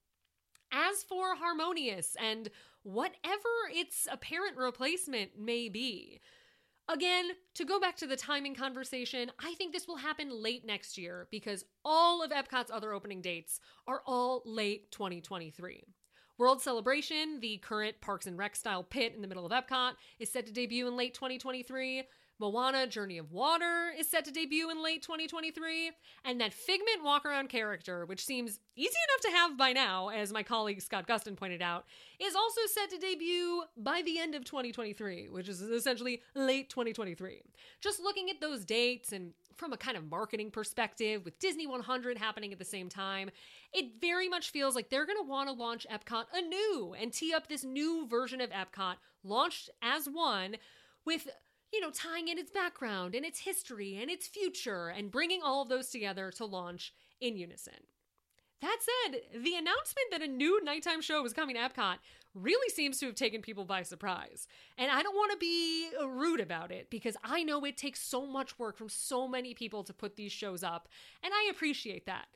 As 0.73 1.03
for 1.03 1.35
Harmonious 1.37 2.17
and 2.21 2.49
whatever 2.83 3.49
its 3.73 4.07
apparent 4.11 4.57
replacement 4.57 5.39
may 5.39 5.69
be, 5.69 6.21
Again, 6.91 7.29
to 7.55 7.65
go 7.65 7.79
back 7.79 7.97
to 7.99 8.07
the 8.09 8.17
timing 8.17 8.57
conversation, 8.57 9.31
I 9.39 9.55
think 9.55 9.73
this 9.73 9.87
will 9.87 9.97
happen 9.97 10.29
late 10.43 10.67
next 10.67 10.99
year 10.99 11.29
because 11.31 11.65
all 11.85 12.21
of 12.21 12.33
Epcot's 12.33 12.73
other 12.73 12.93
opening 12.93 13.23
dates 13.23 13.61
are 13.87 14.03
all 14.07 14.43
late 14.45 14.91
2023. 14.91 15.85
World 16.41 16.63
Celebration, 16.63 17.39
the 17.41 17.59
current 17.59 18.01
Parks 18.01 18.27
and 18.27 18.39
Rec 18.39 18.57
style 18.57 18.83
pit 18.83 19.13
in 19.15 19.21
the 19.21 19.29
middle 19.29 19.45
of 19.45 19.53
Epcot, 19.53 19.93
is 20.19 20.33
set 20.33 20.47
to 20.47 20.53
debut 20.53 20.89
in 20.89 20.97
late 20.97 21.13
2023. 21.13 22.05
Moana 22.39 22.87
Journey 22.87 23.19
of 23.19 23.31
Water 23.31 23.93
is 23.99 24.09
set 24.09 24.25
to 24.25 24.31
debut 24.31 24.71
in 24.71 24.83
late 24.83 25.03
2023, 25.03 25.91
and 26.25 26.41
that 26.41 26.55
Figment 26.55 27.05
walk 27.05 27.27
around 27.27 27.51
character, 27.51 28.07
which 28.07 28.25
seems 28.25 28.59
easy 28.75 28.89
enough 28.89 29.21
to 29.21 29.31
have 29.37 29.59
by 29.59 29.75
now, 29.75 30.09
as 30.09 30.33
my 30.33 30.43
colleague 30.43 30.81
Scott 30.81 31.07
Gustin 31.07 31.37
pointed 31.37 31.61
out, 31.61 31.85
is 32.19 32.35
also 32.35 32.63
set 32.73 32.89
to 32.89 32.97
debut 32.97 33.65
by 33.77 34.01
the 34.01 34.19
end 34.19 34.35
of 34.35 34.47
2023, 34.47 35.29
which 35.29 35.47
is 35.47 35.61
essentially 35.61 36.23
late 36.35 36.71
2023. 36.71 37.43
Just 37.83 38.01
looking 38.01 38.31
at 38.31 38.41
those 38.41 38.65
dates 38.65 39.13
and 39.13 39.35
from 39.61 39.73
a 39.75 39.77
kind 39.77 39.97
of 39.97 40.11
marketing 40.11 40.51
perspective, 40.51 41.23
with 41.25 41.39
Disney 41.39 41.67
100 41.67 42.17
happening 42.17 42.51
at 42.51 42.59
the 42.59 42.65
same 42.65 42.89
time, 42.89 43.31
it 43.75 44.01
very 44.01 44.27
much 44.27 44.51
feels 44.51 44.75
like 44.75 44.89
they're 44.89 45.05
going 45.05 45.19
to 45.23 45.29
want 45.29 45.49
to 45.49 45.55
launch 45.55 45.87
Epcot 45.93 46.25
anew 46.35 46.97
and 46.99 47.13
tee 47.13 47.35
up 47.35 47.47
this 47.47 47.63
new 47.63 48.09
version 48.09 48.41
of 48.41 48.51
Epcot, 48.51 48.97
launched 49.23 49.69
as 49.83 50.07
one, 50.07 50.57
with 51.05 51.29
you 51.73 51.81
know, 51.81 51.91
tying 51.91 52.29
in 52.29 52.39
its 52.39 52.51
background 52.51 53.15
and 53.15 53.25
its 53.25 53.41
history 53.41 53.99
and 54.01 54.11
its 54.11 54.27
future 54.27 54.89
and 54.89 55.13
bringing 55.13 55.41
all 55.43 55.63
of 55.63 55.69
those 55.69 55.91
together 55.91 56.33
to 56.33 56.45
launch 56.45 56.93
in 57.21 57.37
unison. 57.37 57.75
That 58.61 58.79
said, 58.81 59.21
the 59.33 59.55
announcement 59.55 60.09
that 60.11 60.23
a 60.23 60.27
new 60.27 60.65
nighttime 60.65 61.01
show 61.01 61.23
was 61.23 61.33
coming 61.33 61.55
to 61.55 61.61
Epcot 61.61 61.99
really 62.35 62.69
seems 62.71 62.99
to 62.99 63.07
have 63.07 63.15
taken 63.15 63.43
people 63.43 63.65
by 63.65 63.83
surprise. 63.83 64.47
And 64.79 64.91
I 64.91 65.03
don't 65.03 65.15
want 65.15 65.33
to 65.33 65.39
be 65.39 65.89
rude 66.07 66.41
about 66.41 66.71
it 66.71 66.91
because 66.91 67.17
I 67.25 67.43
know 67.43 67.65
it 67.65 67.77
takes 67.77 68.01
so 68.01 68.27
much 68.27 68.59
work 68.59 68.77
from 68.77 68.89
so 68.89 69.27
many 69.27 69.55
people 69.55 69.83
to 69.85 69.93
put 69.93 70.17
these 70.17 70.33
shows 70.33 70.63
up, 70.63 70.89
and 71.23 71.33
I 71.35 71.49
appreciate 71.51 72.07
that. 72.07 72.27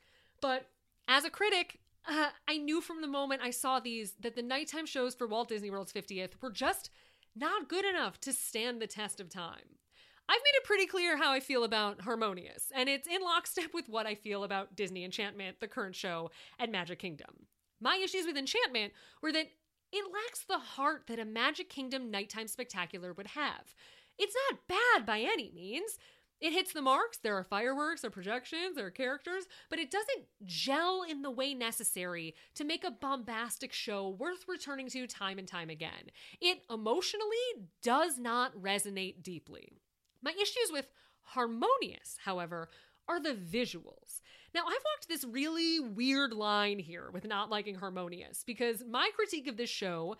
But 0.41 0.67
as 1.07 1.23
a 1.23 1.29
critic, 1.29 1.79
uh, 2.07 2.29
I 2.47 2.57
knew 2.57 2.81
from 2.81 3.01
the 3.01 3.07
moment 3.07 3.41
I 3.43 3.51
saw 3.51 3.79
these 3.79 4.13
that 4.19 4.35
the 4.35 4.41
nighttime 4.41 4.85
shows 4.85 5.15
for 5.15 5.27
Walt 5.27 5.49
Disney 5.49 5.71
World's 5.71 5.93
50th 5.93 6.33
were 6.41 6.51
just 6.51 6.89
not 7.35 7.69
good 7.69 7.85
enough 7.85 8.19
to 8.21 8.33
stand 8.33 8.81
the 8.81 8.87
test 8.87 9.19
of 9.19 9.29
time. 9.29 9.79
I've 10.27 10.41
made 10.43 10.57
it 10.57 10.63
pretty 10.63 10.87
clear 10.87 11.17
how 11.17 11.31
I 11.31 11.39
feel 11.39 11.63
about 11.63 12.01
Harmonious, 12.01 12.71
and 12.73 12.89
it's 12.89 13.07
in 13.07 13.21
lockstep 13.21 13.73
with 13.73 13.87
what 13.87 14.07
I 14.07 14.15
feel 14.15 14.43
about 14.43 14.75
Disney 14.75 15.03
Enchantment, 15.03 15.59
the 15.59 15.67
current 15.67 15.95
show, 15.95 16.31
and 16.57 16.71
Magic 16.71 16.99
Kingdom. 16.99 17.45
My 17.79 17.97
issues 18.03 18.25
with 18.25 18.37
Enchantment 18.37 18.93
were 19.21 19.31
that 19.33 19.47
it 19.95 20.11
lacks 20.11 20.43
the 20.43 20.59
heart 20.59 21.03
that 21.07 21.19
a 21.19 21.25
Magic 21.25 21.69
Kingdom 21.69 22.11
nighttime 22.11 22.47
spectacular 22.47 23.13
would 23.13 23.27
have. 23.27 23.73
It's 24.19 24.35
not 24.51 24.67
bad 24.67 25.05
by 25.05 25.19
any 25.19 25.51
means. 25.55 25.97
It 26.41 26.51
hits 26.51 26.73
the 26.73 26.81
marks. 26.81 27.17
There 27.17 27.37
are 27.37 27.45
fireworks, 27.45 28.01
there 28.01 28.09
are 28.09 28.11
projections, 28.11 28.75
there 28.75 28.87
are 28.87 28.91
characters, 28.91 29.45
but 29.69 29.79
it 29.79 29.89
doesn't 29.89 30.25
gel 30.43 31.03
in 31.09 31.21
the 31.21 31.31
way 31.31 31.53
necessary 31.53 32.35
to 32.55 32.65
make 32.65 32.83
a 32.83 32.91
bombastic 32.91 33.71
show 33.71 34.09
worth 34.09 34.45
returning 34.47 34.89
to 34.89 35.07
time 35.07 35.39
and 35.39 35.47
time 35.47 35.69
again. 35.69 36.11
It 36.41 36.59
emotionally 36.69 37.69
does 37.81 38.19
not 38.19 38.53
resonate 38.57 39.23
deeply. 39.23 39.79
My 40.21 40.31
issues 40.31 40.71
with 40.71 40.89
Harmonious, 41.29 42.17
however, 42.23 42.69
are 43.07 43.19
the 43.21 43.33
visuals. 43.33 44.21
Now, 44.53 44.61
I've 44.61 44.73
walked 44.73 45.09
this 45.09 45.25
really 45.25 45.79
weird 45.79 46.31
line 46.31 46.79
here 46.79 47.09
with 47.11 47.25
not 47.25 47.49
liking 47.49 47.75
Harmonious 47.75 48.43
because 48.45 48.83
my 48.89 49.09
critique 49.15 49.47
of 49.47 49.57
this 49.57 49.69
show 49.69 50.15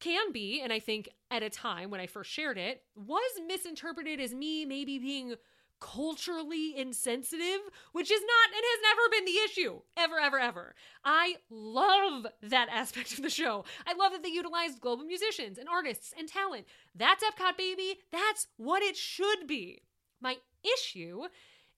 can 0.00 0.32
be, 0.32 0.60
and 0.60 0.72
I 0.72 0.80
think 0.80 1.08
at 1.30 1.42
a 1.42 1.50
time 1.50 1.90
when 1.90 2.00
I 2.00 2.06
first 2.06 2.30
shared 2.30 2.58
it, 2.58 2.82
was 2.96 3.30
misinterpreted 3.46 4.20
as 4.20 4.34
me 4.34 4.64
maybe 4.64 4.98
being 4.98 5.34
culturally 5.80 6.76
insensitive, 6.76 7.60
which 7.92 8.10
is 8.10 8.20
not 8.20 8.56
and 8.56 8.64
has 8.64 8.80
never 8.82 9.08
been 9.10 9.24
the 9.24 9.40
issue. 9.44 9.80
Ever, 9.96 10.18
ever, 10.18 10.38
ever. 10.38 10.74
I 11.04 11.36
love 11.50 12.26
that 12.42 12.68
aspect 12.70 13.12
of 13.12 13.22
the 13.22 13.30
show. 13.30 13.64
I 13.86 13.94
love 13.94 14.12
that 14.12 14.22
they 14.22 14.30
utilized 14.30 14.80
global 14.80 15.04
musicians 15.04 15.58
and 15.58 15.68
artists 15.68 16.14
and 16.18 16.28
talent. 16.28 16.66
That's 16.94 17.22
Epcot, 17.22 17.56
baby. 17.56 18.00
That's 18.10 18.48
what 18.56 18.82
it 18.82 18.96
should 18.96 19.46
be. 19.46 19.82
My 20.20 20.36
issue 20.64 21.24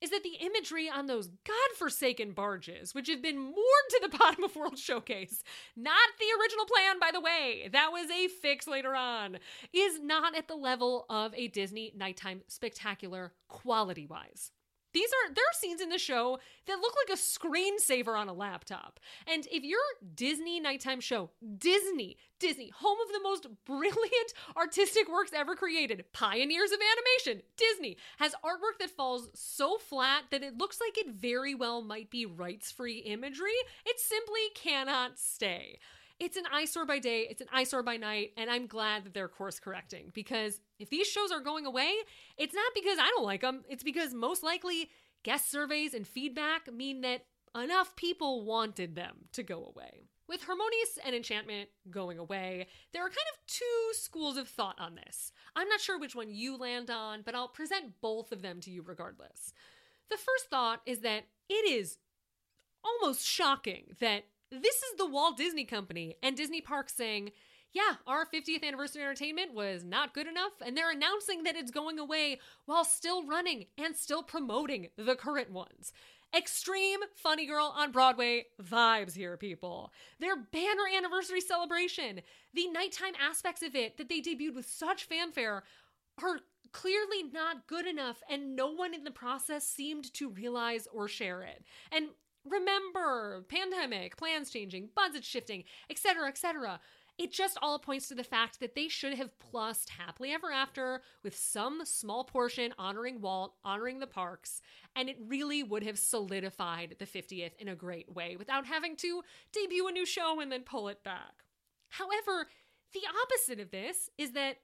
is 0.01 0.11
that 0.11 0.23
the 0.23 0.37
imagery 0.41 0.89
on 0.89 1.07
those 1.07 1.29
godforsaken 1.45 2.33
barges, 2.33 2.95
which 2.95 3.09
have 3.09 3.23
been 3.23 3.39
moored 3.39 3.55
to 3.91 4.01
the 4.03 4.17
bottom 4.19 4.45
of 4.45 4.55
World 4.57 4.79
Showcase, 4.79 5.43
not 5.77 5.97
the 6.19 6.27
original 6.41 6.67
plan, 6.67 6.99
by 7.01 7.11
the 7.13 7.21
way, 7.21 7.69
that 7.73 7.91
was 7.93 8.11
a 8.11 8.29
fix 8.29 8.67
later 8.67 8.95
on, 8.95 9.39
is 9.73 10.01
not 10.01 10.37
at 10.37 10.49
the 10.49 10.55
level 10.55 11.07
of 11.11 11.35
a 11.35 11.49
Disney 11.49 11.93
nighttime 11.97 12.43
spectacular 12.49 13.33
quality 13.49 14.07
wise. 14.07 14.53
These 14.99 15.11
are 15.13 15.33
there 15.33 15.45
are 15.45 15.55
scenes 15.55 15.81
in 15.81 15.91
the 15.91 15.99
show 15.99 16.41
that 16.67 16.81
look 16.81 16.93
like 17.07 17.17
a 17.17 17.21
screensaver 17.21 18.19
on 18.19 18.29
a 18.29 18.33
laptop. 18.33 18.99
And 19.29 19.47
if 19.47 19.63
your 19.63 19.79
Disney 20.17 20.59
nighttime 20.59 20.99
show, 20.99 21.31
Disney, 21.57 22.17
Disney, 22.41 22.71
home 22.71 22.99
of 23.07 23.13
the 23.13 23.23
most 23.23 23.47
brilliant 23.65 24.33
artistic 24.57 25.09
works 25.09 25.31
ever 25.33 25.55
created, 25.55 26.05
pioneers 26.13 26.73
of 26.73 26.81
animation, 26.81 27.45
Disney, 27.57 27.97
has 28.19 28.35
artwork 28.45 28.81
that 28.81 28.91
falls 28.91 29.31
so 29.35 29.79
flat 29.79 30.25
that 30.33 30.43
it 30.43 30.59
looks 30.59 30.81
like 30.81 30.99
it 30.99 31.15
very 31.15 31.55
well 31.55 31.81
might 31.81 32.11
be 32.11 32.27
rights-free 32.27 32.99
imagery, 32.99 33.55
it 33.87 34.01
simply 34.01 34.41
cannot 34.57 35.17
stay 35.17 35.79
it's 36.21 36.37
an 36.37 36.45
eyesore 36.53 36.87
by 36.87 36.99
day, 36.99 37.27
it's 37.31 37.41
an 37.41 37.49
eyesore 37.53 37.83
by 37.83 37.97
night, 37.97 38.33
and 38.37 38.51
I'm 38.51 38.67
glad 38.67 39.05
that 39.05 39.15
they're 39.15 39.29
course 39.29 39.61
correcting 39.61 40.11
because 40.13 40.61
if 40.79 40.91
these 40.91 41.07
shows 41.07 41.31
are 41.31 41.41
going 41.41 41.67
away, 41.67 41.93
it's 42.37 42.55
not 42.55 42.73
because 42.75 42.99
I 42.99 43.09
don't 43.15 43.25
like 43.25 43.43
them, 43.43 43.65
it's 43.69 43.85
because 43.85 44.15
most 44.15 44.43
likely 44.43 44.91
guest 45.23 45.51
surveys 45.51 45.95
and 45.95 46.07
feedback 46.07 46.73
mean 46.73 47.03
that 47.03 47.27
enough 47.57 47.95
people 47.97 48.45
wanted 48.45 48.95
them 48.95 49.27
to 49.33 49.43
go 49.43 49.73
away. 49.75 50.09
With 50.29 50.43
Harmonious 50.43 50.99
and 51.05 51.15
Enchantment 51.15 51.71
going 51.91 52.19
away, 52.19 52.67
there 52.93 53.03
are 53.03 53.09
kind 53.09 53.17
of 53.33 53.47
two 53.47 53.93
schools 53.93 54.37
of 54.37 54.47
thought 54.47 54.79
on 54.79 54.95
this. 54.95 55.33
I'm 55.57 55.69
not 55.69 55.81
sure 55.81 55.99
which 55.99 56.15
one 56.15 56.31
you 56.31 56.57
land 56.57 56.91
on, 56.91 57.23
but 57.25 57.35
I'll 57.35 57.49
present 57.49 58.01
both 58.03 58.31
of 58.31 58.43
them 58.43 58.61
to 58.61 58.71
you 58.71 58.83
regardless. 58.83 59.55
The 60.11 60.19
first 60.19 60.51
thought 60.51 60.83
is 60.85 61.01
that 61.01 61.25
it 61.49 61.71
is 61.71 61.97
almost 62.85 63.27
shocking 63.27 63.97
that 64.01 64.25
this 64.51 64.77
is 64.77 64.97
the 64.97 65.07
Walt 65.07 65.37
Disney 65.37 65.65
Company 65.65 66.17
and 66.23 66.37
Disney 66.37 66.61
Parks 66.61 66.95
saying, 66.95 67.33
yeah, 67.73 67.97
our 68.07 68.25
50th 68.25 68.65
anniversary 68.65 69.03
entertainment 69.03 69.53
was 69.53 69.85
not 69.85 70.15
good 70.15 70.27
enough, 70.27 70.53
and 70.65 70.77
they're 70.77 70.91
announcing 70.91 71.43
that 71.43 71.57
it's 71.57 71.71
going 71.71 71.99
away 71.99 72.41
while 72.65 72.85
still 72.85 73.27
running 73.27 73.67
and 73.77 73.95
still 73.95 74.23
promoting 74.23 74.89
the 74.97 75.15
current 75.15 75.53
ones. 75.53 75.93
Extreme 76.37 77.01
Funny 77.15 77.47
Girl 77.47 77.73
on 77.77 77.93
Broadway 77.93 78.47
vibes 78.63 79.15
here, 79.15 79.37
people. 79.37 79.93
Their 80.19 80.37
banner 80.37 80.85
anniversary 80.97 81.41
celebration, 81.41 82.21
the 82.55 82.69
nighttime 82.69 83.15
aspects 83.21 83.63
of 83.63 83.75
it 83.75 83.97
that 83.97 84.09
they 84.09 84.21
debuted 84.21 84.55
with 84.55 84.69
such 84.69 85.05
fanfare, 85.05 85.65
are 86.23 86.41
clearly 86.73 87.23
not 87.33 87.67
good 87.67 87.87
enough, 87.87 88.23
and 88.29 88.57
no 88.57 88.71
one 88.71 88.93
in 88.95 89.05
the 89.05 89.11
process 89.11 89.67
seemed 89.67 90.13
to 90.15 90.31
realize 90.31 90.87
or 90.93 91.09
share 91.09 91.43
it. 91.43 91.65
And 91.93 92.09
Remember, 92.51 93.45
pandemic, 93.49 94.17
plans 94.17 94.51
changing, 94.51 94.91
budget 94.95 95.25
shifting, 95.25 95.65
etc., 95.91 96.29
etc. 96.29 96.81
it 97.19 97.33
just 97.33 97.59
all 97.61 97.79
points 97.79 98.09
to 98.09 98.15
the 98.15 98.25
fact 98.25 98.61
that 98.61 98.75
they 98.75 98.89
should 98.89 99.15
have 99.15 99.39
plussed 99.39 99.91
happily 99.91 100.33
ever 100.33 100.53
after 100.53 101.03
with 101.25 101.37
some 101.37 101.85
small 101.85 102.25
portion 102.25 102.73
honoring 102.79 103.21
Walt, 103.21 103.55
honoring 103.65 103.99
the 103.99 104.07
parks, 104.07 104.63
and 104.95 105.09
it 105.09 105.17
really 105.27 105.63
would 105.63 105.83
have 105.83 105.99
solidified 105.99 106.97
the 106.99 107.07
50th 107.07 107.57
in 107.59 107.69
a 107.69 107.75
great 107.75 108.13
way 108.13 108.37
without 108.37 108.67
having 108.67 108.97
to 108.97 109.23
debut 109.53 109.89
a 109.89 109.93
new 109.93 110.07
show 110.07 110.41
and 110.41 110.51
then 110.51 110.63
pull 110.63 110.89
it 110.89 111.03
back. 111.03 111.45
However, 111.89 112.47
the 112.93 113.03
opposite 113.23 113.61
of 113.61 113.71
this 113.71 114.09
is 114.17 114.33
that 114.33 114.59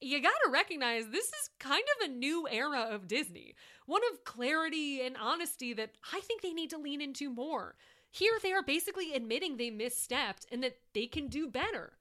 you 0.00 0.20
gotta 0.22 0.50
recognize 0.50 1.08
this 1.08 1.26
is 1.26 1.50
kind 1.58 1.84
of 1.96 2.08
a 2.08 2.12
new 2.12 2.46
era 2.50 2.88
of 2.90 3.08
Disney. 3.08 3.54
One 3.86 4.02
of 4.12 4.24
clarity 4.24 5.02
and 5.02 5.16
honesty 5.16 5.72
that 5.74 5.92
I 6.12 6.20
think 6.20 6.42
they 6.42 6.52
need 6.52 6.70
to 6.70 6.78
lean 6.78 7.00
into 7.00 7.30
more. 7.30 7.76
Here, 8.10 8.38
they 8.42 8.52
are 8.52 8.62
basically 8.62 9.12
admitting 9.14 9.56
they 9.56 9.70
misstepped 9.70 10.46
and 10.50 10.62
that 10.62 10.78
they 10.94 11.06
can 11.06 11.28
do 11.28 11.48
better. 11.48 11.92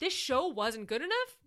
This 0.00 0.12
show 0.12 0.46
wasn't 0.48 0.88
good 0.88 1.02
enough, 1.02 1.38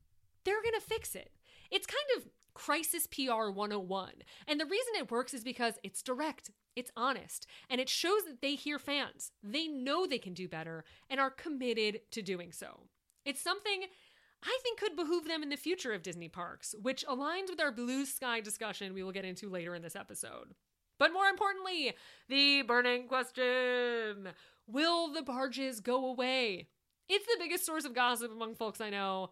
they're 0.44 0.64
gonna 0.64 0.80
fix 0.80 1.16
it. 1.16 1.32
It's 1.72 1.88
kind 1.88 2.18
of 2.18 2.30
crisis 2.54 3.08
PR 3.08 3.50
101. 3.50 4.12
And 4.48 4.60
the 4.60 4.66
reason 4.66 4.94
it 4.98 5.12
works 5.12 5.34
is 5.34 5.44
because 5.44 5.74
it's 5.84 6.02
direct, 6.02 6.52
it's 6.76 6.92
honest, 6.96 7.46
and 7.70 7.82
it 7.82 7.90
shows 7.90 8.24
that 8.26 8.42
they 8.42 8.56
hear 8.56 8.80
fans. 8.80 9.32
They 9.44 9.68
know 9.68 10.06
they 10.06 10.20
can 10.20 10.34
do 10.34 10.48
better 10.48 10.86
and 11.10 11.20
are 11.20 11.32
committed 11.32 12.02
to 12.12 12.22
doing 12.22 12.52
so. 12.52 12.88
It's 13.26 13.42
something 13.42 13.86
I 14.46 14.58
think 14.62 14.80
could 14.80 14.96
behoove 14.96 15.28
them 15.28 15.42
in 15.42 15.50
the 15.50 15.58
future 15.58 15.94
of 15.94 16.04
Disney 16.04 16.30
parks, 16.30 16.76
which 16.82 17.06
aligns 17.08 17.50
with 17.50 17.60
our 17.60 17.72
blue 17.72 18.06
sky 18.06 18.42
discussion 18.42 18.94
we 18.94 19.02
will 19.02 19.12
get 19.12 19.26
into 19.26 19.50
later 19.50 19.74
in 19.74 19.82
this 19.82 19.96
episode. 19.96 20.54
But 21.00 21.14
more 21.14 21.26
importantly, 21.26 21.94
the 22.30 22.62
burning 22.62 23.08
question 23.08 24.30
Will 24.68 25.12
the 25.12 25.22
barges 25.22 25.80
go 25.80 26.06
away? 26.06 26.68
It's 27.08 27.26
the 27.26 27.38
biggest 27.40 27.66
source 27.66 27.86
of 27.86 27.94
gossip 27.94 28.32
among 28.32 28.56
folks 28.56 28.82
I 28.82 28.90
know. 28.90 29.32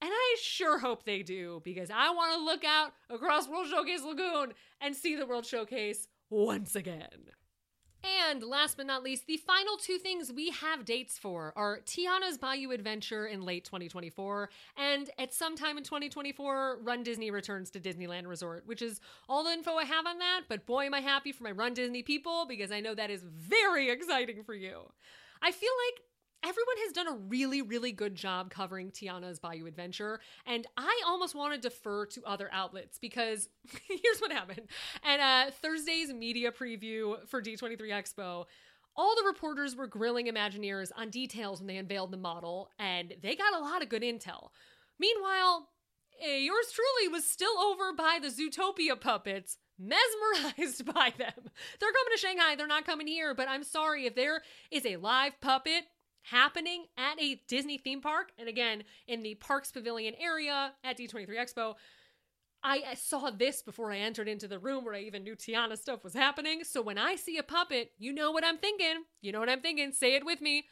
And 0.00 0.10
I 0.12 0.36
sure 0.42 0.78
hope 0.78 1.04
they 1.04 1.22
do, 1.22 1.62
because 1.64 1.88
I 1.88 2.10
want 2.10 2.34
to 2.34 2.44
look 2.44 2.64
out 2.64 2.92
across 3.08 3.48
World 3.48 3.68
Showcase 3.68 4.02
Lagoon 4.02 4.52
and 4.80 4.96
see 4.96 5.14
the 5.14 5.26
World 5.26 5.46
Showcase 5.46 6.08
once 6.28 6.74
again. 6.74 7.30
And 8.04 8.42
last 8.42 8.76
but 8.76 8.86
not 8.86 9.02
least, 9.02 9.26
the 9.26 9.36
final 9.36 9.76
two 9.76 9.98
things 9.98 10.32
we 10.32 10.50
have 10.50 10.84
dates 10.84 11.18
for 11.18 11.52
are 11.54 11.80
Tiana's 11.86 12.36
Bayou 12.36 12.72
Adventure 12.72 13.26
in 13.26 13.42
late 13.42 13.64
2024, 13.64 14.50
and 14.76 15.10
at 15.18 15.32
some 15.32 15.56
time 15.56 15.78
in 15.78 15.84
2024, 15.84 16.78
Run 16.82 17.02
Disney 17.04 17.30
returns 17.30 17.70
to 17.70 17.80
Disneyland 17.80 18.26
Resort, 18.26 18.66
which 18.66 18.82
is 18.82 19.00
all 19.28 19.44
the 19.44 19.52
info 19.52 19.74
I 19.74 19.84
have 19.84 20.06
on 20.06 20.18
that. 20.18 20.42
But 20.48 20.66
boy, 20.66 20.86
am 20.86 20.94
I 20.94 21.00
happy 21.00 21.30
for 21.30 21.44
my 21.44 21.52
Run 21.52 21.74
Disney 21.74 22.02
people 22.02 22.44
because 22.48 22.72
I 22.72 22.80
know 22.80 22.94
that 22.94 23.10
is 23.10 23.22
very 23.22 23.88
exciting 23.90 24.42
for 24.42 24.54
you. 24.54 24.80
I 25.40 25.52
feel 25.52 25.72
like 25.88 26.04
everyone 26.42 26.76
has 26.84 26.92
done 26.92 27.08
a 27.08 27.16
really, 27.28 27.62
really 27.62 27.92
good 27.92 28.14
job 28.14 28.50
covering 28.50 28.90
Tiana's 28.90 29.38
Bayou 29.38 29.66
Adventure, 29.66 30.20
and 30.46 30.66
I 30.76 31.02
almost 31.06 31.34
want 31.34 31.54
to 31.54 31.60
defer 31.60 32.06
to 32.06 32.22
other 32.24 32.48
outlets 32.52 32.98
because 32.98 33.48
here's 33.88 34.20
what 34.20 34.32
happened. 34.32 34.68
At 35.04 35.20
uh, 35.20 35.50
Thursday's 35.62 36.12
media 36.12 36.50
preview 36.50 37.26
for 37.28 37.42
D23 37.42 37.78
Expo, 37.80 38.46
all 38.96 39.14
the 39.16 39.26
reporters 39.26 39.74
were 39.74 39.86
grilling 39.86 40.26
Imagineers 40.26 40.90
on 40.96 41.10
details 41.10 41.60
when 41.60 41.66
they 41.66 41.76
unveiled 41.76 42.10
the 42.10 42.16
model, 42.18 42.70
and 42.78 43.14
they 43.22 43.36
got 43.36 43.54
a 43.54 43.60
lot 43.60 43.82
of 43.82 43.88
good 43.88 44.02
intel. 44.02 44.48
Meanwhile, 44.98 45.68
eh, 46.22 46.38
yours 46.38 46.72
truly 46.72 47.08
was 47.08 47.24
still 47.24 47.58
over 47.58 47.92
by 47.92 48.18
the 48.20 48.28
Zootopia 48.28 49.00
puppets, 49.00 49.58
mesmerized 49.78 50.84
by 50.94 51.12
them. 51.16 51.50
They're 51.80 51.92
coming 51.92 52.12
to 52.12 52.18
Shanghai, 52.18 52.54
they're 52.56 52.66
not 52.66 52.84
coming 52.84 53.06
here, 53.06 53.34
but 53.34 53.48
I'm 53.48 53.64
sorry 53.64 54.06
if 54.06 54.14
there 54.14 54.42
is 54.70 54.84
a 54.84 54.96
live 54.96 55.40
puppet 55.40 55.84
happening 56.22 56.86
at 56.96 57.20
a 57.20 57.40
Disney 57.48 57.78
theme 57.78 58.00
park, 58.00 58.32
and 58.38 58.48
again, 58.48 58.84
in 59.06 59.22
the 59.22 59.34
Parks 59.36 59.70
Pavilion 59.72 60.14
area 60.20 60.72
at 60.84 60.98
D23 60.98 61.28
Expo. 61.28 61.74
I 62.64 62.94
saw 62.94 63.28
this 63.30 63.60
before 63.60 63.90
I 63.90 63.98
entered 63.98 64.28
into 64.28 64.46
the 64.46 64.60
room 64.60 64.84
where 64.84 64.94
I 64.94 65.00
even 65.00 65.24
knew 65.24 65.34
Tiana 65.34 65.76
stuff 65.76 66.04
was 66.04 66.14
happening. 66.14 66.62
So 66.62 66.80
when 66.80 66.96
I 66.96 67.16
see 67.16 67.36
a 67.36 67.42
puppet, 67.42 67.90
you 67.98 68.12
know 68.12 68.30
what 68.30 68.44
I'm 68.44 68.58
thinking. 68.58 69.02
You 69.20 69.32
know 69.32 69.40
what 69.40 69.48
I'm 69.48 69.60
thinking. 69.62 69.90
Say 69.90 70.14
it 70.14 70.24
with 70.24 70.40
me. 70.40 70.66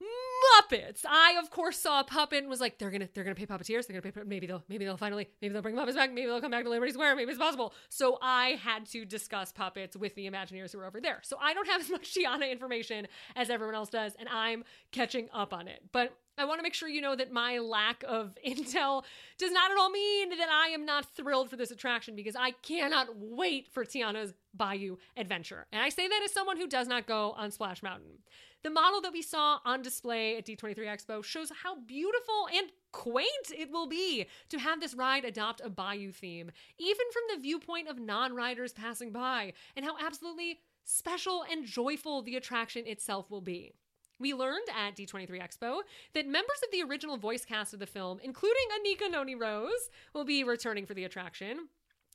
Muppets. 0.00 1.04
I 1.08 1.36
of 1.42 1.50
course 1.50 1.78
saw 1.78 2.00
a 2.00 2.04
puppet 2.04 2.38
and 2.38 2.48
was 2.48 2.60
like, 2.60 2.78
they're 2.78 2.90
gonna 2.90 3.08
they're 3.12 3.24
gonna 3.24 3.34
pay 3.34 3.46
puppeteers. 3.46 3.86
They're 3.86 4.00
gonna 4.00 4.12
pay 4.12 4.22
maybe 4.24 4.46
they'll 4.46 4.62
maybe 4.68 4.84
they'll 4.84 4.96
finally 4.96 5.28
maybe 5.42 5.52
they'll 5.52 5.62
bring 5.62 5.76
puppets 5.76 5.96
back. 5.96 6.12
Maybe 6.12 6.26
they'll 6.26 6.40
come 6.40 6.50
back 6.50 6.64
to 6.64 6.70
Liberty 6.70 6.92
Square. 6.92 7.16
Maybe 7.16 7.30
it's 7.30 7.40
possible. 7.40 7.74
So 7.88 8.18
I 8.22 8.58
had 8.62 8.86
to 8.90 9.04
discuss 9.04 9.52
puppets 9.52 9.96
with 9.96 10.14
the 10.14 10.26
Imagineers 10.28 10.72
who 10.72 10.78
were 10.78 10.86
over 10.86 11.00
there. 11.00 11.20
So 11.22 11.36
I 11.40 11.54
don't 11.54 11.68
have 11.68 11.80
as 11.82 11.90
much 11.90 12.14
Tiana 12.14 12.50
information 12.50 13.08
as 13.34 13.50
everyone 13.50 13.74
else 13.74 13.88
does, 13.88 14.14
and 14.18 14.28
I'm 14.28 14.64
catching 14.92 15.28
up 15.32 15.52
on 15.52 15.68
it. 15.68 15.82
But 15.92 16.12
I 16.38 16.44
want 16.44 16.60
to 16.60 16.62
make 16.62 16.74
sure 16.74 16.88
you 16.88 17.00
know 17.00 17.16
that 17.16 17.32
my 17.32 17.58
lack 17.58 18.04
of 18.06 18.36
intel 18.46 19.02
does 19.38 19.50
not 19.50 19.72
at 19.72 19.78
all 19.78 19.90
mean 19.90 20.30
that 20.30 20.48
I 20.48 20.68
am 20.68 20.86
not 20.86 21.06
thrilled 21.16 21.50
for 21.50 21.56
this 21.56 21.70
attraction 21.70 22.14
because 22.14 22.36
I 22.36 22.52
cannot 22.62 23.08
wait 23.16 23.68
for 23.68 23.84
Tiana's 23.84 24.34
Bayou 24.54 24.96
Adventure. 25.16 25.66
And 25.72 25.82
I 25.82 25.88
say 25.88 26.06
that 26.06 26.22
as 26.24 26.32
someone 26.32 26.56
who 26.56 26.68
does 26.68 26.86
not 26.86 27.06
go 27.06 27.32
on 27.36 27.50
Splash 27.50 27.82
Mountain. 27.82 28.18
The 28.64 28.70
model 28.70 29.00
that 29.02 29.12
we 29.12 29.22
saw 29.22 29.60
on 29.64 29.82
display 29.82 30.36
at 30.36 30.44
D23 30.44 30.78
Expo 30.78 31.22
shows 31.22 31.52
how 31.62 31.78
beautiful 31.80 32.48
and 32.52 32.70
quaint 32.90 33.52
it 33.56 33.70
will 33.70 33.86
be 33.86 34.26
to 34.48 34.58
have 34.58 34.80
this 34.80 34.94
ride 34.94 35.24
adopt 35.24 35.60
a 35.62 35.70
bayou 35.70 36.10
theme, 36.10 36.50
even 36.76 37.06
from 37.12 37.22
the 37.30 37.40
viewpoint 37.40 37.88
of 37.88 38.00
non 38.00 38.34
riders 38.34 38.72
passing 38.72 39.12
by, 39.12 39.52
and 39.76 39.84
how 39.84 39.96
absolutely 40.04 40.58
special 40.82 41.44
and 41.50 41.66
joyful 41.66 42.22
the 42.22 42.34
attraction 42.34 42.84
itself 42.86 43.30
will 43.30 43.40
be. 43.40 43.74
We 44.18 44.34
learned 44.34 44.66
at 44.76 44.96
D23 44.96 45.40
Expo 45.40 45.82
that 46.14 46.26
members 46.26 46.60
of 46.64 46.72
the 46.72 46.82
original 46.82 47.16
voice 47.16 47.44
cast 47.44 47.72
of 47.72 47.78
the 47.78 47.86
film, 47.86 48.18
including 48.24 48.64
Anika 48.72 49.08
Noni 49.08 49.36
Rose, 49.36 49.90
will 50.12 50.24
be 50.24 50.42
returning 50.42 50.86
for 50.86 50.94
the 50.94 51.04
attraction. 51.04 51.68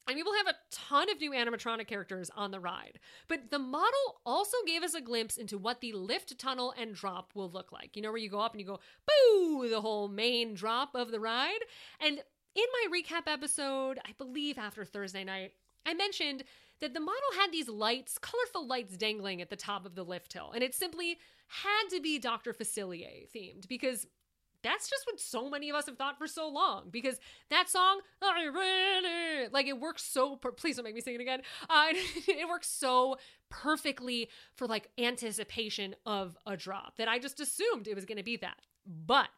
And 0.08 0.18
we 0.18 0.24
will 0.24 0.36
have 0.36 0.48
a 0.48 0.58
ton 0.70 1.10
of 1.10 1.20
new 1.20 1.32
animatronic 1.32 1.88
characters 1.88 2.30
on 2.36 2.52
the 2.52 2.60
ride. 2.60 3.00
But 3.28 3.52
the 3.52 3.60
model 3.60 4.22
also 4.26 4.58
gave 4.66 4.84
us 4.84 4.94
a 4.94 5.02
glimpse 5.02 5.38
into 5.38 5.58
what 5.58 5.80
the 5.80 5.94
lift, 5.94 6.38
tunnel, 6.38 6.74
and 6.78 6.94
drop 6.94 7.32
will 7.36 7.50
look 7.50 7.72
like. 7.72 7.96
You 7.96 8.02
know, 8.02 8.10
where 8.10 8.20
you 8.20 8.30
go 8.30 8.40
up 8.40 8.52
and 8.52 8.60
you 8.60 8.68
go, 8.68 8.80
boo, 9.08 9.70
the 9.70 9.82
whole 9.82 10.10
main 10.10 10.56
drop 10.56 10.94
of 10.94 11.12
the 11.12 11.22
ride. 11.22 11.60
And 12.02 12.22
in 12.56 12.66
my 12.74 13.02
recap 13.02 13.32
episode, 13.32 14.00
I 14.06 14.12
believe 14.18 14.58
after 14.58 14.84
Thursday 14.84 15.24
night, 15.24 15.54
I 15.86 15.94
mentioned 15.94 16.44
that 16.82 16.94
the 16.94 17.00
model 17.00 17.22
had 17.40 17.52
these 17.52 17.70
lights, 17.70 18.18
colorful 18.18 18.68
lights 18.68 18.98
dangling 18.98 19.42
at 19.42 19.50
the 19.50 19.56
top 19.56 19.86
of 19.86 19.96
the 19.96 20.04
lift 20.04 20.34
hill. 20.34 20.52
And 20.54 20.64
it 20.64 20.76
simply 20.76 21.18
had 21.48 21.90
to 21.92 22.02
be 22.02 22.20
Dr. 22.20 22.54
Facilier 22.54 23.30
themed 23.34 23.68
because 23.68 24.06
that's 24.64 24.90
just 24.90 25.06
what 25.06 25.20
so 25.20 25.50
many 25.50 25.70
of 25.70 25.76
us 25.76 25.86
have 25.86 25.98
thought 25.98 26.18
for 26.18 26.28
so 26.28 26.48
long 26.48 26.90
because 26.90 27.20
that 27.50 27.70
song 27.70 28.00
like 29.52 29.68
it 29.68 29.80
works 29.80 30.04
so 30.04 30.36
per- 30.38 30.52
please 30.52 30.76
don't 30.76 30.86
make 30.86 30.96
me 30.96 31.02
sing 31.02 31.16
it 31.16 31.22
again 31.22 31.42
uh, 31.70 31.88
it 32.28 32.48
works 32.48 32.68
so 32.68 33.18
perfectly 33.50 34.30
for 34.56 34.68
like 34.68 34.90
anticipation 34.98 35.96
of 36.06 36.38
a 36.48 36.58
drop 36.58 36.96
that 36.98 37.08
i 37.08 37.20
just 37.20 37.40
assumed 37.40 37.88
it 37.88 37.96
was 37.96 38.06
going 38.06 38.18
to 38.18 38.24
be 38.24 38.38
that 38.38 38.58
but 38.86 39.30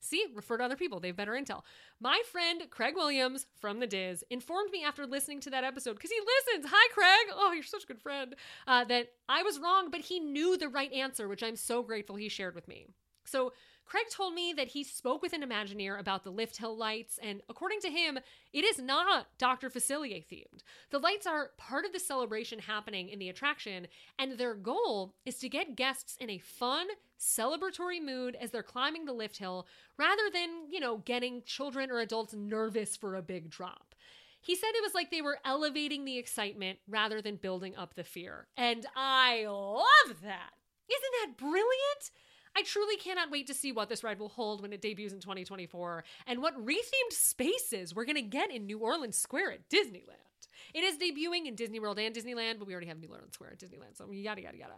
See, 0.00 0.24
refer 0.34 0.58
to 0.58 0.64
other 0.64 0.76
people. 0.76 1.00
They 1.00 1.08
have 1.08 1.16
better 1.16 1.32
intel. 1.32 1.62
My 2.00 2.22
friend 2.30 2.62
Craig 2.70 2.94
Williams 2.94 3.46
from 3.60 3.80
the 3.80 3.86
DIS 3.86 4.22
informed 4.30 4.70
me 4.70 4.84
after 4.84 5.06
listening 5.06 5.40
to 5.40 5.50
that 5.50 5.64
episode, 5.64 5.94
because 5.94 6.10
he 6.10 6.20
listens. 6.20 6.72
Hi, 6.72 6.88
Craig. 6.94 7.34
Oh, 7.34 7.52
you're 7.52 7.64
such 7.64 7.84
a 7.84 7.86
good 7.86 8.00
friend. 8.00 8.36
Uh, 8.66 8.84
that 8.84 9.08
I 9.28 9.42
was 9.42 9.58
wrong, 9.58 9.90
but 9.90 10.02
he 10.02 10.20
knew 10.20 10.56
the 10.56 10.68
right 10.68 10.92
answer, 10.92 11.26
which 11.26 11.42
I'm 11.42 11.56
so 11.56 11.82
grateful 11.82 12.16
he 12.16 12.28
shared 12.28 12.54
with 12.54 12.68
me. 12.68 12.86
So 13.24 13.52
Craig 13.88 14.04
told 14.10 14.34
me 14.34 14.52
that 14.52 14.68
he 14.68 14.84
spoke 14.84 15.22
with 15.22 15.32
an 15.32 15.42
Imagineer 15.42 15.98
about 15.98 16.22
the 16.22 16.30
lift 16.30 16.58
hill 16.58 16.76
lights, 16.76 17.18
and 17.22 17.40
according 17.48 17.80
to 17.80 17.88
him, 17.88 18.18
it 18.52 18.62
is 18.62 18.78
not 18.78 19.28
Dr. 19.38 19.70
Facilier 19.70 20.22
themed. 20.26 20.62
The 20.90 20.98
lights 20.98 21.26
are 21.26 21.52
part 21.56 21.86
of 21.86 21.94
the 21.94 21.98
celebration 21.98 22.58
happening 22.58 23.08
in 23.08 23.18
the 23.18 23.30
attraction, 23.30 23.86
and 24.18 24.32
their 24.32 24.54
goal 24.54 25.14
is 25.24 25.38
to 25.38 25.48
get 25.48 25.74
guests 25.74 26.18
in 26.20 26.28
a 26.28 26.36
fun, 26.36 26.86
celebratory 27.18 28.04
mood 28.04 28.36
as 28.38 28.50
they're 28.50 28.62
climbing 28.62 29.06
the 29.06 29.14
lift 29.14 29.38
hill, 29.38 29.66
rather 29.96 30.28
than, 30.30 30.70
you 30.70 30.80
know, 30.80 30.98
getting 30.98 31.42
children 31.46 31.90
or 31.90 32.00
adults 32.00 32.34
nervous 32.34 32.94
for 32.94 33.14
a 33.14 33.22
big 33.22 33.48
drop. 33.48 33.94
He 34.42 34.54
said 34.54 34.68
it 34.74 34.82
was 34.82 34.94
like 34.94 35.10
they 35.10 35.22
were 35.22 35.38
elevating 35.46 36.04
the 36.04 36.18
excitement 36.18 36.78
rather 36.86 37.22
than 37.22 37.36
building 37.36 37.74
up 37.74 37.94
the 37.94 38.04
fear. 38.04 38.48
And 38.54 38.84
I 38.94 39.46
love 39.48 40.20
that. 40.22 40.50
Isn't 40.90 41.14
that 41.22 41.38
brilliant? 41.38 42.10
I 42.58 42.62
truly 42.62 42.96
cannot 42.96 43.30
wait 43.30 43.46
to 43.46 43.54
see 43.54 43.70
what 43.70 43.88
this 43.88 44.02
ride 44.02 44.18
will 44.18 44.30
hold 44.30 44.62
when 44.62 44.72
it 44.72 44.80
debuts 44.80 45.12
in 45.12 45.20
2024 45.20 46.02
and 46.26 46.42
what 46.42 46.56
rethemed 46.56 47.12
spaces 47.12 47.94
we're 47.94 48.04
going 48.04 48.16
to 48.16 48.22
get 48.22 48.50
in 48.50 48.66
New 48.66 48.80
Orleans 48.80 49.16
Square 49.16 49.52
at 49.52 49.68
Disneyland. 49.68 50.48
It 50.74 50.82
is 50.82 50.98
debuting 50.98 51.46
in 51.46 51.54
Disney 51.54 51.78
World 51.78 52.00
and 52.00 52.12
Disneyland, 52.12 52.58
but 52.58 52.66
we 52.66 52.72
already 52.72 52.88
have 52.88 52.98
New 52.98 53.10
Orleans 53.10 53.34
Square 53.34 53.52
at 53.52 53.60
Disneyland, 53.60 53.96
so 53.96 54.10
yada 54.10 54.42
yada 54.42 54.56
yada. 54.58 54.74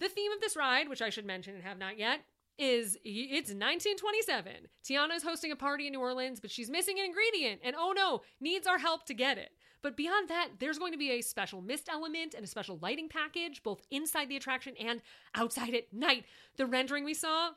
The 0.00 0.08
theme 0.08 0.32
of 0.32 0.40
this 0.40 0.56
ride, 0.56 0.88
which 0.88 1.00
I 1.00 1.10
should 1.10 1.24
mention 1.24 1.54
and 1.54 1.62
have 1.62 1.78
not 1.78 1.96
yet, 1.96 2.22
is 2.58 2.98
it's 3.04 3.50
1927. 3.50 4.52
Tiana 4.84 5.14
is 5.14 5.22
hosting 5.22 5.52
a 5.52 5.56
party 5.56 5.86
in 5.86 5.92
New 5.92 6.00
Orleans, 6.00 6.40
but 6.40 6.50
she's 6.50 6.68
missing 6.68 6.98
an 6.98 7.04
ingredient, 7.04 7.60
and 7.62 7.76
oh 7.78 7.92
no, 7.94 8.22
needs 8.40 8.66
our 8.66 8.78
help 8.78 9.06
to 9.06 9.14
get 9.14 9.38
it. 9.38 9.50
But 9.82 9.96
beyond 9.96 10.28
that, 10.28 10.50
there's 10.60 10.78
going 10.78 10.92
to 10.92 10.98
be 10.98 11.10
a 11.10 11.20
special 11.20 11.60
mist 11.60 11.88
element 11.90 12.34
and 12.34 12.44
a 12.44 12.48
special 12.48 12.78
lighting 12.80 13.08
package, 13.08 13.62
both 13.62 13.82
inside 13.90 14.28
the 14.28 14.36
attraction 14.36 14.74
and 14.80 15.02
outside 15.34 15.74
at 15.74 15.92
night. 15.92 16.24
The 16.56 16.66
rendering 16.66 17.04
we 17.04 17.14
saw 17.14 17.50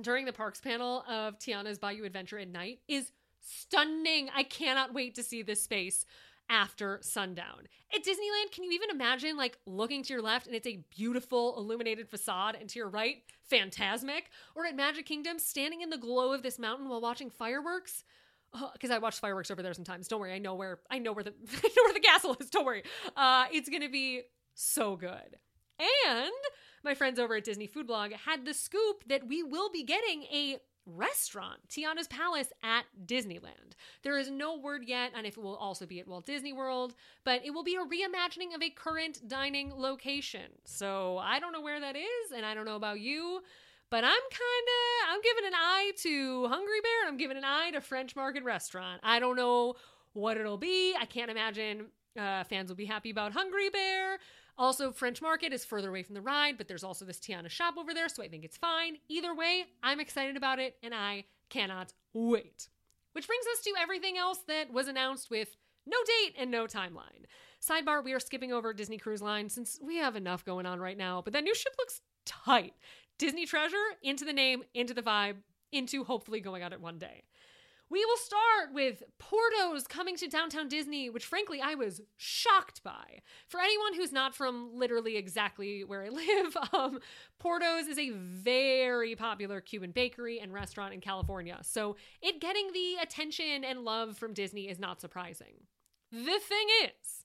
during 0.00 0.24
the 0.24 0.32
parks 0.32 0.60
panel 0.60 1.04
of 1.08 1.38
Tiana's 1.38 1.78
Bayou 1.78 2.04
Adventure 2.04 2.38
at 2.38 2.48
night 2.48 2.80
is 2.88 3.12
stunning. 3.40 4.30
I 4.34 4.42
cannot 4.42 4.94
wait 4.94 5.14
to 5.16 5.22
see 5.22 5.42
this 5.42 5.62
space 5.62 6.06
after 6.48 6.98
sundown. 7.02 7.68
At 7.94 8.04
Disneyland, 8.04 8.52
can 8.52 8.64
you 8.64 8.72
even 8.72 8.90
imagine 8.90 9.36
like 9.36 9.58
looking 9.66 10.02
to 10.02 10.12
your 10.12 10.22
left 10.22 10.46
and 10.46 10.56
it's 10.56 10.66
a 10.66 10.84
beautiful 10.96 11.56
illuminated 11.56 12.08
facade 12.08 12.56
and 12.58 12.68
to 12.68 12.78
your 12.78 12.88
right, 12.88 13.22
Fantasmic? 13.50 14.22
Or 14.54 14.66
at 14.66 14.74
Magic 14.74 15.06
Kingdom, 15.06 15.38
standing 15.38 15.80
in 15.80 15.90
the 15.90 15.98
glow 15.98 16.32
of 16.32 16.42
this 16.42 16.58
mountain 16.58 16.88
while 16.88 17.00
watching 17.00 17.30
fireworks? 17.30 18.04
Because 18.52 18.90
uh, 18.90 18.94
I 18.94 18.98
watch 18.98 19.20
fireworks 19.20 19.50
over 19.50 19.62
there 19.62 19.74
sometimes. 19.74 20.08
Don't 20.08 20.20
worry, 20.20 20.32
I 20.32 20.38
know 20.38 20.54
where 20.54 20.80
I 20.90 20.98
know 20.98 21.12
where 21.12 21.24
the 21.24 21.30
I 21.64 21.68
know 21.68 21.84
where 21.84 21.94
the 21.94 22.00
castle 22.00 22.36
is. 22.40 22.50
Don't 22.50 22.64
worry. 22.64 22.82
Uh, 23.16 23.46
it's 23.52 23.68
gonna 23.68 23.88
be 23.88 24.22
so 24.54 24.96
good. 24.96 25.38
And 26.04 26.32
my 26.84 26.94
friends 26.94 27.18
over 27.18 27.36
at 27.36 27.44
Disney 27.44 27.66
Food 27.66 27.86
Blog 27.86 28.12
had 28.12 28.44
the 28.44 28.54
scoop 28.54 29.04
that 29.06 29.26
we 29.26 29.42
will 29.42 29.70
be 29.70 29.82
getting 29.82 30.24
a 30.24 30.58
restaurant, 30.86 31.60
Tiana's 31.68 32.08
Palace 32.08 32.52
at 32.62 32.84
Disneyland. 33.06 33.74
There 34.02 34.18
is 34.18 34.30
no 34.30 34.58
word 34.58 34.84
yet 34.86 35.12
on 35.14 35.24
if 35.26 35.36
it 35.36 35.42
will 35.42 35.56
also 35.56 35.86
be 35.86 36.00
at 36.00 36.08
Walt 36.08 36.26
Disney 36.26 36.52
World, 36.52 36.94
but 37.24 37.44
it 37.44 37.50
will 37.52 37.64
be 37.64 37.76
a 37.76 37.84
reimagining 37.84 38.54
of 38.54 38.62
a 38.62 38.70
current 38.70 39.26
dining 39.28 39.72
location. 39.74 40.50
So 40.64 41.18
I 41.18 41.38
don't 41.38 41.52
know 41.52 41.60
where 41.60 41.80
that 41.80 41.96
is, 41.96 42.32
and 42.34 42.44
I 42.44 42.54
don't 42.54 42.64
know 42.64 42.76
about 42.76 43.00
you. 43.00 43.42
But 43.90 44.04
I'm 44.04 44.10
kind 44.10 44.66
of 44.68 45.14
I'm 45.14 45.20
giving 45.20 45.46
an 45.46 45.54
eye 45.54 45.92
to 46.02 46.46
Hungry 46.46 46.80
Bear. 46.80 47.00
And 47.02 47.08
I'm 47.08 47.16
giving 47.16 47.36
an 47.36 47.44
eye 47.44 47.70
to 47.72 47.80
French 47.80 48.14
Market 48.14 48.44
Restaurant. 48.44 49.00
I 49.02 49.18
don't 49.18 49.36
know 49.36 49.74
what 50.12 50.36
it'll 50.36 50.58
be. 50.58 50.94
I 50.98 51.04
can't 51.04 51.30
imagine 51.30 51.86
uh, 52.18 52.44
fans 52.44 52.68
will 52.68 52.76
be 52.76 52.86
happy 52.86 53.10
about 53.10 53.32
Hungry 53.32 53.68
Bear. 53.68 54.18
Also, 54.58 54.92
French 54.92 55.22
Market 55.22 55.52
is 55.52 55.64
further 55.64 55.88
away 55.88 56.02
from 56.02 56.14
the 56.14 56.20
ride, 56.20 56.58
but 56.58 56.68
there's 56.68 56.84
also 56.84 57.04
this 57.04 57.18
Tiana 57.18 57.48
shop 57.48 57.76
over 57.78 57.94
there, 57.94 58.08
so 58.08 58.22
I 58.22 58.28
think 58.28 58.44
it's 58.44 58.58
fine. 58.58 58.98
Either 59.08 59.34
way, 59.34 59.64
I'm 59.82 60.00
excited 60.00 60.36
about 60.36 60.58
it 60.58 60.76
and 60.82 60.94
I 60.94 61.24
cannot 61.48 61.94
wait. 62.12 62.68
Which 63.12 63.26
brings 63.26 63.46
us 63.52 63.62
to 63.62 63.72
everything 63.80 64.18
else 64.18 64.40
that 64.48 64.72
was 64.72 64.86
announced 64.86 65.30
with 65.30 65.56
no 65.86 65.96
date 66.04 66.34
and 66.38 66.50
no 66.50 66.66
timeline. 66.66 67.24
Sidebar, 67.60 68.04
we 68.04 68.12
are 68.12 68.20
skipping 68.20 68.52
over 68.52 68.72
Disney 68.72 68.98
Cruise 68.98 69.22
Line 69.22 69.48
since 69.48 69.78
we 69.82 69.96
have 69.96 70.14
enough 70.14 70.44
going 70.44 70.66
on 70.66 70.78
right 70.78 70.96
now, 70.96 71.22
but 71.22 71.32
that 71.32 71.44
new 71.44 71.54
ship 71.54 71.74
looks 71.78 72.02
tight. 72.26 72.74
Disney 73.20 73.44
Treasure, 73.44 73.76
into 74.02 74.24
the 74.24 74.32
name, 74.32 74.62
into 74.72 74.94
the 74.94 75.02
vibe, 75.02 75.36
into 75.72 76.04
hopefully 76.04 76.40
going 76.40 76.62
on 76.62 76.72
it 76.72 76.80
one 76.80 76.98
day. 76.98 77.24
We 77.90 78.02
will 78.02 78.16
start 78.16 78.72
with 78.72 79.02
Porto's 79.18 79.86
coming 79.86 80.16
to 80.16 80.26
downtown 80.26 80.68
Disney, 80.68 81.10
which 81.10 81.26
frankly 81.26 81.60
I 81.60 81.74
was 81.74 82.00
shocked 82.16 82.82
by. 82.82 83.18
For 83.46 83.60
anyone 83.60 83.92
who's 83.92 84.10
not 84.10 84.34
from 84.34 84.70
literally 84.72 85.18
exactly 85.18 85.84
where 85.84 86.02
I 86.02 86.08
live, 86.08 86.56
um, 86.72 87.00
Porto's 87.38 87.88
is 87.88 87.98
a 87.98 88.08
very 88.08 89.14
popular 89.16 89.60
Cuban 89.60 89.90
bakery 89.90 90.40
and 90.40 90.50
restaurant 90.50 90.94
in 90.94 91.02
California, 91.02 91.58
so 91.60 91.96
it 92.22 92.40
getting 92.40 92.72
the 92.72 92.94
attention 93.02 93.64
and 93.64 93.84
love 93.84 94.16
from 94.16 94.32
Disney 94.32 94.66
is 94.70 94.78
not 94.78 94.98
surprising. 94.98 95.66
The 96.10 96.40
thing 96.40 96.68
is, 96.84 97.19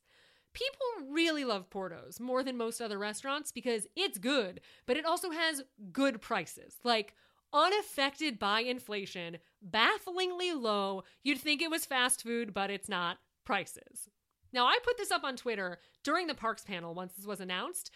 people 0.56 1.14
really 1.14 1.46
love 1.46 1.70
Porto's 1.70 2.20
more 2.20 2.44
than 2.44 2.58
most 2.58 2.82
other 2.82 2.98
restaurants 2.98 3.52
because 3.52 3.86
it's 3.96 4.18
good, 4.18 4.62
but 4.88 4.98
it 4.98 5.06
also 5.06 5.30
has 5.30 5.64
good 5.92 6.22
prices. 6.22 6.78
Like, 6.84 7.14
unaffected 7.54 8.40
by 8.40 8.62
inflation, 8.62 9.38
bafflingly 9.62 10.54
low. 10.54 11.04
You'd 11.24 11.40
think 11.40 11.62
it 11.62 11.70
was 11.70 11.86
fast 11.86 12.24
food, 12.24 12.54
but 12.54 12.72
it's 12.72 12.90
not. 12.90 13.18
Prices. 13.46 14.10
Now, 14.52 14.66
I 14.66 14.80
put 14.84 14.98
this 14.98 15.12
up 15.12 15.24
on 15.24 15.36
Twitter 15.36 15.80
during 16.04 16.28
the 16.28 16.34
parks 16.34 16.64
panel 16.64 16.96
once 16.96 17.14
this 17.14 17.28
was 17.28 17.40
announced, 17.40 17.92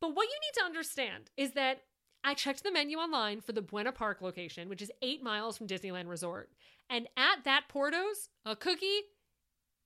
but 0.00 0.14
what 0.14 0.28
you 0.28 0.38
need 0.42 0.60
to 0.60 0.66
understand 0.66 1.30
is 1.36 1.52
that 1.52 1.82
I 2.22 2.34
checked 2.34 2.64
the 2.64 2.72
menu 2.72 2.98
online 2.98 3.40
for 3.40 3.52
the 3.52 3.62
Buena 3.62 3.92
Park 3.92 4.20
location, 4.20 4.68
which 4.68 4.82
is 4.82 4.92
eight 5.00 5.22
miles 5.22 5.56
from 5.56 5.66
Disneyland 5.66 6.08
Resort. 6.08 6.50
And 6.90 7.06
at 7.16 7.44
that 7.44 7.64
Porto's, 7.68 8.28
a 8.44 8.56
cookie 8.56 9.00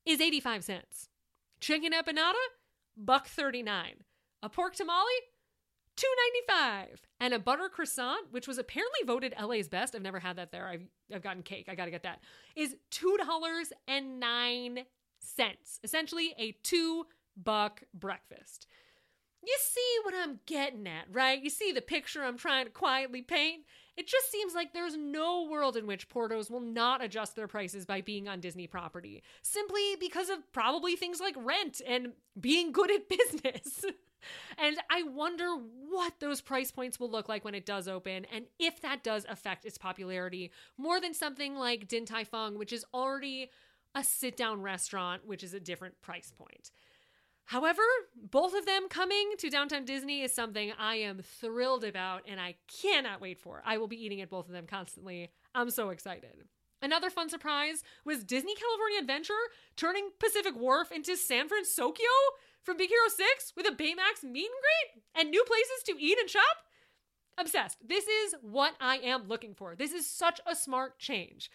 is 0.04 0.20
85 0.20 0.64
cents. 0.64 1.08
Chicken 1.64 1.92
empanada, 1.92 2.34
buck 2.94 3.26
39. 3.26 3.94
A 4.42 4.48
pork 4.50 4.74
tamale, 4.74 5.00
two 5.96 6.06
ninety 6.06 6.46
five, 6.46 7.00
and 7.18 7.32
a 7.32 7.38
butter 7.38 7.70
croissant, 7.70 8.30
which 8.32 8.46
was 8.46 8.58
apparently 8.58 8.98
voted 9.06 9.32
LA's 9.40 9.66
best. 9.66 9.94
I've 9.94 10.02
never 10.02 10.20
had 10.20 10.36
that 10.36 10.52
there. 10.52 10.68
I've 10.68 10.86
I've 11.10 11.22
gotten 11.22 11.42
cake. 11.42 11.70
I 11.70 11.74
got 11.74 11.86
to 11.86 11.90
get 11.90 12.02
that. 12.02 12.20
Is 12.54 12.76
two 12.90 13.16
dollars 13.16 13.72
and 13.88 14.20
nine 14.20 14.80
cents. 15.20 15.80
Essentially, 15.82 16.34
a 16.36 16.52
two 16.62 17.06
buck 17.34 17.82
breakfast. 17.94 18.66
You 19.42 19.56
see 19.58 19.98
what 20.02 20.14
I'm 20.14 20.40
getting 20.44 20.86
at, 20.86 21.06
right? 21.10 21.42
You 21.42 21.48
see 21.48 21.72
the 21.72 21.80
picture 21.80 22.24
I'm 22.24 22.36
trying 22.36 22.66
to 22.66 22.70
quietly 22.72 23.22
paint? 23.22 23.62
It 23.96 24.08
just 24.08 24.30
seems 24.30 24.54
like 24.54 24.72
there's 24.72 24.96
no 24.96 25.44
world 25.44 25.76
in 25.76 25.86
which 25.86 26.08
Porto's 26.08 26.50
will 26.50 26.60
not 26.60 27.02
adjust 27.02 27.36
their 27.36 27.46
prices 27.46 27.86
by 27.86 28.00
being 28.00 28.28
on 28.28 28.40
Disney 28.40 28.66
property, 28.66 29.22
simply 29.42 29.96
because 30.00 30.28
of 30.30 30.52
probably 30.52 30.96
things 30.96 31.20
like 31.20 31.36
rent 31.38 31.80
and 31.86 32.12
being 32.38 32.72
good 32.72 32.90
at 32.90 33.08
business. 33.42 33.84
And 34.58 34.78
I 34.90 35.02
wonder 35.02 35.54
what 35.54 36.14
those 36.18 36.40
price 36.40 36.70
points 36.70 36.98
will 36.98 37.10
look 37.10 37.28
like 37.28 37.44
when 37.44 37.54
it 37.54 37.66
does 37.66 37.88
open 37.88 38.26
and 38.32 38.46
if 38.58 38.80
that 38.80 39.04
does 39.04 39.26
affect 39.28 39.64
its 39.64 39.78
popularity 39.78 40.50
more 40.78 41.00
than 41.00 41.14
something 41.14 41.56
like 41.56 41.88
Din 41.88 42.06
Tai 42.06 42.24
Fung, 42.24 42.58
which 42.58 42.72
is 42.72 42.84
already 42.94 43.50
a 43.94 44.02
sit 44.02 44.36
down 44.36 44.62
restaurant, 44.62 45.26
which 45.26 45.44
is 45.44 45.54
a 45.54 45.60
different 45.60 46.00
price 46.02 46.32
point. 46.36 46.70
However, 47.46 47.82
both 48.30 48.54
of 48.54 48.64
them 48.64 48.88
coming 48.88 49.32
to 49.38 49.50
Downtown 49.50 49.84
Disney 49.84 50.22
is 50.22 50.32
something 50.32 50.72
I 50.78 50.96
am 50.96 51.20
thrilled 51.22 51.84
about 51.84 52.22
and 52.26 52.40
I 52.40 52.56
cannot 52.82 53.20
wait 53.20 53.38
for. 53.38 53.62
I 53.66 53.76
will 53.76 53.88
be 53.88 54.02
eating 54.02 54.20
at 54.22 54.30
both 54.30 54.46
of 54.46 54.52
them 54.52 54.66
constantly. 54.66 55.30
I'm 55.54 55.70
so 55.70 55.90
excited. 55.90 56.44
Another 56.80 57.10
fun 57.10 57.28
surprise 57.28 57.82
was 58.04 58.24
Disney 58.24 58.54
California 58.54 58.98
Adventure 59.00 59.32
turning 59.76 60.10
Pacific 60.18 60.54
Wharf 60.56 60.90
into 60.90 61.16
San 61.16 61.48
Francisco 61.48 61.92
from 62.62 62.76
Big 62.76 62.88
Hero 62.88 63.08
6 63.08 63.52
with 63.56 63.66
a 63.66 63.70
Baymax 63.70 64.22
meet 64.22 64.48
and 64.50 64.60
greet 64.60 65.02
and 65.14 65.30
new 65.30 65.44
places 65.44 65.82
to 65.86 65.96
eat 65.98 66.18
and 66.18 66.28
shop? 66.28 66.42
Obsessed. 67.36 67.78
This 67.86 68.06
is 68.06 68.34
what 68.42 68.74
I 68.80 68.98
am 68.98 69.28
looking 69.28 69.54
for. 69.54 69.74
This 69.74 69.92
is 69.92 70.06
such 70.06 70.40
a 70.46 70.54
smart 70.54 70.98
change. 70.98 71.50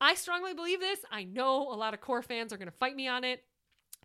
I 0.00 0.14
strongly 0.14 0.54
believe 0.54 0.80
this. 0.80 1.00
I 1.10 1.24
know 1.24 1.72
a 1.72 1.76
lot 1.76 1.94
of 1.94 2.00
core 2.00 2.22
fans 2.22 2.52
are 2.52 2.56
going 2.56 2.70
to 2.70 2.76
fight 2.76 2.96
me 2.96 3.08
on 3.08 3.24
it, 3.24 3.42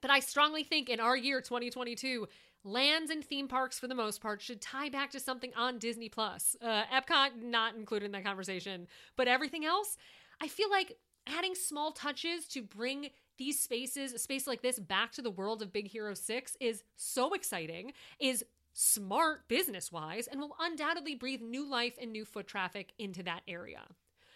but 0.02 0.12
I 0.12 0.20
strongly 0.20 0.64
think 0.64 0.90
in 0.90 1.00
our 1.00 1.16
year 1.16 1.42
2022, 1.42 2.28
lands 2.64 3.10
and 3.10 3.24
theme 3.24 3.48
parks 3.48 3.80
for 3.80 3.88
the 3.88 3.96
most 3.96 4.22
part 4.22 4.42
should 4.42 4.62
tie 4.62 4.90
back 4.90 5.12
to 5.12 5.20
something 5.20 5.52
on 5.56 5.80
Disney 5.80 6.10
Plus. 6.10 6.56
Uh, 6.62 6.84
Epcot 6.94 7.42
not 7.42 7.76
included 7.76 8.06
in 8.06 8.12
that 8.12 8.26
conversation, 8.26 8.88
but 9.16 9.28
everything 9.28 9.66
else, 9.66 9.98
I 10.42 10.48
feel 10.48 10.70
like 10.70 10.98
adding 11.28 11.56
small 11.56 11.92
touches 11.92 12.48
to 12.50 12.62
bring 12.62 13.10
these 13.38 13.60
spaces, 13.60 14.14
a 14.14 14.20
space 14.20 14.48
like 14.48 14.62
this, 14.62 14.80
back 14.80 15.12
to 15.14 15.22
the 15.22 15.32
world 15.32 15.62
of 15.62 15.72
Big 15.72 15.88
Hero 15.88 16.14
6 16.14 16.58
is 16.60 16.84
so 16.96 17.34
exciting, 17.34 17.94
is 18.20 18.44
smart 18.74 19.48
business 19.48 19.92
wise, 19.92 20.28
and 20.28 20.40
will 20.40 20.56
undoubtedly 20.60 21.16
breathe 21.16 21.42
new 21.42 21.70
life 21.70 21.96
and 22.02 22.12
new 22.12 22.26
foot 22.26 22.48
traffic 22.48 22.92
into 23.00 23.24
that 23.24 23.42
area. 23.48 23.82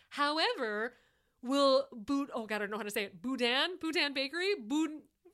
However, 0.10 0.94
will 1.42 1.88
Boot, 1.92 2.30
oh 2.34 2.46
God, 2.46 2.56
I 2.56 2.60
don't 2.60 2.72
know 2.72 2.78
how 2.78 2.84
to 2.84 2.92
say 2.92 3.04
it, 3.04 3.22
Boudin, 3.22 3.78
Boudin 3.82 4.14
Bakery, 4.14 4.56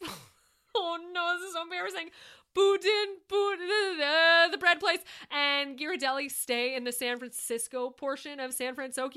oh 0.76 0.98
no, 1.14 1.38
this 1.38 1.48
is 1.48 1.54
so 1.54 1.64
embarrassing. 1.64 2.10
Boudin, 2.56 3.18
Boudin, 3.28 4.52
the 4.52 4.58
bread 4.58 4.80
place, 4.80 5.00
and 5.32 5.78
Ghirardelli 5.78 6.32
stay 6.32 6.76
in 6.76 6.84
the 6.84 6.92
San 6.92 7.20
Francisco 7.20 7.92
portion 7.92 8.40
of 8.40 8.54
San 8.54 8.76
Francisco? 8.76 9.10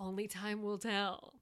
Only 0.00 0.26
time 0.26 0.62
will 0.62 0.78
tell. 0.78 1.34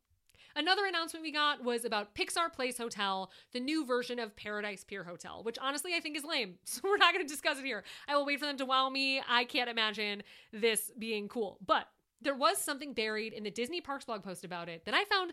Another 0.54 0.84
announcement 0.84 1.22
we 1.22 1.32
got 1.32 1.64
was 1.64 1.84
about 1.84 2.14
Pixar 2.14 2.52
Place 2.52 2.76
Hotel, 2.76 3.30
the 3.52 3.60
new 3.60 3.86
version 3.86 4.18
of 4.18 4.36
Paradise 4.36 4.84
Pier 4.84 5.04
Hotel, 5.04 5.42
which 5.42 5.56
honestly 5.60 5.94
I 5.94 6.00
think 6.00 6.16
is 6.16 6.24
lame. 6.24 6.56
So 6.64 6.80
we're 6.84 6.98
not 6.98 7.14
going 7.14 7.26
to 7.26 7.32
discuss 7.32 7.58
it 7.58 7.64
here. 7.64 7.84
I 8.06 8.16
will 8.16 8.26
wait 8.26 8.40
for 8.40 8.46
them 8.46 8.58
to 8.58 8.66
wow 8.66 8.90
me. 8.90 9.22
I 9.26 9.44
can't 9.44 9.70
imagine 9.70 10.22
this 10.52 10.90
being 10.98 11.28
cool. 11.28 11.58
But 11.64 11.86
there 12.20 12.34
was 12.34 12.58
something 12.58 12.92
buried 12.92 13.32
in 13.32 13.44
the 13.44 13.50
Disney 13.50 13.80
Parks 13.80 14.04
blog 14.04 14.22
post 14.22 14.44
about 14.44 14.68
it 14.68 14.84
that 14.84 14.94
I 14.94 15.04
found 15.04 15.32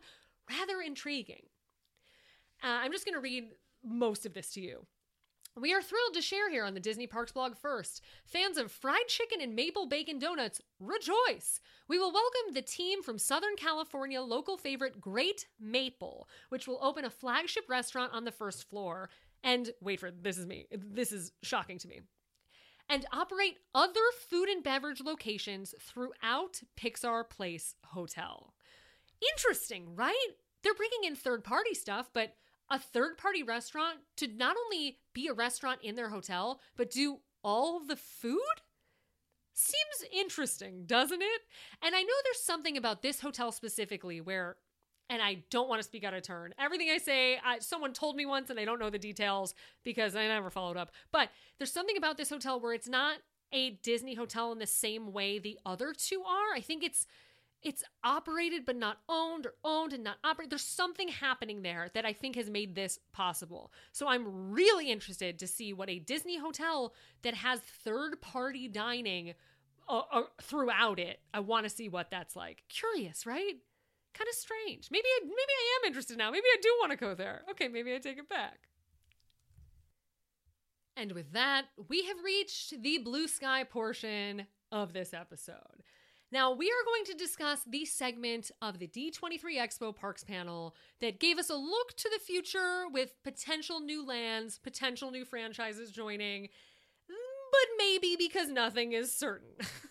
rather 0.49 0.79
intriguing. 0.81 1.43
Uh, 2.63 2.67
I'm 2.83 2.91
just 2.91 3.05
going 3.05 3.15
to 3.15 3.21
read 3.21 3.51
most 3.83 4.25
of 4.25 4.33
this 4.33 4.51
to 4.53 4.61
you. 4.61 4.85
We 5.55 5.73
are 5.73 5.81
thrilled 5.81 6.13
to 6.13 6.21
share 6.21 6.49
here 6.49 6.63
on 6.63 6.73
the 6.73 6.79
Disney 6.79 7.07
Parks 7.07 7.31
blog 7.31 7.57
first. 7.57 8.01
Fans 8.25 8.57
of 8.57 8.71
fried 8.71 9.07
chicken 9.07 9.41
and 9.41 9.55
maple 9.55 9.87
bacon 9.87 10.19
donuts, 10.19 10.61
rejoice! 10.79 11.59
We 11.87 11.97
will 11.97 12.13
welcome 12.13 12.53
the 12.53 12.61
team 12.61 13.01
from 13.01 13.17
Southern 13.17 13.55
California 13.57 14.21
local 14.21 14.57
favorite 14.57 15.01
Great 15.01 15.47
Maple, 15.59 16.29
which 16.49 16.67
will 16.67 16.79
open 16.81 17.03
a 17.03 17.09
flagship 17.09 17.65
restaurant 17.67 18.13
on 18.13 18.25
the 18.25 18.31
first 18.31 18.69
floor. 18.69 19.09
And 19.43 19.71
wait 19.81 19.99
for 19.99 20.11
this 20.11 20.37
is 20.37 20.45
me. 20.45 20.67
This 20.71 21.11
is 21.11 21.31
shocking 21.43 21.77
to 21.79 21.87
me. 21.87 22.01
And 22.89 23.05
operate 23.11 23.57
other 23.73 24.01
food 24.29 24.49
and 24.49 24.63
beverage 24.63 25.01
locations 25.01 25.73
throughout 25.79 26.61
Pixar 26.79 27.29
Place 27.29 27.75
Hotel. 27.85 28.53
Interesting, 29.33 29.95
right? 29.95 30.15
They're 30.63 30.73
bringing 30.73 31.03
in 31.05 31.15
third 31.15 31.43
party 31.43 31.73
stuff, 31.73 32.09
but 32.13 32.35
a 32.69 32.79
third 32.79 33.17
party 33.17 33.43
restaurant 33.43 33.99
to 34.17 34.27
not 34.27 34.55
only 34.65 34.99
be 35.13 35.27
a 35.27 35.33
restaurant 35.33 35.79
in 35.83 35.95
their 35.95 36.09
hotel, 36.09 36.59
but 36.77 36.91
do 36.91 37.19
all 37.43 37.79
the 37.79 37.95
food? 37.95 38.39
seems 39.59 40.13
interesting, 40.13 40.85
doesn't 40.85 41.21
it? 41.21 41.41
And 41.81 41.93
I 41.93 42.01
know 42.01 42.13
there's 42.23 42.41
something 42.41 42.77
about 42.77 43.01
this 43.01 43.19
hotel 43.19 43.51
specifically 43.51 44.21
where 44.21 44.55
and 45.09 45.23
I 45.23 45.43
don't 45.49 45.67
want 45.67 45.79
to 45.79 45.83
speak 45.83 46.03
out 46.03 46.13
of 46.13 46.21
turn. 46.21 46.53
Everything 46.59 46.89
I 46.91 46.99
say, 46.99 47.39
I, 47.43 47.59
someone 47.59 47.93
told 47.93 48.15
me 48.15 48.27
once, 48.27 48.51
and 48.51 48.59
I 48.59 48.65
don't 48.65 48.79
know 48.79 48.91
the 48.91 48.99
details 48.99 49.55
because 49.83 50.15
I 50.15 50.27
never 50.27 50.51
followed 50.51 50.77
up. 50.77 50.91
But 51.11 51.29
there's 51.57 51.73
something 51.73 51.97
about 51.97 52.15
this 52.15 52.29
hotel 52.29 52.59
where 52.59 52.73
it's 52.73 52.87
not 52.87 53.17
a 53.51 53.71
Disney 53.81 54.13
hotel 54.13 54.51
in 54.51 54.59
the 54.59 54.67
same 54.67 55.11
way 55.11 55.39
the 55.39 55.57
other 55.65 55.93
two 55.97 56.21
are. 56.21 56.55
I 56.55 56.61
think 56.61 56.83
it's 56.83 57.07
it's 57.61 57.83
operated 58.03 58.65
but 58.65 58.75
not 58.75 58.99
owned 59.09 59.45
or 59.45 59.53
owned 59.63 59.93
and 59.93 60.03
not 60.03 60.17
operated. 60.23 60.51
There's 60.51 60.61
something 60.61 61.09
happening 61.09 61.61
there 61.61 61.89
that 61.93 62.05
I 62.05 62.13
think 62.13 62.35
has 62.35 62.49
made 62.49 62.75
this 62.75 62.99
possible. 63.11 63.71
So 63.91 64.07
I'm 64.07 64.51
really 64.51 64.89
interested 64.89 65.39
to 65.39 65.47
see 65.47 65.73
what 65.73 65.89
a 65.89 65.99
Disney 65.99 66.37
hotel 66.37 66.93
that 67.23 67.33
has 67.33 67.59
third 67.59 68.21
party 68.21 68.67
dining 68.67 69.33
uh, 69.89 70.01
uh, 70.11 70.21
throughout 70.41 70.99
it. 70.99 71.19
I 71.33 71.41
want 71.41 71.65
to 71.65 71.69
see 71.69 71.89
what 71.89 72.11
that's 72.11 72.35
like. 72.35 72.63
Curious, 72.69 73.25
right? 73.25 73.55
Kind 74.13 74.27
of 74.27 74.35
strange. 74.35 74.89
Maybe 74.91 75.07
I, 75.07 75.19
maybe 75.23 75.33
I 75.35 75.79
am 75.79 75.87
interested 75.87 76.17
now. 76.17 76.31
Maybe 76.31 76.47
I 76.47 76.57
do 76.61 76.69
want 76.79 76.91
to 76.91 76.97
go 76.97 77.13
there. 77.13 77.41
Okay, 77.51 77.67
maybe 77.67 77.93
I 77.93 77.97
take 77.97 78.17
it 78.17 78.29
back. 78.29 78.59
And 80.95 81.11
with 81.13 81.31
that, 81.33 81.65
we 81.87 82.05
have 82.07 82.17
reached 82.23 82.81
the 82.81 82.97
blue 82.99 83.27
sky 83.27 83.63
portion 83.63 84.47
of 84.71 84.93
this 84.93 85.13
episode. 85.13 85.83
Now, 86.31 86.53
we 86.53 86.67
are 86.67 86.85
going 86.85 87.05
to 87.05 87.13
discuss 87.15 87.61
the 87.67 87.85
segment 87.85 88.51
of 88.61 88.77
the 88.77 88.87
D23 88.87 89.57
Expo 89.57 89.95
Parks 89.95 90.23
panel 90.23 90.75
that 91.01 91.19
gave 91.19 91.39
us 91.39 91.49
a 91.49 91.55
look 91.55 91.97
to 91.97 92.09
the 92.13 92.19
future 92.19 92.83
with 92.91 93.15
potential 93.23 93.79
new 93.79 94.05
lands, 94.05 94.59
potential 94.59 95.09
new 95.09 95.25
franchises 95.25 95.91
joining, 95.91 96.49
but 97.07 97.67
maybe 97.79 98.15
because 98.15 98.49
nothing 98.49 98.91
is 98.91 99.13
certain. 99.13 99.49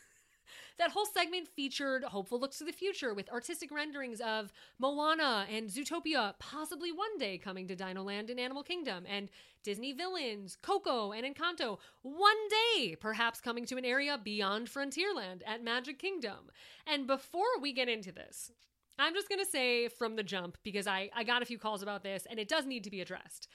That 0.79 0.93
whole 0.93 1.07
segment 1.07 1.49
featured 1.49 2.05
hopeful 2.05 2.39
looks 2.39 2.59
to 2.59 2.65
the 2.65 2.73
future 2.73 3.13
with 3.13 3.29
artistic 3.31 3.73
renderings 3.73 4.21
of 4.21 4.53
Moana 4.79 5.45
and 5.51 5.69
Zootopia 5.69 6.35
possibly 6.39 6.93
one 6.93 7.19
day 7.19 7.37
coming 7.37 7.67
to 7.67 7.75
Dino 7.75 8.05
Land 8.05 8.31
and 8.31 8.39
Animal 8.39 8.63
Kingdom, 8.63 9.05
and 9.09 9.29
Disney 9.65 9.93
villains, 9.93 10.57
Coco 10.63 11.11
and 11.11 11.27
Encanto, 11.27 11.79
one 12.03 12.37
day 12.49 12.97
perhaps 12.99 13.41
coming 13.41 13.67
to 13.67 13.77
an 13.77 13.85
area 13.85 14.21
beyond 14.23 14.69
Frontierland 14.69 15.43
at 15.45 15.65
Magic 15.65 15.99
Kingdom. 15.99 16.51
And 16.87 17.09
before 17.09 17.59
we 17.61 17.73
get 17.73 17.89
into 17.89 18.13
this, 18.13 18.53
I'm 19.01 19.15
just 19.15 19.29
going 19.29 19.41
to 19.41 19.51
say 19.51 19.89
from 19.89 20.15
the 20.15 20.23
jump, 20.23 20.59
because 20.63 20.87
I, 20.87 21.11
I 21.15 21.25
got 21.25 21.43
a 21.43 21.47
few 21.47 21.59
calls 21.59 21.83
about 21.83 22.05
this 22.05 22.27
and 22.31 22.39
it 22.39 22.49
does 22.49 22.67
need 22.67 22.85
to 22.85 22.91
be 22.91 23.01
addressed. 23.01 23.49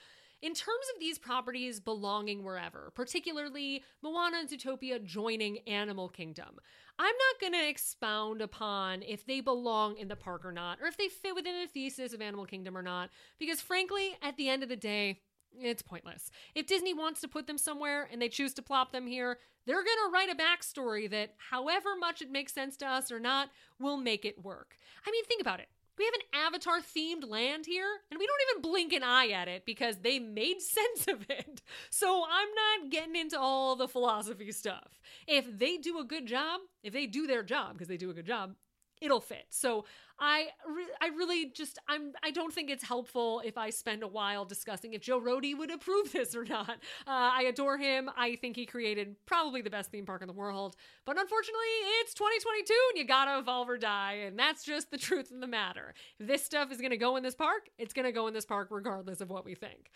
In 0.44 0.52
terms 0.52 0.84
of 0.94 1.00
these 1.00 1.18
properties 1.18 1.80
belonging 1.80 2.44
wherever, 2.44 2.92
particularly 2.94 3.82
Moana 4.02 4.40
and 4.40 4.48
Zootopia 4.50 5.02
joining 5.02 5.60
Animal 5.60 6.10
Kingdom, 6.10 6.58
I'm 6.98 7.06
not 7.06 7.40
going 7.40 7.54
to 7.54 7.66
expound 7.66 8.42
upon 8.42 9.00
if 9.00 9.24
they 9.24 9.40
belong 9.40 9.96
in 9.96 10.08
the 10.08 10.16
park 10.16 10.44
or 10.44 10.52
not, 10.52 10.82
or 10.82 10.86
if 10.86 10.98
they 10.98 11.08
fit 11.08 11.34
within 11.34 11.62
the 11.62 11.66
thesis 11.66 12.12
of 12.12 12.20
Animal 12.20 12.44
Kingdom 12.44 12.76
or 12.76 12.82
not, 12.82 13.08
because 13.38 13.62
frankly, 13.62 14.18
at 14.20 14.36
the 14.36 14.50
end 14.50 14.62
of 14.62 14.68
the 14.68 14.76
day, 14.76 15.22
it's 15.58 15.80
pointless. 15.80 16.30
If 16.54 16.66
Disney 16.66 16.92
wants 16.92 17.22
to 17.22 17.28
put 17.28 17.46
them 17.46 17.56
somewhere 17.56 18.06
and 18.12 18.20
they 18.20 18.28
choose 18.28 18.52
to 18.54 18.62
plop 18.62 18.92
them 18.92 19.06
here, 19.06 19.38
they're 19.64 19.76
going 19.76 19.86
to 19.86 20.12
write 20.12 20.28
a 20.28 20.34
backstory 20.34 21.08
that, 21.08 21.30
however 21.38 21.96
much 21.98 22.20
it 22.20 22.30
makes 22.30 22.52
sense 22.52 22.76
to 22.76 22.86
us 22.86 23.10
or 23.10 23.18
not, 23.18 23.48
will 23.80 23.96
make 23.96 24.26
it 24.26 24.44
work. 24.44 24.76
I 25.06 25.10
mean, 25.10 25.24
think 25.24 25.40
about 25.40 25.60
it. 25.60 25.68
We 25.96 26.04
have 26.04 26.14
an 26.14 26.46
Avatar 26.46 26.80
themed 26.80 27.28
land 27.28 27.66
here, 27.66 27.86
and 28.10 28.18
we 28.18 28.26
don't 28.26 28.40
even 28.50 28.62
blink 28.62 28.92
an 28.92 29.02
eye 29.02 29.28
at 29.28 29.48
it 29.48 29.64
because 29.64 29.98
they 29.98 30.18
made 30.18 30.60
sense 30.60 31.06
of 31.08 31.28
it. 31.30 31.62
So 31.90 32.24
I'm 32.28 32.48
not 32.82 32.90
getting 32.90 33.16
into 33.16 33.38
all 33.38 33.76
the 33.76 33.88
philosophy 33.88 34.50
stuff. 34.52 35.00
If 35.26 35.58
they 35.58 35.76
do 35.76 35.98
a 35.98 36.04
good 36.04 36.26
job, 36.26 36.60
if 36.82 36.92
they 36.92 37.06
do 37.06 37.26
their 37.26 37.42
job, 37.42 37.74
because 37.74 37.88
they 37.88 37.96
do 37.96 38.10
a 38.10 38.14
good 38.14 38.26
job, 38.26 38.54
it'll 39.04 39.20
fit. 39.20 39.46
So 39.50 39.84
I 40.18 40.46
re- 40.66 40.94
I 41.00 41.08
really 41.08 41.50
just 41.50 41.78
I'm 41.88 42.12
I 42.22 42.30
don't 42.30 42.52
think 42.52 42.70
it's 42.70 42.84
helpful 42.84 43.42
if 43.44 43.58
I 43.58 43.70
spend 43.70 44.02
a 44.02 44.08
while 44.08 44.44
discussing 44.44 44.94
if 44.94 45.02
Joe 45.02 45.20
Rohde 45.20 45.56
would 45.58 45.70
approve 45.70 46.12
this 46.12 46.34
or 46.34 46.44
not. 46.44 46.70
Uh, 46.70 46.76
I 47.06 47.42
adore 47.48 47.76
him. 47.78 48.10
I 48.16 48.36
think 48.36 48.56
he 48.56 48.64
created 48.66 49.16
probably 49.26 49.60
the 49.60 49.70
best 49.70 49.90
theme 49.90 50.06
park 50.06 50.22
in 50.22 50.28
the 50.28 50.32
world. 50.34 50.76
But 51.04 51.18
unfortunately, 51.20 51.62
it's 52.00 52.14
2022 52.14 52.74
and 52.90 52.98
you 52.98 53.04
gotta 53.06 53.38
evolve 53.38 53.68
or 53.68 53.78
die, 53.78 54.22
and 54.24 54.38
that's 54.38 54.64
just 54.64 54.90
the 54.90 54.98
truth 54.98 55.30
of 55.30 55.40
the 55.40 55.46
matter. 55.46 55.94
If 56.18 56.26
this 56.26 56.44
stuff 56.44 56.72
is 56.72 56.80
gonna 56.80 56.96
go 56.96 57.16
in 57.16 57.22
this 57.22 57.34
park, 57.34 57.68
it's 57.78 57.92
gonna 57.92 58.12
go 58.12 58.26
in 58.26 58.34
this 58.34 58.46
park 58.46 58.68
regardless 58.70 59.20
of 59.20 59.30
what 59.30 59.44
we 59.44 59.54
think. 59.54 59.90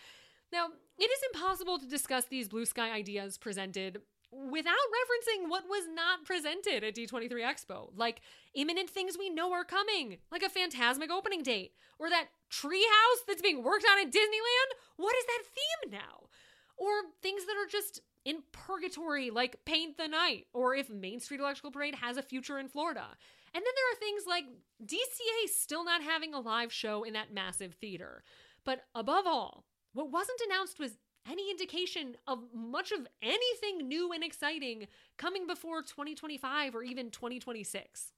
Now, 0.52 0.68
it 0.98 1.04
is 1.04 1.20
impossible 1.34 1.78
to 1.78 1.86
discuss 1.86 2.24
these 2.24 2.48
blue 2.48 2.64
sky 2.64 2.90
ideas 2.90 3.36
presented 3.36 4.00
without 4.30 4.74
referencing 4.74 5.48
what 5.48 5.64
was 5.68 5.84
not 5.92 6.24
presented 6.24 6.84
at 6.84 6.94
D23 6.94 7.30
Expo, 7.30 7.90
like 7.96 8.20
imminent 8.54 8.90
things 8.90 9.16
we 9.18 9.30
know 9.30 9.52
are 9.52 9.64
coming, 9.64 10.18
like 10.30 10.42
a 10.42 10.50
Fantasmic 10.50 11.10
opening 11.10 11.42
date, 11.42 11.72
or 11.98 12.10
that 12.10 12.28
treehouse 12.50 13.24
that's 13.26 13.42
being 13.42 13.62
worked 13.62 13.86
on 13.90 13.98
at 13.98 14.12
Disneyland. 14.12 14.70
What 14.96 15.16
is 15.16 15.24
that 15.24 15.42
theme 15.44 16.00
now? 16.00 16.28
Or 16.76 16.90
things 17.22 17.46
that 17.46 17.56
are 17.56 17.68
just 17.70 18.02
in 18.24 18.42
purgatory, 18.52 19.30
like 19.30 19.64
Paint 19.64 19.96
the 19.96 20.08
Night, 20.08 20.46
or 20.52 20.74
if 20.74 20.90
Main 20.90 21.20
Street 21.20 21.40
Electrical 21.40 21.70
Parade 21.70 21.96
has 21.96 22.16
a 22.16 22.22
future 22.22 22.58
in 22.58 22.68
Florida. 22.68 23.06
And 23.54 23.64
then 23.64 23.72
there 23.74 23.92
are 23.92 23.98
things 23.98 24.24
like 24.26 24.44
DCA 24.84 25.48
still 25.48 25.84
not 25.84 26.02
having 26.02 26.34
a 26.34 26.40
live 26.40 26.72
show 26.72 27.02
in 27.02 27.14
that 27.14 27.32
massive 27.32 27.74
theater. 27.80 28.22
But 28.64 28.84
above 28.94 29.26
all, 29.26 29.64
what 29.94 30.12
wasn't 30.12 30.40
announced 30.46 30.78
was 30.78 30.98
any 31.30 31.50
indication 31.50 32.16
of 32.26 32.40
much 32.54 32.92
of 32.92 33.06
anything 33.22 33.88
new 33.88 34.12
and 34.12 34.24
exciting 34.24 34.86
coming 35.16 35.46
before 35.46 35.82
2025 35.82 36.74
or 36.74 36.82
even 36.82 37.10
2026. 37.10 38.12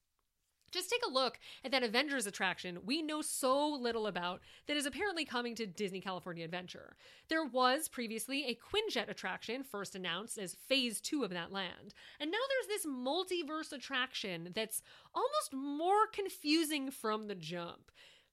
Just 0.71 0.91
take 0.91 1.03
a 1.05 1.13
look 1.13 1.39
at 1.65 1.73
that 1.73 1.83
Avengers 1.83 2.27
attraction 2.27 2.79
we 2.87 3.03
know 3.03 3.23
so 3.23 3.69
little 3.69 4.07
about 4.07 4.41
that 4.67 4.77
is 4.77 4.87
apparently 4.87 5.25
coming 5.25 5.55
to 5.57 5.67
Disney 5.67 6.01
California 6.01 6.45
Adventure. 6.45 6.97
There 7.29 7.45
was 7.45 7.89
previously 7.89 8.47
a 8.47 8.55
Quinjet 8.57 9.09
attraction, 9.09 9.65
first 9.65 9.97
announced 9.97 10.39
as 10.39 10.55
phase 10.55 11.01
two 11.01 11.25
of 11.25 11.31
that 11.31 11.53
land. 11.53 11.95
And 12.21 12.31
now 12.31 12.39
there's 12.49 12.83
this 12.83 12.87
multiverse 12.87 13.73
attraction 13.73 14.51
that's 14.55 14.83
almost 15.15 15.53
more 15.53 16.07
confusing 16.13 16.91
from 16.91 17.27
the 17.27 17.35
jump. 17.35 17.91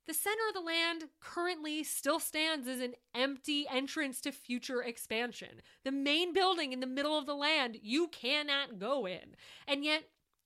The 0.07 0.13
center 0.13 0.41
of 0.47 0.53
the 0.53 0.61
land 0.61 1.03
currently 1.19 1.83
still 1.83 2.19
stands 2.19 2.65
as 2.65 2.79
an 2.79 2.93
empty 3.13 3.67
entrance 3.69 4.21
to 4.21 4.31
future 4.31 4.81
expansion. 4.81 5.61
The 5.83 5.91
main 5.91 6.33
building 6.33 6.71
in 6.71 6.79
the 6.79 6.87
middle 6.87 7.17
of 7.17 7.25
the 7.25 7.35
land 7.35 7.77
you 7.81 8.07
cannot 8.07 8.79
go 8.79 9.05
in. 9.05 9.35
And 9.67 9.83
yet, 9.83 10.03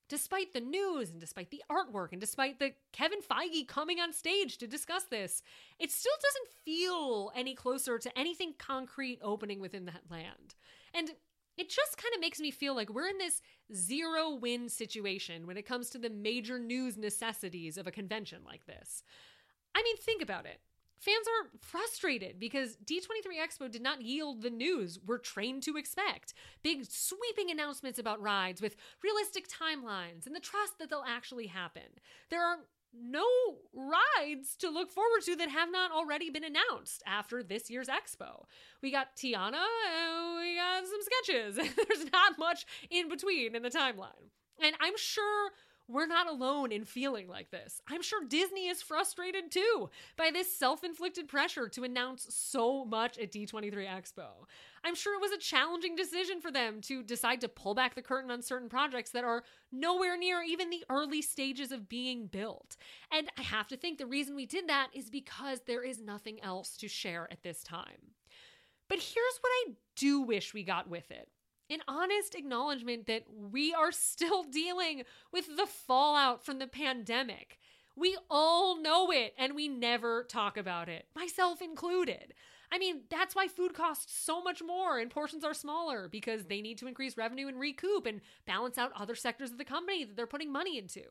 despite 0.09 0.53
the 0.53 0.61
news 0.61 1.11
and 1.11 1.19
despite 1.19 1.51
the 1.51 1.63
artwork 1.71 2.11
and 2.11 2.19
despite 2.19 2.57
the 2.57 2.73
Kevin 2.91 3.21
Feige 3.21 3.67
coming 3.67 3.99
on 3.99 4.11
stage 4.13 4.57
to 4.57 4.67
discuss 4.67 5.03
this, 5.03 5.43
it 5.79 5.91
still 5.91 6.11
doesn't 6.21 6.63
feel 6.65 7.31
any 7.35 7.53
closer 7.53 7.99
to 7.99 8.19
anything 8.19 8.55
concrete 8.57 9.19
opening 9.21 9.61
within 9.61 9.85
that 9.85 10.09
land. 10.09 10.55
And 10.93 11.11
it 11.57 11.69
just 11.69 11.97
kind 11.97 12.13
of 12.15 12.21
makes 12.21 12.39
me 12.39 12.49
feel 12.49 12.75
like 12.75 12.89
we're 12.89 13.07
in 13.07 13.19
this 13.19 13.41
zero 13.75 14.33
win 14.33 14.69
situation 14.69 15.45
when 15.45 15.57
it 15.57 15.67
comes 15.67 15.89
to 15.91 15.99
the 15.99 16.09
major 16.09 16.57
news 16.57 16.97
necessities 16.97 17.77
of 17.77 17.85
a 17.85 17.91
convention 17.91 18.41
like 18.43 18.65
this. 18.65 19.03
I 19.75 19.83
mean, 19.83 19.97
think 19.97 20.21
about 20.21 20.45
it. 20.45 20.59
Fans 21.01 21.25
are 21.27 21.49
frustrated 21.61 22.39
because 22.39 22.77
D23 22.85 23.39
Expo 23.43 23.71
did 23.71 23.81
not 23.81 24.03
yield 24.03 24.43
the 24.43 24.51
news 24.51 24.99
we're 25.03 25.17
trained 25.17 25.63
to 25.63 25.75
expect. 25.75 26.35
Big 26.61 26.85
sweeping 26.87 27.49
announcements 27.49 27.97
about 27.97 28.21
rides 28.21 28.61
with 28.61 28.75
realistic 29.03 29.47
timelines 29.47 30.27
and 30.27 30.35
the 30.35 30.39
trust 30.39 30.77
that 30.77 30.91
they'll 30.91 31.03
actually 31.07 31.47
happen. 31.47 31.81
There 32.29 32.45
are 32.45 32.57
no 32.93 33.25
rides 33.73 34.55
to 34.57 34.69
look 34.69 34.91
forward 34.91 35.21
to 35.25 35.35
that 35.37 35.49
have 35.49 35.71
not 35.71 35.91
already 35.91 36.29
been 36.29 36.43
announced 36.43 37.01
after 37.07 37.41
this 37.41 37.69
year's 37.69 37.87
expo. 37.87 38.43
We 38.83 38.91
got 38.91 39.15
Tiana, 39.15 39.65
and 39.95 40.37
we 40.37 40.55
got 40.55 40.83
some 40.85 40.99
sketches. 41.01 41.55
There's 41.75 42.11
not 42.11 42.37
much 42.37 42.65
in 42.89 43.09
between 43.09 43.55
in 43.55 43.63
the 43.63 43.69
timeline. 43.69 44.29
And 44.63 44.75
I'm 44.79 44.97
sure 44.97 45.51
we're 45.91 46.07
not 46.07 46.29
alone 46.29 46.71
in 46.71 46.85
feeling 46.85 47.27
like 47.27 47.51
this. 47.51 47.81
I'm 47.87 48.01
sure 48.01 48.23
Disney 48.27 48.67
is 48.67 48.81
frustrated 48.81 49.51
too 49.51 49.89
by 50.17 50.31
this 50.31 50.53
self 50.55 50.83
inflicted 50.83 51.27
pressure 51.27 51.67
to 51.69 51.83
announce 51.83 52.27
so 52.29 52.85
much 52.85 53.17
at 53.17 53.31
D23 53.31 53.73
Expo. 53.73 54.27
I'm 54.83 54.95
sure 54.95 55.15
it 55.15 55.21
was 55.21 55.31
a 55.31 55.37
challenging 55.37 55.95
decision 55.95 56.41
for 56.41 56.51
them 56.51 56.81
to 56.81 57.03
decide 57.03 57.41
to 57.41 57.47
pull 57.47 57.75
back 57.75 57.93
the 57.93 58.01
curtain 58.01 58.31
on 58.31 58.41
certain 58.41 58.69
projects 58.69 59.11
that 59.11 59.23
are 59.23 59.43
nowhere 59.71 60.17
near 60.17 60.41
even 60.41 60.69
the 60.69 60.83
early 60.89 61.21
stages 61.21 61.71
of 61.71 61.87
being 61.89 62.27
built. 62.27 62.77
And 63.11 63.29
I 63.37 63.43
have 63.43 63.67
to 63.67 63.77
think 63.77 63.97
the 63.97 64.07
reason 64.07 64.35
we 64.35 64.45
did 64.45 64.67
that 64.69 64.89
is 64.93 65.09
because 65.09 65.61
there 65.61 65.83
is 65.83 66.01
nothing 66.01 66.41
else 66.41 66.77
to 66.77 66.87
share 66.87 67.27
at 67.31 67.43
this 67.43 67.63
time. 67.63 68.15
But 68.89 68.99
here's 68.99 69.39
what 69.39 69.51
I 69.67 69.71
do 69.95 70.21
wish 70.21 70.53
we 70.53 70.63
got 70.63 70.89
with 70.89 71.11
it 71.11 71.29
an 71.71 71.81
honest 71.87 72.35
acknowledgement 72.35 73.07
that 73.07 73.23
we 73.29 73.73
are 73.73 73.91
still 73.91 74.43
dealing 74.43 75.03
with 75.31 75.47
the 75.55 75.65
fallout 75.65 76.45
from 76.45 76.59
the 76.59 76.67
pandemic. 76.67 77.57
We 77.95 78.17
all 78.29 78.81
know 78.81 79.11
it 79.11 79.33
and 79.37 79.55
we 79.55 79.67
never 79.67 80.23
talk 80.23 80.57
about 80.57 80.89
it, 80.89 81.05
myself 81.15 81.61
included. 81.61 82.33
I 82.71 82.79
mean, 82.79 83.01
that's 83.09 83.35
why 83.35 83.47
food 83.47 83.73
costs 83.73 84.13
so 84.17 84.41
much 84.41 84.61
more 84.63 84.97
and 84.97 85.11
portions 85.11 85.43
are 85.43 85.53
smaller 85.53 86.07
because 86.07 86.45
they 86.45 86.61
need 86.61 86.77
to 86.77 86.87
increase 86.87 87.17
revenue 87.17 87.47
and 87.47 87.59
recoup 87.59 88.05
and 88.05 88.21
balance 88.45 88.77
out 88.77 88.93
other 88.95 89.15
sectors 89.15 89.51
of 89.51 89.57
the 89.57 89.65
company 89.65 90.05
that 90.05 90.15
they're 90.15 90.25
putting 90.25 90.51
money 90.51 90.77
into. 90.77 91.01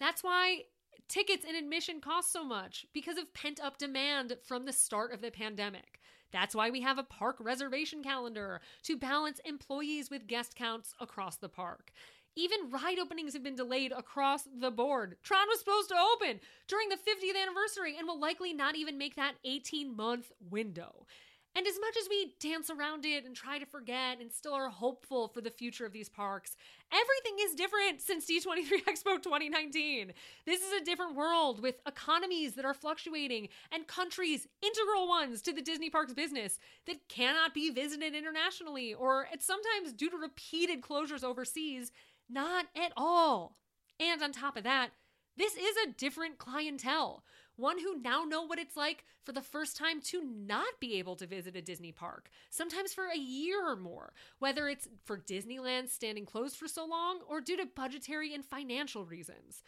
That's 0.00 0.24
why 0.24 0.62
tickets 1.08 1.44
and 1.46 1.56
admission 1.56 2.00
cost 2.00 2.32
so 2.32 2.44
much 2.44 2.86
because 2.92 3.18
of 3.18 3.32
pent 3.34 3.60
up 3.60 3.78
demand 3.78 4.36
from 4.42 4.64
the 4.64 4.72
start 4.72 5.12
of 5.12 5.20
the 5.20 5.30
pandemic. 5.30 6.00
That's 6.36 6.54
why 6.54 6.68
we 6.68 6.82
have 6.82 6.98
a 6.98 7.02
park 7.02 7.36
reservation 7.40 8.02
calendar 8.02 8.60
to 8.82 8.98
balance 8.98 9.40
employees 9.46 10.10
with 10.10 10.26
guest 10.26 10.54
counts 10.54 10.94
across 11.00 11.36
the 11.36 11.48
park. 11.48 11.92
Even 12.34 12.70
ride 12.70 12.98
openings 12.98 13.32
have 13.32 13.42
been 13.42 13.56
delayed 13.56 13.90
across 13.90 14.42
the 14.42 14.70
board. 14.70 15.16
Tron 15.22 15.48
was 15.48 15.60
supposed 15.60 15.88
to 15.88 15.94
open 15.96 16.40
during 16.68 16.90
the 16.90 16.96
50th 16.96 17.42
anniversary 17.42 17.96
and 17.96 18.06
will 18.06 18.20
likely 18.20 18.52
not 18.52 18.76
even 18.76 18.98
make 18.98 19.16
that 19.16 19.36
18 19.46 19.96
month 19.96 20.30
window. 20.50 21.06
And 21.56 21.66
as 21.66 21.80
much 21.80 21.96
as 21.98 22.06
we 22.10 22.34
dance 22.38 22.68
around 22.68 23.06
it 23.06 23.24
and 23.24 23.34
try 23.34 23.58
to 23.58 23.64
forget 23.64 24.20
and 24.20 24.30
still 24.30 24.52
are 24.52 24.68
hopeful 24.68 25.28
for 25.28 25.40
the 25.40 25.50
future 25.50 25.86
of 25.86 25.92
these 25.92 26.10
parks, 26.10 26.54
everything 26.92 27.36
is 27.40 27.54
different 27.54 28.02
since 28.02 28.26
D23 28.26 28.84
Expo 28.86 29.22
2019. 29.22 30.12
This 30.44 30.60
is 30.60 30.72
a 30.78 30.84
different 30.84 31.16
world 31.16 31.62
with 31.62 31.76
economies 31.86 32.56
that 32.56 32.66
are 32.66 32.74
fluctuating 32.74 33.48
and 33.72 33.86
countries, 33.86 34.46
integral 34.60 35.08
ones 35.08 35.40
to 35.42 35.52
the 35.54 35.62
Disney 35.62 35.88
parks 35.88 36.12
business, 36.12 36.58
that 36.86 37.08
cannot 37.08 37.54
be 37.54 37.70
visited 37.70 38.14
internationally 38.14 38.92
or 38.92 39.26
at 39.32 39.42
sometimes 39.42 39.94
due 39.94 40.10
to 40.10 40.18
repeated 40.18 40.82
closures 40.82 41.24
overseas 41.24 41.90
not 42.28 42.66
at 42.76 42.92
all. 42.98 43.56
And 43.98 44.22
on 44.22 44.32
top 44.32 44.58
of 44.58 44.64
that, 44.64 44.90
this 45.38 45.54
is 45.54 45.76
a 45.84 45.92
different 45.92 46.38
clientele, 46.38 47.22
one 47.56 47.78
who 47.78 48.00
now 48.00 48.24
know 48.24 48.42
what 48.42 48.58
it's 48.58 48.76
like 48.76 49.04
for 49.24 49.32
the 49.32 49.42
first 49.42 49.76
time 49.76 50.00
to 50.02 50.22
not 50.22 50.80
be 50.80 50.98
able 50.98 51.16
to 51.16 51.26
visit 51.26 51.56
a 51.56 51.62
Disney 51.62 51.92
park, 51.92 52.30
sometimes 52.50 52.92
for 52.92 53.06
a 53.06 53.18
year 53.18 53.66
or 53.66 53.76
more, 53.76 54.12
whether 54.38 54.68
it's 54.68 54.88
for 55.04 55.18
Disneyland 55.18 55.88
standing 55.88 56.26
closed 56.26 56.56
for 56.56 56.68
so 56.68 56.84
long 56.84 57.20
or 57.28 57.40
due 57.40 57.56
to 57.56 57.66
budgetary 57.66 58.34
and 58.34 58.44
financial 58.44 59.04
reasons. 59.04 59.62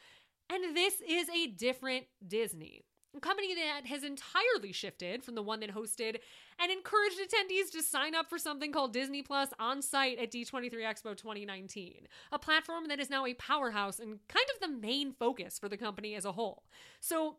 And 0.51 0.77
this 0.77 1.03
is 1.07 1.29
a 1.29 1.47
different 1.49 2.07
Disney 2.27 2.85
a 3.17 3.21
company 3.21 3.55
that 3.55 3.87
has 3.87 4.05
entirely 4.05 4.73
shifted 4.73 5.25
from 5.25 5.35
the 5.35 5.43
one 5.43 5.61
that 5.61 5.75
hosted 5.75 6.19
and 6.61 6.71
encouraged 6.71 7.19
attendees 7.19 7.71
to 7.73 7.83
sign 7.83 8.15
up 8.15 8.29
for 8.29 8.39
something 8.39 8.73
called 8.73 8.93
Disney 8.93 9.23
Plus 9.23 9.49
on 9.59 9.81
site 9.81 10.19
at 10.19 10.31
D23 10.31 10.73
Expo 10.73 11.17
2019, 11.17 12.07
a 12.33 12.39
platform 12.39 12.89
that 12.89 13.01
is 13.01 13.11
now 13.11 13.25
a 13.25 13.35
powerhouse 13.35 13.99
and 13.99 14.19
kind 14.29 14.47
of 14.55 14.61
the 14.61 14.77
main 14.77 15.13
focus 15.13 15.59
for 15.59 15.69
the 15.69 15.77
company 15.77 16.15
as 16.15 16.25
a 16.25 16.33
whole. 16.33 16.65
So, 17.01 17.37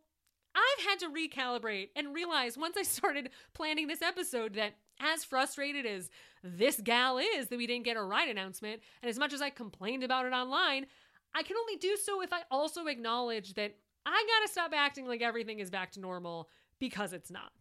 I've 0.60 0.86
had 0.86 1.00
to 1.00 1.10
recalibrate 1.10 1.90
and 1.96 2.14
realize 2.14 2.58
once 2.58 2.76
I 2.78 2.84
started 2.84 3.30
planning 3.54 3.88
this 3.88 4.02
episode 4.02 4.56
that 4.56 4.76
as 5.00 5.24
frustrated 5.24 5.86
as 5.86 6.10
this 6.44 6.82
gal 6.82 7.18
is 7.18 7.48
that 7.48 7.58
we 7.58 7.68
didn't 7.68 7.86
get 7.86 7.98
a 7.98 8.04
ride 8.04 8.30
announcement, 8.30 8.82
and 9.02 9.10
as 9.10 9.18
much 9.18 9.34
as 9.34 9.42
I 9.42 9.50
complained 9.50 10.04
about 10.04 10.26
it 10.26 10.34
online, 10.34 10.88
I 11.34 11.44
can 11.44 11.58
only 11.58 11.78
do 11.78 11.96
so 11.96 12.22
if 12.22 12.34
I 12.34 12.42
also 12.52 12.88
acknowledge 12.88 13.54
that 13.54 13.76
I 14.06 14.26
gotta 14.40 14.52
stop 14.52 14.74
acting 14.76 15.08
like 15.08 15.22
everything 15.22 15.60
is 15.60 15.70
back 15.70 15.92
to 15.94 16.00
normal 16.00 16.50
because 16.80 17.14
it's 17.14 17.32
not. 17.32 17.52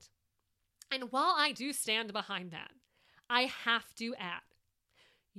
And 0.91 1.13
while 1.13 1.35
I 1.37 1.53
do 1.53 1.73
stand 1.73 2.13
behind 2.13 2.51
that, 2.53 2.71
I 3.29 3.43
have 3.65 3.95
to 3.97 4.15
add 4.19 4.41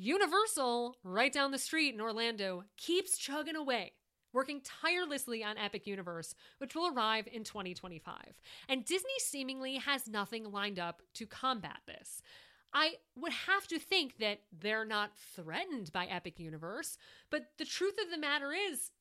Universal, 0.01 0.95
right 1.03 1.34
down 1.34 1.51
the 1.51 1.57
street 1.57 1.93
in 1.93 1.99
Orlando, 1.99 2.64
keeps 2.78 3.18
chugging 3.18 3.57
away, 3.57 3.91
working 4.34 4.62
tirelessly 4.62 5.44
on 5.44 5.58
Epic 5.58 5.88
Universe, 5.88 6.36
which 6.60 6.76
will 6.76 6.94
arrive 6.94 7.28
in 7.32 7.44
2025. 7.44 8.16
And 8.68 8.86
Disney 8.86 9.10
seemingly 9.20 9.78
has 9.78 10.08
nothing 10.08 10.52
lined 10.52 10.80
up 10.80 11.02
to 11.16 11.26
combat 11.26 11.80
this. 11.88 12.22
I 12.74 12.96
would 13.16 13.32
have 13.32 13.68
to 13.68 13.80
think 13.80 14.18
that 14.20 14.42
they're 14.52 14.86
not 14.86 15.18
threatened 15.36 15.92
by 15.92 16.06
Epic 16.06 16.40
Universe, 16.40 16.98
but 17.30 17.48
the 17.58 17.66
truth 17.66 17.96
of 18.02 18.12
the 18.12 18.18
matter 18.18 18.52
is, 18.54 18.92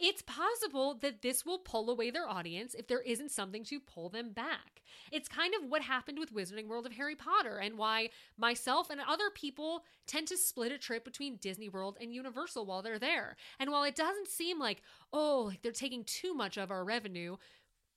it's 0.00 0.22
possible 0.22 0.94
that 0.94 1.22
this 1.22 1.44
will 1.44 1.58
pull 1.58 1.90
away 1.90 2.10
their 2.10 2.28
audience 2.28 2.74
if 2.74 2.88
there 2.88 3.02
isn't 3.02 3.30
something 3.30 3.64
to 3.64 3.78
pull 3.78 4.08
them 4.08 4.30
back. 4.32 4.82
It's 5.12 5.28
kind 5.28 5.54
of 5.54 5.68
what 5.68 5.82
happened 5.82 6.18
with 6.18 6.34
Wizarding 6.34 6.68
World 6.68 6.86
of 6.86 6.92
Harry 6.92 7.14
Potter 7.14 7.58
and 7.58 7.76
why 7.76 8.10
myself 8.38 8.90
and 8.90 9.00
other 9.00 9.30
people 9.34 9.84
tend 10.06 10.28
to 10.28 10.36
split 10.36 10.72
a 10.72 10.78
trip 10.78 11.04
between 11.04 11.36
Disney 11.36 11.68
World 11.68 11.96
and 12.00 12.14
Universal 12.14 12.66
while 12.66 12.82
they're 12.82 12.98
there. 12.98 13.36
And 13.58 13.70
while 13.70 13.84
it 13.84 13.94
doesn't 13.94 14.28
seem 14.28 14.58
like, 14.58 14.82
oh, 15.12 15.44
like 15.48 15.62
they're 15.62 15.72
taking 15.72 16.04
too 16.04 16.34
much 16.34 16.56
of 16.56 16.70
our 16.70 16.84
revenue, 16.84 17.36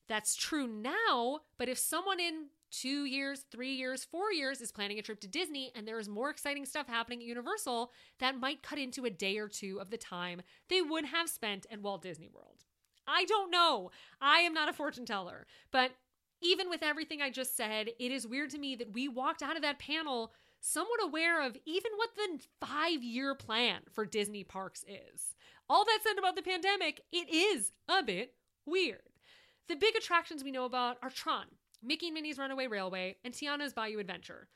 that's 0.07 0.35
true 0.35 0.67
now, 0.67 1.39
but 1.57 1.69
if 1.69 1.77
someone 1.77 2.19
in 2.19 2.47
two 2.73 3.05
years, 3.05 3.45
three 3.51 3.73
years, 3.73 4.03
four 4.03 4.31
years 4.31 4.59
is 4.59 4.71
planning 4.71 4.97
a 4.97 5.01
trip 5.01 5.19
to 5.21 5.27
Disney 5.27 5.71
and 5.75 5.87
there 5.87 5.99
is 5.99 6.09
more 6.09 6.29
exciting 6.29 6.65
stuff 6.65 6.87
happening 6.87 7.19
at 7.19 7.27
Universal, 7.27 7.91
that 8.19 8.39
might 8.39 8.63
cut 8.63 8.79
into 8.79 9.05
a 9.05 9.09
day 9.09 9.37
or 9.37 9.47
two 9.47 9.79
of 9.79 9.91
the 9.91 9.97
time 9.97 10.41
they 10.69 10.81
would 10.81 11.05
have 11.05 11.29
spent 11.29 11.65
at 11.71 11.81
Walt 11.81 12.01
Disney 12.01 12.29
World. 12.33 12.63
I 13.07 13.25
don't 13.25 13.51
know. 13.51 13.91
I 14.19 14.39
am 14.39 14.53
not 14.53 14.69
a 14.69 14.73
fortune 14.73 15.05
teller. 15.05 15.45
But 15.71 15.91
even 16.41 16.69
with 16.69 16.83
everything 16.83 17.21
I 17.21 17.29
just 17.29 17.55
said, 17.55 17.89
it 17.99 18.11
is 18.11 18.27
weird 18.27 18.49
to 18.51 18.57
me 18.57 18.75
that 18.75 18.93
we 18.93 19.07
walked 19.07 19.43
out 19.43 19.55
of 19.55 19.61
that 19.61 19.79
panel 19.79 20.33
somewhat 20.59 21.03
aware 21.03 21.45
of 21.45 21.57
even 21.65 21.91
what 21.95 22.09
the 22.15 22.39
five 22.65 23.03
year 23.03 23.35
plan 23.35 23.81
for 23.91 24.05
Disney 24.05 24.43
parks 24.43 24.83
is. 24.87 25.35
All 25.69 25.85
that 25.85 25.99
said 26.03 26.17
about 26.17 26.35
the 26.35 26.41
pandemic, 26.41 27.01
it 27.11 27.29
is 27.31 27.71
a 27.87 28.01
bit 28.01 28.33
weird. 28.65 29.01
The 29.67 29.75
big 29.75 29.95
attractions 29.95 30.43
we 30.43 30.51
know 30.51 30.65
about 30.65 30.97
are 31.01 31.09
Tron, 31.09 31.45
Mickey 31.83 32.07
and 32.07 32.13
Minnie's 32.15 32.37
Runaway 32.37 32.67
Railway, 32.67 33.17
and 33.23 33.33
Tiana's 33.33 33.73
Bayou 33.73 33.99
Adventure. 33.99 34.47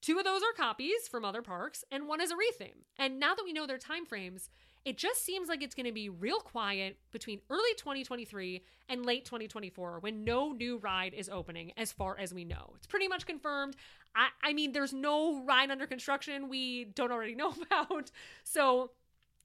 Two 0.00 0.18
of 0.18 0.24
those 0.24 0.42
are 0.42 0.52
copies 0.56 1.08
from 1.10 1.24
other 1.24 1.42
parks, 1.42 1.84
and 1.90 2.06
one 2.06 2.20
is 2.20 2.30
a 2.30 2.34
retheme. 2.34 2.84
And 2.96 3.18
now 3.18 3.34
that 3.34 3.44
we 3.44 3.52
know 3.52 3.66
their 3.66 3.78
time 3.78 4.06
frames, 4.06 4.48
it 4.84 4.96
just 4.96 5.24
seems 5.24 5.48
like 5.48 5.62
it's 5.62 5.74
going 5.74 5.86
to 5.86 5.92
be 5.92 6.08
real 6.08 6.38
quiet 6.38 6.98
between 7.10 7.40
early 7.50 7.74
2023 7.76 8.62
and 8.88 9.04
late 9.04 9.24
2024 9.24 9.98
when 10.00 10.24
no 10.24 10.52
new 10.52 10.78
ride 10.78 11.14
is 11.14 11.28
opening, 11.28 11.72
as 11.76 11.90
far 11.90 12.16
as 12.16 12.32
we 12.32 12.44
know. 12.44 12.72
It's 12.76 12.86
pretty 12.86 13.08
much 13.08 13.26
confirmed. 13.26 13.74
I, 14.14 14.28
I 14.42 14.52
mean, 14.52 14.72
there's 14.72 14.92
no 14.92 15.42
ride 15.44 15.70
under 15.70 15.86
construction 15.86 16.48
we 16.48 16.84
don't 16.84 17.10
already 17.10 17.34
know 17.34 17.52
about. 17.70 18.12
So, 18.44 18.92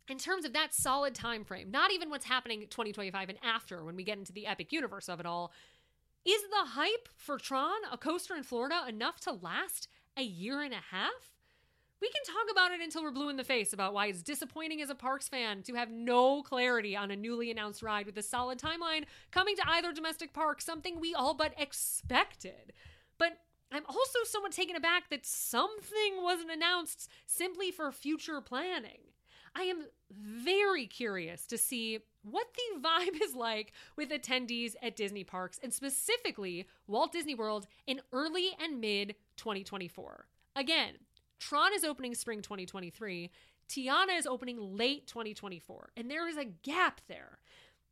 in 0.10 0.18
terms 0.18 0.44
of 0.46 0.54
that 0.54 0.74
solid 0.74 1.16
time 1.16 1.46
frame, 1.46 1.72
not 1.72 1.92
even 1.92 2.10
what's 2.10 2.26
happening 2.26 2.60
2025 2.62 3.30
and 3.30 3.38
after 3.42 3.84
when 3.86 3.96
we 3.96 4.04
get 4.04 4.18
into 4.18 4.34
the 4.34 4.46
epic 4.46 4.74
universe 4.74 5.08
of 5.08 5.20
it 5.20 5.26
all, 5.26 5.54
is 6.26 6.42
the 6.44 6.72
hype 6.72 7.10
for 7.18 7.38
Tron, 7.38 7.82
a 7.92 7.98
coaster 7.98 8.36
in 8.36 8.44
Florida, 8.44 8.84
enough 8.88 9.20
to 9.22 9.32
last 9.32 9.88
a 10.18 10.24
year 10.24 10.62
and 10.62 10.74
a 10.74 10.82
half? 10.92 11.34
We 12.02 12.10
can 12.10 12.24
talk 12.26 12.52
about 12.52 12.72
it 12.72 12.82
until 12.82 13.04
we're 13.04 13.12
blue 13.12 13.30
in 13.30 13.38
the 13.38 13.46
face 13.46 13.72
about 13.72 13.94
why 13.94 14.08
it's 14.08 14.22
disappointing 14.22 14.82
as 14.82 14.90
a 14.90 14.96
Parks 14.96 15.30
fan 15.30 15.64
to 15.64 15.76
have 15.76 15.90
no 15.90 16.44
clarity 16.44 16.98
on 16.98 17.12
a 17.12 17.16
newly 17.16 17.50
announced 17.50 17.82
ride 17.82 18.06
with 18.06 18.18
a 18.18 18.22
solid 18.22 18.60
timeline 18.60 19.06
coming 19.32 19.56
to 19.56 19.64
either 19.70 19.94
domestic 19.94 20.34
park, 20.34 20.60
something 20.60 21.00
we 21.00 21.14
all 21.14 21.34
but 21.34 21.54
expected. 21.58 22.74
But 23.18 23.38
I'm 23.72 23.86
also 23.88 24.20
somewhat 24.26 24.52
taken 24.52 24.76
aback 24.76 25.10
that 25.12 25.26
something 25.26 26.22
wasn't 26.22 26.52
announced 26.52 27.10
simply 27.26 27.72
for 27.72 27.92
future 27.92 28.42
planning. 28.42 29.00
I 29.56 29.64
am 29.64 29.86
very 30.12 30.88
curious 30.88 31.48
to 31.48 31.58
see 31.58 32.00
what 32.24 32.48
the 32.54 32.82
vibe 32.88 33.22
is 33.22 33.36
like 33.36 33.74
with 33.96 34.10
attendees 34.10 34.76
at 34.82 34.96
Disney 34.96 35.24
parks 35.24 35.60
and 35.62 35.74
specifically 35.74 36.68
Walt 36.88 37.12
Disney 37.12 37.36
World 37.36 37.68
in 37.86 38.02
early 38.12 38.52
and 38.62 38.82
mid 38.82 39.16
2024. 39.38 40.26
Again, 40.56 40.94
Tron 41.40 41.74
is 41.74 41.84
opening 41.84 42.16
spring 42.16 42.42
2023, 42.42 43.30
Tiana 43.70 44.18
is 44.18 44.28
opening 44.28 44.78
late 44.78 45.08
2024, 45.08 45.90
and 45.98 46.10
there 46.10 46.28
is 46.28 46.38
a 46.38 46.46
gap 46.46 47.02
there. 47.08 47.40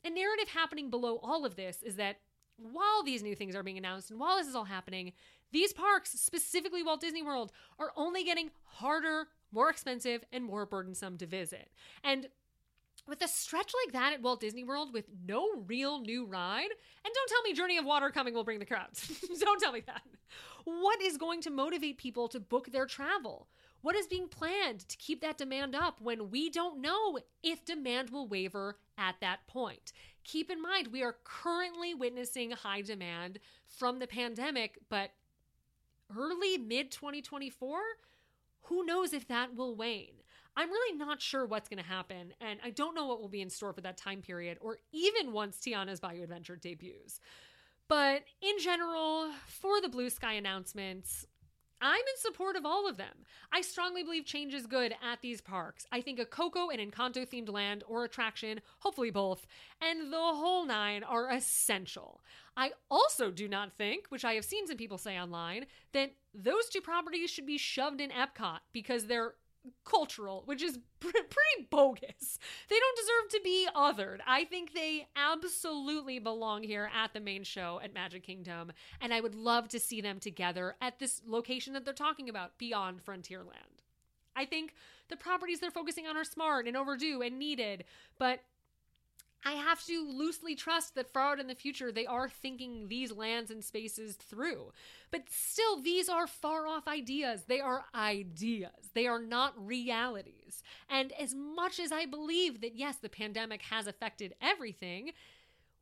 A 0.04 0.10
narrative 0.10 0.50
happening 0.50 0.90
below 0.90 1.20
all 1.22 1.46
of 1.46 1.56
this 1.56 1.84
is 1.84 1.96
that 1.96 2.18
while 2.58 3.04
these 3.04 3.24
new 3.24 3.36
things 3.36 3.56
are 3.56 3.64
being 3.64 3.78
announced 3.78 4.12
and 4.12 4.20
while 4.20 4.38
this 4.38 4.48
is 4.48 4.56
all 4.56 4.66
happening, 4.66 5.14
these 5.52 5.74
parks, 5.74 6.12
specifically 6.12 6.84
Walt 6.84 7.02
Disney 7.02 7.22
World, 7.22 7.52
are 7.80 7.92
only 7.96 8.24
getting 8.24 8.52
harder, 8.64 9.28
more 9.52 9.70
expensive, 9.70 10.24
and 10.32 10.44
more 10.44 10.66
burdensome 10.66 11.18
to 11.18 11.26
visit. 11.26 11.72
And 12.04 12.28
with 13.08 13.22
a 13.22 13.28
stretch 13.28 13.74
like 13.86 13.94
that 13.94 14.14
at 14.14 14.22
Walt 14.22 14.40
Disney 14.40 14.64
World 14.64 14.94
with 14.94 15.06
no 15.26 15.48
real 15.68 16.00
new 16.02 16.26
ride, 16.26 16.70
and 17.06 17.14
don't 17.14 17.30
tell 17.30 17.42
me 17.44 17.54
Journey 17.54 17.78
of 17.78 17.86
Water 17.86 18.10
coming 18.10 18.34
will 18.34 18.44
bring 18.44 18.60
the 18.60 18.66
crowds. 18.66 19.12
don't 19.40 19.60
tell 19.60 19.72
me 19.72 19.82
that. 19.86 20.02
What 20.66 21.02
is 21.02 21.18
going 21.18 21.42
to 21.42 21.50
motivate 21.50 21.98
people 21.98 22.28
to 22.30 22.40
book 22.40 22.72
their 22.72 22.86
travel? 22.86 23.48
What 23.82 23.96
is 23.96 24.06
being 24.06 24.28
planned 24.28 24.88
to 24.88 24.98
keep 24.98 25.22
that 25.22 25.38
demand 25.38 25.76
up 25.76 26.00
when 26.00 26.30
we 26.30 26.50
don't 26.50 26.82
know 26.82 27.18
if 27.42 27.66
demand 27.66 28.12
will 28.12 28.28
waver 28.28 28.78
at 28.98 29.16
that 29.22 29.48
point? 29.48 29.92
Keep 30.24 30.52
in 30.52 30.62
mind, 30.62 30.88
we 30.88 31.02
are 31.02 31.16
currently 31.24 31.96
witnessing 31.96 32.52
high 32.52 32.82
demand 32.82 33.40
from 33.68 33.98
the 33.98 34.06
pandemic, 34.06 34.78
but 34.88 35.12
early 36.16 36.60
mid 36.60 36.92
2024, 36.92 37.80
who 38.64 38.86
knows 38.86 39.14
if 39.14 39.28
that 39.28 39.56
will 39.56 39.76
wane? 39.76 40.21
I'm 40.58 40.70
really 40.70 40.98
not 40.98 41.22
sure 41.22 41.46
what's 41.46 41.70
going 41.70 41.82
to 41.82 41.90
happen, 41.90 42.34
and 42.42 42.60
I 42.64 42.72
don't 42.72 42.96
know 42.96 43.06
what 43.06 43.22
will 43.22 43.30
be 43.30 43.42
in 43.42 43.50
store 43.50 43.74
for 43.74 43.82
that 43.82 43.98
time 43.98 44.22
period 44.22 44.58
or 44.62 44.78
even 44.92 45.32
once 45.32 45.58
Tiana's 45.58 46.00
Bayou 46.00 46.24
Adventure 46.24 46.56
debuts. 46.56 47.20
But 47.88 48.24
in 48.42 48.58
general, 48.60 49.32
for 49.48 49.82
the 49.82 49.90
blue 49.90 50.10
sky 50.10 50.34
announcements, 50.34 51.26
I'm 51.82 52.00
in 52.00 52.18
support 52.18 52.56
of 52.56 52.66
all 52.66 52.88
of 52.88 52.98
them. 52.98 53.26
I 53.52 53.62
strongly 53.62 54.04
believe 54.04 54.26
change 54.26 54.54
is 54.54 54.68
good 54.68 54.94
at 55.04 55.22
these 55.22 55.42
parks. 55.42 55.88
I 55.92 56.02
think 56.02 56.20
a 56.20 56.26
Coco 56.26 56.70
and 56.70 56.80
Encanto 56.80 57.28
themed 57.28 57.52
land 57.52 57.84
or 57.88 58.04
attraction, 58.04 58.62
hopefully 58.80 59.10
both, 59.10 59.48
and 59.82 60.14
the 60.14 60.18
whole 60.18 60.66
nine 60.66 61.04
are 61.04 61.32
essential. 61.32 62.22
I 62.56 62.72
also 62.90 63.32
do 63.32 63.48
not 63.48 63.74
think, 63.74 64.06
which 64.10 64.24
I 64.24 64.34
have 64.34 64.46
seen 64.46 64.68
some 64.68 64.78
people 64.78 65.00
say 65.00 65.20
online, 65.20 65.66
that 65.94 66.12
those 66.36 66.70
two 66.70 66.82
properties 66.82 67.32
should 67.32 67.48
be 67.48 67.58
shoved 67.58 68.00
in 68.00 68.12
Epcot 68.12 68.60
because 68.74 69.08
they're 69.08 69.34
cultural, 69.84 70.44
which 70.46 70.62
is 70.62 70.80
pretty 71.00 71.68
bogus. 71.70 72.40
They 72.70 72.80
don't 72.80 72.98
deserve 72.98 73.30
to 73.32 73.42
be 73.44 73.68
othered. 73.76 74.20
I 74.26 74.46
think 74.46 74.74
they 74.74 75.08
absolutely 75.16 76.20
belong 76.20 76.64
here 76.64 76.90
at 76.96 77.14
the 77.14 77.20
main 77.20 77.44
show 77.44 77.80
at 77.84 77.94
Magic 77.94 78.24
Kingdom, 78.24 78.72
and 79.00 79.14
I 79.14 79.22
would 79.22 79.36
love 79.36 79.68
to 79.70 79.80
see 79.80 80.02
them 80.02 80.20
together 80.20 80.76
at 80.82 81.00
this 81.00 81.22
location 81.26 81.74
that 81.74 81.86
they're 81.86 81.94
talking 81.94 82.30
about, 82.30 82.58
beyond 82.58 83.04
Frontierland. 83.04 83.82
I 84.36 84.46
think 84.46 84.74
the 85.10 85.18
properties 85.18 85.60
they're 85.60 85.72
focusing 85.72 86.08
on 86.08 86.18
are 86.18 86.24
smart 86.24 86.68
and 86.68 86.78
overdue 86.78 87.22
and 87.22 87.38
needed, 87.38 87.84
but 88.18 88.40
I 89.44 89.54
have 89.54 89.84
to 89.86 90.08
loosely 90.08 90.56
trust 90.56 90.96
that 90.96 91.12
far 91.12 91.34
out 91.34 91.40
in 91.40 91.48
the 91.48 91.56
future 91.56 91.92
they 91.92 92.06
are 92.06 92.30
thinking 92.30 92.88
these 92.88 93.12
lands 93.12 93.50
and 93.50 93.64
spaces 93.64 94.16
through. 94.16 94.72
But 95.10 95.24
still, 95.30 95.82
these 95.82 96.10
are 96.10 96.28
far 96.28 96.68
off 96.68 96.88
ideas. 96.88 97.44
They 97.48 97.60
are 97.60 97.86
ideas, 97.96 98.92
they 98.94 99.08
are 99.08 99.22
not 99.22 99.54
realities. 99.58 100.64
And 100.90 101.12
as 101.14 101.34
much 101.34 101.80
as 101.80 101.92
I 101.92 102.06
believe 102.06 102.62
that, 102.62 102.76
yes, 102.76 102.98
the 102.98 103.10
pandemic 103.10 103.64
has 103.64 103.88
affected 103.88 104.36
everything, 104.42 105.12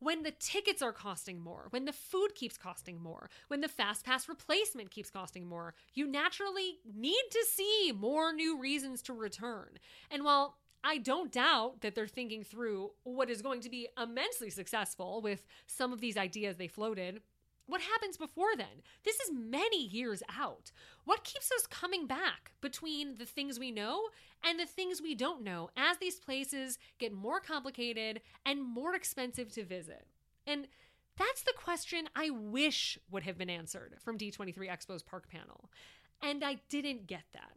when 0.00 0.22
the 0.22 0.30
tickets 0.30 0.80
are 0.80 0.92
costing 0.92 1.40
more, 1.40 1.66
when 1.70 1.84
the 1.84 1.92
food 1.92 2.34
keeps 2.34 2.56
costing 2.56 3.00
more, 3.00 3.28
when 3.48 3.60
the 3.60 3.68
fast 3.68 4.04
pass 4.04 4.28
replacement 4.28 4.90
keeps 4.90 5.10
costing 5.10 5.46
more, 5.46 5.74
you 5.92 6.06
naturally 6.06 6.78
need 6.96 7.22
to 7.30 7.44
see 7.46 7.92
more 7.94 8.32
new 8.32 8.58
reasons 8.58 9.02
to 9.02 9.12
return. 9.12 9.78
And 10.10 10.24
while 10.24 10.56
I 10.82 10.98
don't 10.98 11.32
doubt 11.32 11.82
that 11.82 11.94
they're 11.94 12.06
thinking 12.06 12.42
through 12.42 12.90
what 13.04 13.30
is 13.30 13.42
going 13.42 13.60
to 13.62 13.70
be 13.70 13.88
immensely 14.00 14.50
successful 14.50 15.20
with 15.20 15.46
some 15.66 15.92
of 15.92 16.00
these 16.00 16.16
ideas 16.16 16.56
they 16.56 16.68
floated. 16.68 17.20
What 17.66 17.82
happens 17.82 18.16
before 18.16 18.56
then? 18.56 18.82
This 19.04 19.20
is 19.20 19.30
many 19.32 19.86
years 19.86 20.22
out. 20.36 20.72
What 21.04 21.22
keeps 21.22 21.52
us 21.52 21.66
coming 21.68 22.06
back 22.06 22.50
between 22.60 23.16
the 23.16 23.26
things 23.26 23.60
we 23.60 23.70
know 23.70 24.08
and 24.44 24.58
the 24.58 24.66
things 24.66 25.00
we 25.00 25.14
don't 25.14 25.44
know 25.44 25.70
as 25.76 25.98
these 25.98 26.16
places 26.16 26.78
get 26.98 27.12
more 27.12 27.38
complicated 27.38 28.22
and 28.44 28.62
more 28.62 28.96
expensive 28.96 29.52
to 29.52 29.64
visit? 29.64 30.06
And 30.46 30.66
that's 31.16 31.42
the 31.42 31.52
question 31.56 32.08
I 32.16 32.30
wish 32.30 32.98
would 33.10 33.22
have 33.22 33.38
been 33.38 33.50
answered 33.50 33.94
from 34.00 34.18
D23 34.18 34.56
Expo's 34.68 35.02
park 35.02 35.28
panel. 35.28 35.70
And 36.22 36.42
I 36.42 36.60
didn't 36.68 37.06
get 37.06 37.24
that. 37.34 37.52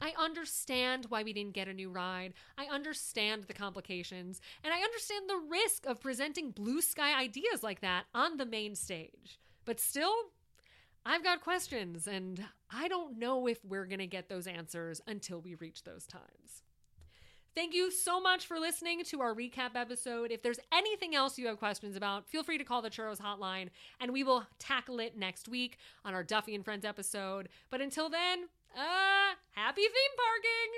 I 0.00 0.12
understand 0.18 1.06
why 1.08 1.22
we 1.22 1.32
didn't 1.32 1.54
get 1.54 1.68
a 1.68 1.74
new 1.74 1.90
ride. 1.90 2.34
I 2.56 2.66
understand 2.66 3.44
the 3.44 3.54
complications, 3.54 4.40
and 4.62 4.72
I 4.72 4.80
understand 4.80 5.28
the 5.28 5.42
risk 5.50 5.86
of 5.86 6.00
presenting 6.00 6.50
blue 6.50 6.80
sky 6.80 7.18
ideas 7.18 7.62
like 7.62 7.80
that 7.80 8.04
on 8.14 8.36
the 8.36 8.46
main 8.46 8.74
stage. 8.74 9.38
But 9.64 9.80
still, 9.80 10.14
I've 11.04 11.24
got 11.24 11.40
questions, 11.40 12.06
and 12.06 12.44
I 12.70 12.88
don't 12.88 13.18
know 13.18 13.46
if 13.46 13.64
we're 13.64 13.86
going 13.86 13.98
to 13.98 14.06
get 14.06 14.28
those 14.28 14.46
answers 14.46 15.00
until 15.06 15.40
we 15.40 15.54
reach 15.54 15.84
those 15.84 16.06
times. 16.06 16.62
Thank 17.58 17.74
you 17.74 17.90
so 17.90 18.20
much 18.20 18.46
for 18.46 18.60
listening 18.60 19.02
to 19.06 19.20
our 19.20 19.34
recap 19.34 19.74
episode. 19.74 20.30
If 20.30 20.42
there's 20.42 20.60
anything 20.72 21.16
else 21.16 21.38
you 21.38 21.48
have 21.48 21.58
questions 21.58 21.96
about, 21.96 22.28
feel 22.28 22.44
free 22.44 22.56
to 22.56 22.62
call 22.62 22.82
the 22.82 22.90
Churros 22.90 23.20
hotline 23.20 23.70
and 23.98 24.12
we 24.12 24.22
will 24.22 24.46
tackle 24.60 25.00
it 25.00 25.16
next 25.16 25.48
week 25.48 25.78
on 26.04 26.14
our 26.14 26.22
Duffy 26.22 26.54
and 26.54 26.64
Friends 26.64 26.84
episode. 26.84 27.48
But 27.68 27.80
until 27.80 28.08
then, 28.08 28.44
uh, 28.76 29.34
happy 29.54 29.82
theme 29.82 30.14
parking! 30.16 30.70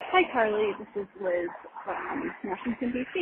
Hi, 0.00 0.22
Carlye. 0.32 0.78
This 0.78 1.02
is 1.02 1.08
Liz 1.20 1.50
from 1.84 2.32
Washington, 2.44 2.92
D.C. 2.92 3.20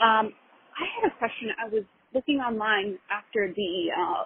Um, 0.00 0.32
I 0.76 0.84
had 1.00 1.10
a 1.10 1.18
question. 1.18 1.48
I 1.58 1.68
was 1.68 1.84
looking 2.14 2.36
online 2.36 2.98
after 3.10 3.52
the 3.54 3.88
uh, 3.96 4.24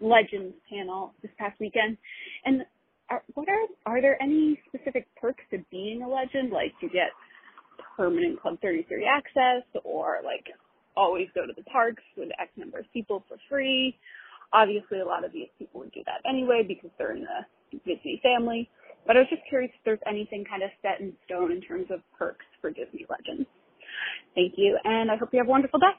Legends 0.00 0.54
panel 0.70 1.12
this 1.22 1.30
past 1.38 1.58
weekend, 1.60 1.98
and 2.44 2.62
are, 3.10 3.22
what 3.34 3.48
are 3.48 3.66
are 3.92 4.00
there 4.00 4.20
any 4.22 4.58
specific 4.68 5.06
perks 5.20 5.42
to 5.50 5.58
being 5.70 6.02
a 6.02 6.08
legend? 6.08 6.50
Like 6.52 6.72
you 6.80 6.88
get 6.88 7.10
permanent 7.96 8.40
Club 8.40 8.58
33 8.62 9.06
access, 9.06 9.64
or 9.84 10.18
like 10.24 10.46
always 10.96 11.28
go 11.34 11.46
to 11.46 11.52
the 11.56 11.64
parks 11.64 12.02
with 12.16 12.30
X 12.40 12.50
number 12.56 12.78
of 12.78 12.86
people 12.92 13.24
for 13.28 13.36
free, 13.48 13.96
Obviously, 14.52 15.00
a 15.00 15.04
lot 15.04 15.24
of 15.24 15.32
these 15.32 15.48
people 15.58 15.80
would 15.80 15.92
do 15.92 16.02
that 16.06 16.28
anyway 16.28 16.64
because 16.66 16.90
they're 16.98 17.14
in 17.14 17.22
the 17.22 17.78
Disney 17.86 18.20
family. 18.22 18.68
But 19.06 19.16
I 19.16 19.20
was 19.20 19.28
just 19.30 19.42
curious 19.48 19.70
if 19.74 19.84
there's 19.84 20.00
anything 20.06 20.44
kind 20.44 20.62
of 20.62 20.70
set 20.82 21.00
in 21.00 21.12
stone 21.24 21.52
in 21.52 21.60
terms 21.60 21.86
of 21.90 22.00
perks 22.18 22.44
for 22.60 22.70
Disney 22.70 23.06
Legends. 23.08 23.48
Thank 24.34 24.54
you, 24.56 24.78
and 24.84 25.10
I 25.10 25.16
hope 25.16 25.30
you 25.32 25.38
have 25.38 25.48
a 25.48 25.50
wonderful 25.50 25.80
day. 25.80 25.92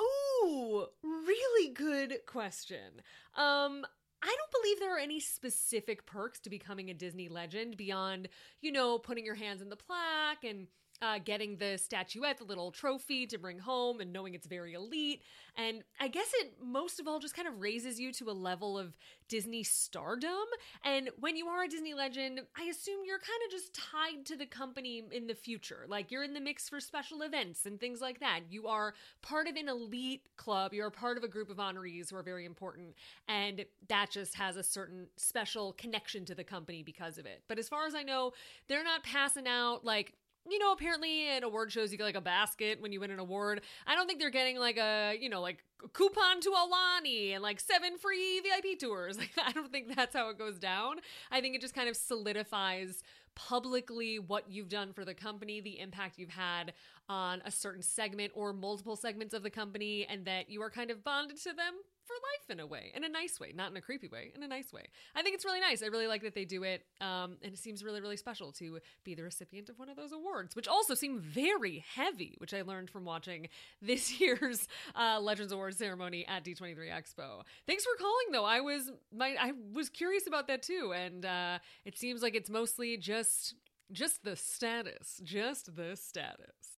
Ooh, 0.00 0.86
really 1.02 1.72
good 1.72 2.18
question. 2.26 3.02
Um, 3.36 3.84
I 4.22 4.34
don't 4.34 4.62
believe 4.62 4.80
there 4.80 4.96
are 4.96 4.98
any 4.98 5.20
specific 5.20 6.06
perks 6.06 6.40
to 6.40 6.50
becoming 6.50 6.90
a 6.90 6.94
Disney 6.94 7.28
legend 7.28 7.76
beyond, 7.76 8.28
you 8.60 8.72
know, 8.72 8.98
putting 8.98 9.24
your 9.24 9.34
hands 9.34 9.62
in 9.62 9.68
the 9.68 9.76
plaque 9.76 10.42
and 10.42 10.66
uh, 11.02 11.18
getting 11.24 11.56
the 11.56 11.76
statuette, 11.76 12.38
the 12.38 12.44
little 12.44 12.70
trophy 12.70 13.26
to 13.26 13.38
bring 13.38 13.58
home, 13.58 14.00
and 14.00 14.12
knowing 14.12 14.34
it's 14.34 14.46
very 14.46 14.74
elite. 14.74 15.22
And 15.56 15.82
I 16.00 16.08
guess 16.08 16.30
it 16.34 16.54
most 16.62 17.00
of 17.00 17.08
all 17.08 17.18
just 17.18 17.34
kind 17.34 17.48
of 17.48 17.60
raises 17.60 17.98
you 17.98 18.12
to 18.12 18.30
a 18.30 18.32
level 18.32 18.78
of 18.78 18.94
Disney 19.28 19.62
stardom. 19.62 20.46
And 20.84 21.10
when 21.18 21.36
you 21.36 21.46
are 21.48 21.64
a 21.64 21.68
Disney 21.68 21.94
legend, 21.94 22.40
I 22.56 22.64
assume 22.64 23.00
you're 23.04 23.18
kind 23.18 23.40
of 23.46 23.50
just 23.50 23.74
tied 23.74 24.26
to 24.26 24.36
the 24.36 24.46
company 24.46 25.02
in 25.10 25.26
the 25.26 25.34
future. 25.34 25.86
Like 25.88 26.10
you're 26.10 26.24
in 26.24 26.34
the 26.34 26.40
mix 26.40 26.68
for 26.68 26.78
special 26.80 27.22
events 27.22 27.64
and 27.66 27.80
things 27.80 28.00
like 28.00 28.20
that. 28.20 28.40
You 28.50 28.66
are 28.66 28.94
part 29.22 29.48
of 29.48 29.56
an 29.56 29.68
elite 29.68 30.28
club, 30.36 30.74
you're 30.74 30.90
part 30.90 31.16
of 31.16 31.24
a 31.24 31.28
group 31.28 31.50
of 31.50 31.56
honorees 31.56 32.10
who 32.10 32.16
are 32.16 32.22
very 32.22 32.44
important. 32.44 32.94
And 33.28 33.64
that 33.88 34.10
just 34.10 34.34
has 34.34 34.56
a 34.56 34.62
certain 34.62 35.06
special 35.16 35.72
connection 35.72 36.24
to 36.26 36.34
the 36.34 36.44
company 36.44 36.82
because 36.82 37.18
of 37.18 37.26
it. 37.26 37.42
But 37.48 37.58
as 37.58 37.68
far 37.68 37.86
as 37.86 37.94
I 37.94 38.02
know, 38.02 38.32
they're 38.68 38.84
not 38.84 39.02
passing 39.02 39.46
out 39.46 39.84
like 39.84 40.14
you 40.48 40.58
know, 40.58 40.72
apparently 40.72 41.28
at 41.28 41.42
award 41.42 41.72
shows 41.72 41.92
you 41.92 41.98
get 41.98 42.04
like 42.04 42.16
a 42.16 42.20
basket 42.20 42.80
when 42.80 42.92
you 42.92 43.00
win 43.00 43.10
an 43.10 43.18
award. 43.18 43.62
I 43.86 43.94
don't 43.94 44.06
think 44.06 44.20
they're 44.20 44.30
getting 44.30 44.58
like 44.58 44.76
a, 44.76 45.16
you 45.20 45.28
know, 45.28 45.40
like 45.40 45.64
coupon 45.92 46.40
to 46.40 46.50
Alani 46.50 47.32
and 47.32 47.42
like 47.42 47.60
seven 47.60 47.98
free 47.98 48.40
VIP 48.40 48.78
tours. 48.78 49.18
Like 49.26 49.30
I 49.44 49.52
don't 49.52 49.72
think 49.72 49.94
that's 49.94 50.14
how 50.14 50.28
it 50.30 50.38
goes 50.38 50.58
down. 50.58 50.96
I 51.30 51.40
think 51.40 51.54
it 51.54 51.60
just 51.60 51.74
kind 51.74 51.88
of 51.88 51.96
solidifies 51.96 53.02
publicly 53.34 54.18
what 54.18 54.50
you've 54.50 54.68
done 54.68 54.92
for 54.92 55.04
the 55.04 55.14
company, 55.14 55.60
the 55.60 55.80
impact 55.80 56.18
you've 56.18 56.30
had 56.30 56.72
on 57.08 57.42
a 57.44 57.50
certain 57.50 57.82
segment 57.82 58.32
or 58.34 58.52
multiple 58.52 58.96
segments 58.96 59.34
of 59.34 59.42
the 59.42 59.50
company, 59.50 60.06
and 60.08 60.24
that 60.26 60.50
you 60.50 60.62
are 60.62 60.70
kind 60.70 60.90
of 60.90 61.02
bonded 61.02 61.36
to 61.38 61.52
them 61.52 61.74
for 62.06 62.14
life 62.14 62.50
in 62.50 62.60
a 62.60 62.66
way, 62.66 62.92
in 62.94 63.04
a 63.04 63.08
nice 63.08 63.40
way, 63.40 63.52
not 63.54 63.70
in 63.70 63.76
a 63.76 63.80
creepy 63.80 64.08
way, 64.08 64.32
in 64.34 64.42
a 64.42 64.48
nice 64.48 64.72
way. 64.72 64.84
I 65.14 65.22
think 65.22 65.34
it's 65.34 65.44
really 65.44 65.60
nice. 65.60 65.82
I 65.82 65.86
really 65.86 66.06
like 66.06 66.22
that 66.22 66.34
they 66.34 66.44
do 66.44 66.62
it, 66.62 66.84
um, 67.00 67.36
and 67.42 67.52
it 67.52 67.58
seems 67.58 67.82
really, 67.84 68.00
really 68.00 68.16
special 68.16 68.52
to 68.52 68.78
be 69.04 69.14
the 69.14 69.22
recipient 69.22 69.68
of 69.68 69.78
one 69.78 69.88
of 69.88 69.96
those 69.96 70.12
awards, 70.12 70.54
which 70.54 70.68
also 70.68 70.94
seem 70.94 71.18
very 71.20 71.84
heavy, 71.94 72.36
which 72.38 72.54
I 72.54 72.62
learned 72.62 72.90
from 72.90 73.04
watching 73.04 73.48
this 73.82 74.20
year's 74.20 74.68
uh, 74.94 75.18
Legends 75.20 75.52
Awards 75.52 75.78
ceremony 75.78 76.26
at 76.26 76.44
D23 76.44 76.76
Expo. 76.90 77.42
Thanks 77.66 77.84
for 77.84 77.96
calling, 77.98 78.32
though. 78.32 78.44
I 78.44 78.60
was 78.60 78.90
my 79.12 79.36
I 79.40 79.52
was 79.72 79.88
curious 79.88 80.26
about 80.26 80.48
that 80.48 80.62
too, 80.62 80.92
and 80.94 81.24
uh, 81.24 81.58
it 81.84 81.98
seems 81.98 82.22
like 82.22 82.34
it's 82.34 82.50
mostly 82.50 82.96
just 82.96 83.54
just 83.92 84.24
the 84.24 84.36
status, 84.36 85.20
just 85.22 85.76
the 85.76 85.96
status. 85.96 86.78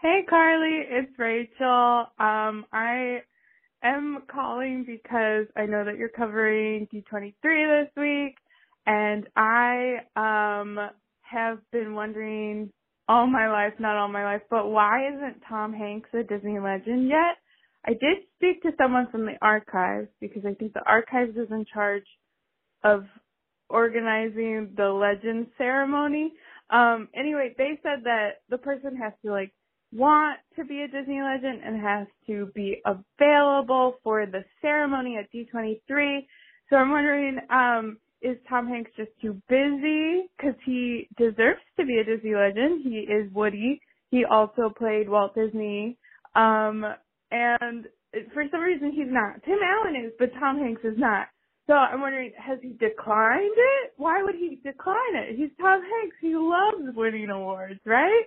Hey 0.00 0.24
Carlye, 0.28 0.82
it's 0.88 1.18
Rachel. 1.18 2.06
Um, 2.18 2.66
I 2.72 3.22
am 3.82 4.22
calling 4.32 4.84
because 4.86 5.46
I 5.56 5.66
know 5.66 5.84
that 5.84 5.96
you're 5.98 6.08
covering 6.08 6.88
D23 6.92 7.34
this 7.42 7.92
week, 7.96 8.36
and 8.86 9.28
I 9.36 9.96
um 10.16 10.78
have 11.22 11.58
been 11.72 11.94
wondering 11.94 12.70
all 13.08 13.26
my 13.26 13.48
life, 13.50 13.74
not 13.78 13.96
all 13.96 14.08
my 14.08 14.24
life, 14.24 14.42
but 14.50 14.68
why 14.68 15.08
isn't 15.08 15.42
Tom 15.48 15.72
Hanks 15.72 16.10
a 16.14 16.22
Disney 16.22 16.58
legend 16.60 17.08
yet? 17.08 17.38
I 17.84 17.90
did 17.92 18.24
speak 18.36 18.62
to 18.62 18.70
someone 18.78 19.08
from 19.10 19.26
the 19.26 19.36
archives 19.42 20.08
because 20.20 20.44
I 20.46 20.54
think 20.54 20.72
the 20.72 20.86
archives 20.86 21.36
is 21.36 21.50
in 21.50 21.64
charge 21.72 22.06
of 22.84 23.04
organizing 23.68 24.74
the 24.76 24.88
legend 24.88 25.48
ceremony. 25.58 26.32
Um 26.70 27.08
anyway, 27.14 27.54
they 27.58 27.78
said 27.82 28.04
that 28.04 28.42
the 28.50 28.58
person 28.58 28.96
has 28.96 29.12
to 29.24 29.32
like 29.32 29.52
want 29.92 30.38
to 30.56 30.64
be 30.64 30.82
a 30.82 30.88
Disney 30.88 31.20
legend 31.22 31.60
and 31.64 31.80
has 31.82 32.06
to 32.26 32.50
be 32.54 32.80
available 32.86 33.96
for 34.02 34.26
the 34.26 34.44
ceremony 34.60 35.18
at 35.18 35.30
D23. 35.32 36.26
So 36.70 36.76
I'm 36.76 36.90
wondering, 36.90 37.38
um, 37.50 37.98
is 38.22 38.36
Tom 38.48 38.68
Hanks 38.68 38.90
just 38.96 39.10
too 39.20 39.40
busy? 39.48 40.28
Cause 40.40 40.54
he 40.64 41.08
deserves 41.18 41.60
to 41.78 41.84
be 41.84 41.98
a 41.98 42.04
Disney 42.04 42.34
legend. 42.34 42.82
He 42.84 43.00
is 43.00 43.32
Woody. 43.32 43.80
He 44.10 44.24
also 44.24 44.72
played 44.76 45.08
Walt 45.08 45.34
Disney, 45.34 45.98
Um, 46.34 46.84
and 47.30 47.86
for 48.34 48.44
some 48.50 48.60
reason 48.60 48.92
he's 48.92 49.10
not. 49.10 49.42
Tim 49.44 49.58
Allen 49.62 49.96
is, 50.06 50.12
but 50.18 50.30
Tom 50.38 50.58
Hanks 50.58 50.82
is 50.84 50.98
not. 50.98 51.28
So 51.66 51.74
I'm 51.74 52.00
wondering, 52.00 52.32
has 52.38 52.58
he 52.62 52.70
declined 52.70 53.54
it? 53.56 53.92
Why 53.96 54.22
would 54.22 54.34
he 54.34 54.58
decline 54.64 55.14
it? 55.14 55.36
He's 55.36 55.50
Tom 55.60 55.80
Hanks. 55.80 56.16
He 56.20 56.34
loves 56.34 56.94
winning 56.96 57.30
awards, 57.30 57.80
right? 57.86 58.24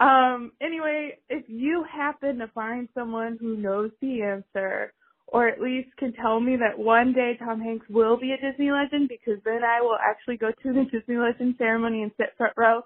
Um, 0.00 0.52
anyway, 0.60 1.18
if 1.28 1.44
you 1.48 1.84
happen 1.90 2.38
to 2.38 2.48
find 2.48 2.88
someone 2.94 3.38
who 3.40 3.56
knows 3.56 3.90
the 4.00 4.22
answer, 4.22 4.92
or 5.28 5.48
at 5.48 5.60
least 5.60 5.88
can 5.98 6.12
tell 6.14 6.40
me 6.40 6.56
that 6.56 6.78
one 6.78 7.12
day 7.12 7.36
Tom 7.38 7.60
Hanks 7.60 7.86
will 7.88 8.18
be 8.18 8.32
a 8.32 8.36
Disney 8.36 8.70
legend, 8.70 9.08
because 9.08 9.40
then 9.44 9.62
I 9.64 9.80
will 9.80 9.96
actually 10.02 10.36
go 10.36 10.50
to 10.50 10.72
the 10.72 10.84
Disney 10.92 11.16
legend 11.16 11.54
ceremony 11.58 12.02
and 12.02 12.12
sit 12.16 12.34
front 12.36 12.54
row, 12.56 12.82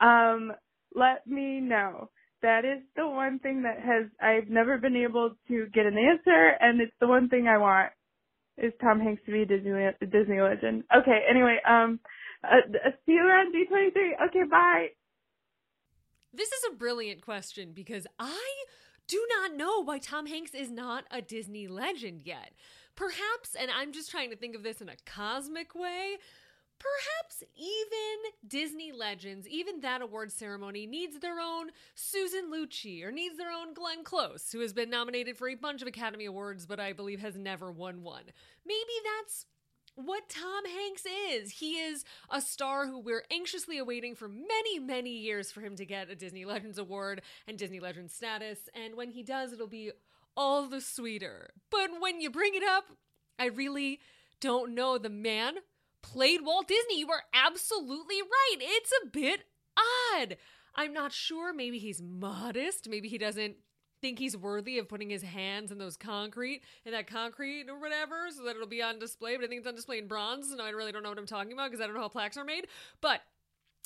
um, 0.00 0.52
let 0.94 1.26
me 1.26 1.60
know. 1.60 2.10
That 2.42 2.64
is 2.64 2.82
the 2.96 3.06
one 3.06 3.38
thing 3.38 3.62
that 3.62 3.78
has, 3.78 4.06
I've 4.20 4.50
never 4.50 4.76
been 4.78 4.96
able 4.96 5.36
to 5.48 5.66
get 5.72 5.86
an 5.86 5.96
answer, 5.96 6.52
and 6.60 6.80
it's 6.80 6.92
the 7.00 7.06
one 7.06 7.28
thing 7.28 7.46
I 7.46 7.58
want 7.58 7.92
is 8.58 8.72
Tom 8.80 9.00
Hanks 9.00 9.22
to 9.26 9.32
be 9.32 9.42
a 9.42 9.46
Disney 9.46 9.72
Disney 10.00 10.40
legend. 10.40 10.84
Okay, 10.96 11.20
anyway, 11.28 11.58
um, 11.68 12.00
uh, 12.44 12.90
see 13.06 13.12
you 13.12 13.20
around 13.26 13.54
D23. 13.54 14.28
Okay, 14.28 14.42
bye. 14.50 14.88
This 16.32 16.50
is 16.50 16.64
a 16.70 16.76
brilliant 16.76 17.20
question 17.20 17.72
because 17.72 18.06
I 18.18 18.64
do 19.06 19.24
not 19.28 19.56
know 19.56 19.82
why 19.82 19.98
Tom 19.98 20.26
Hanks 20.26 20.54
is 20.54 20.70
not 20.70 21.04
a 21.10 21.20
Disney 21.20 21.68
legend 21.68 22.22
yet. 22.24 22.52
Perhaps, 22.94 23.54
and 23.58 23.70
I'm 23.70 23.92
just 23.92 24.10
trying 24.10 24.30
to 24.30 24.36
think 24.36 24.54
of 24.54 24.62
this 24.62 24.80
in 24.80 24.88
a 24.88 24.96
cosmic 25.04 25.74
way, 25.74 26.16
perhaps 26.78 27.42
even 27.56 28.32
Disney 28.46 28.92
Legends, 28.92 29.46
even 29.48 29.80
that 29.80 30.02
award 30.02 30.32
ceremony 30.32 30.86
needs 30.86 31.18
their 31.20 31.38
own 31.40 31.70
Susan 31.94 32.50
Lucci 32.52 33.04
or 33.04 33.12
needs 33.12 33.38
their 33.38 33.50
own 33.50 33.72
Glenn 33.72 34.04
Close, 34.04 34.50
who 34.52 34.60
has 34.60 34.72
been 34.72 34.90
nominated 34.90 35.36
for 35.36 35.48
a 35.48 35.54
bunch 35.54 35.80
of 35.80 35.88
Academy 35.88 36.24
Awards 36.24 36.66
but 36.66 36.80
I 36.80 36.92
believe 36.92 37.20
has 37.20 37.36
never 37.36 37.70
won 37.70 38.02
one. 38.02 38.24
Maybe 38.66 38.92
that's 39.20 39.46
what 39.94 40.28
Tom 40.28 40.64
Hanks 40.64 41.04
is. 41.30 41.52
He 41.52 41.78
is 41.78 42.04
a 42.30 42.40
star 42.40 42.86
who 42.86 42.98
we're 42.98 43.24
anxiously 43.30 43.78
awaiting 43.78 44.14
for 44.14 44.28
many, 44.28 44.78
many 44.78 45.10
years 45.10 45.50
for 45.50 45.60
him 45.60 45.76
to 45.76 45.84
get 45.84 46.10
a 46.10 46.14
Disney 46.14 46.44
Legends 46.44 46.78
award 46.78 47.22
and 47.46 47.58
Disney 47.58 47.80
Legends 47.80 48.14
status. 48.14 48.58
And 48.74 48.94
when 48.96 49.10
he 49.10 49.22
does, 49.22 49.52
it'll 49.52 49.66
be 49.66 49.92
all 50.36 50.66
the 50.66 50.80
sweeter. 50.80 51.50
But 51.70 51.90
when 52.00 52.20
you 52.20 52.30
bring 52.30 52.54
it 52.54 52.62
up, 52.62 52.84
I 53.38 53.46
really 53.46 54.00
don't 54.40 54.74
know. 54.74 54.98
The 54.98 55.10
man 55.10 55.54
played 56.02 56.40
Walt 56.44 56.68
Disney. 56.68 56.98
You 56.98 57.10
are 57.10 57.24
absolutely 57.34 58.22
right. 58.22 58.56
It's 58.60 58.92
a 59.02 59.06
bit 59.08 59.44
odd. 60.14 60.36
I'm 60.74 60.92
not 60.92 61.12
sure. 61.12 61.52
Maybe 61.52 61.78
he's 61.78 62.00
modest. 62.00 62.88
Maybe 62.88 63.08
he 63.08 63.18
doesn't 63.18 63.56
think 64.02 64.18
he's 64.18 64.36
worthy 64.36 64.78
of 64.78 64.88
putting 64.88 65.08
his 65.08 65.22
hands 65.22 65.72
in 65.72 65.78
those 65.78 65.96
concrete 65.96 66.62
in 66.84 66.92
that 66.92 67.06
concrete 67.06 67.66
or 67.70 67.80
whatever 67.80 68.26
so 68.36 68.42
that 68.42 68.56
it'll 68.56 68.66
be 68.66 68.82
on 68.82 68.98
display 68.98 69.36
but 69.36 69.44
i 69.44 69.48
think 69.48 69.60
it's 69.60 69.68
on 69.68 69.74
display 69.74 69.96
in 69.96 70.06
bronze 70.06 70.50
and 70.50 70.60
i 70.60 70.68
really 70.70 70.92
don't 70.92 71.02
know 71.02 71.08
what 71.08 71.18
i'm 71.18 71.24
talking 71.24 71.52
about 71.52 71.70
because 71.70 71.82
i 71.82 71.86
don't 71.86 71.94
know 71.94 72.02
how 72.02 72.08
plaques 72.08 72.36
are 72.36 72.44
made 72.44 72.66
but 73.00 73.22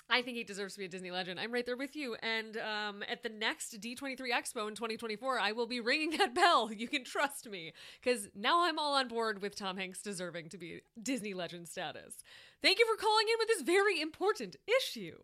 I 0.08 0.22
think 0.22 0.36
he 0.36 0.44
deserves 0.44 0.74
to 0.74 0.78
be 0.78 0.84
a 0.84 0.88
Disney 0.88 1.10
legend. 1.10 1.40
I'm 1.40 1.52
right 1.52 1.66
there 1.66 1.76
with 1.76 1.96
you. 1.96 2.14
And 2.22 2.56
um, 2.58 3.02
at 3.08 3.24
the 3.24 3.28
next 3.28 3.80
D23 3.80 4.16
Expo 4.32 4.68
in 4.68 4.76
2024, 4.76 5.40
I 5.40 5.50
will 5.50 5.66
be 5.66 5.80
ringing 5.80 6.16
that 6.18 6.32
bell. 6.34 6.72
You 6.72 6.86
can 6.86 7.02
trust 7.02 7.48
me 7.48 7.72
because 8.00 8.28
now 8.32 8.64
I'm 8.64 8.78
all 8.78 8.94
on 8.94 9.08
board 9.08 9.42
with 9.42 9.56
Tom 9.56 9.76
Hanks 9.76 10.00
deserving 10.02 10.50
to 10.50 10.58
be 10.58 10.82
Disney 11.02 11.34
legend 11.34 11.66
status. 11.66 12.18
Thank 12.62 12.78
you 12.78 12.86
for 12.86 12.96
calling 13.00 13.26
in 13.28 13.34
with 13.38 13.48
this 13.48 13.62
very 13.62 14.00
important 14.00 14.54
issue. 14.68 15.16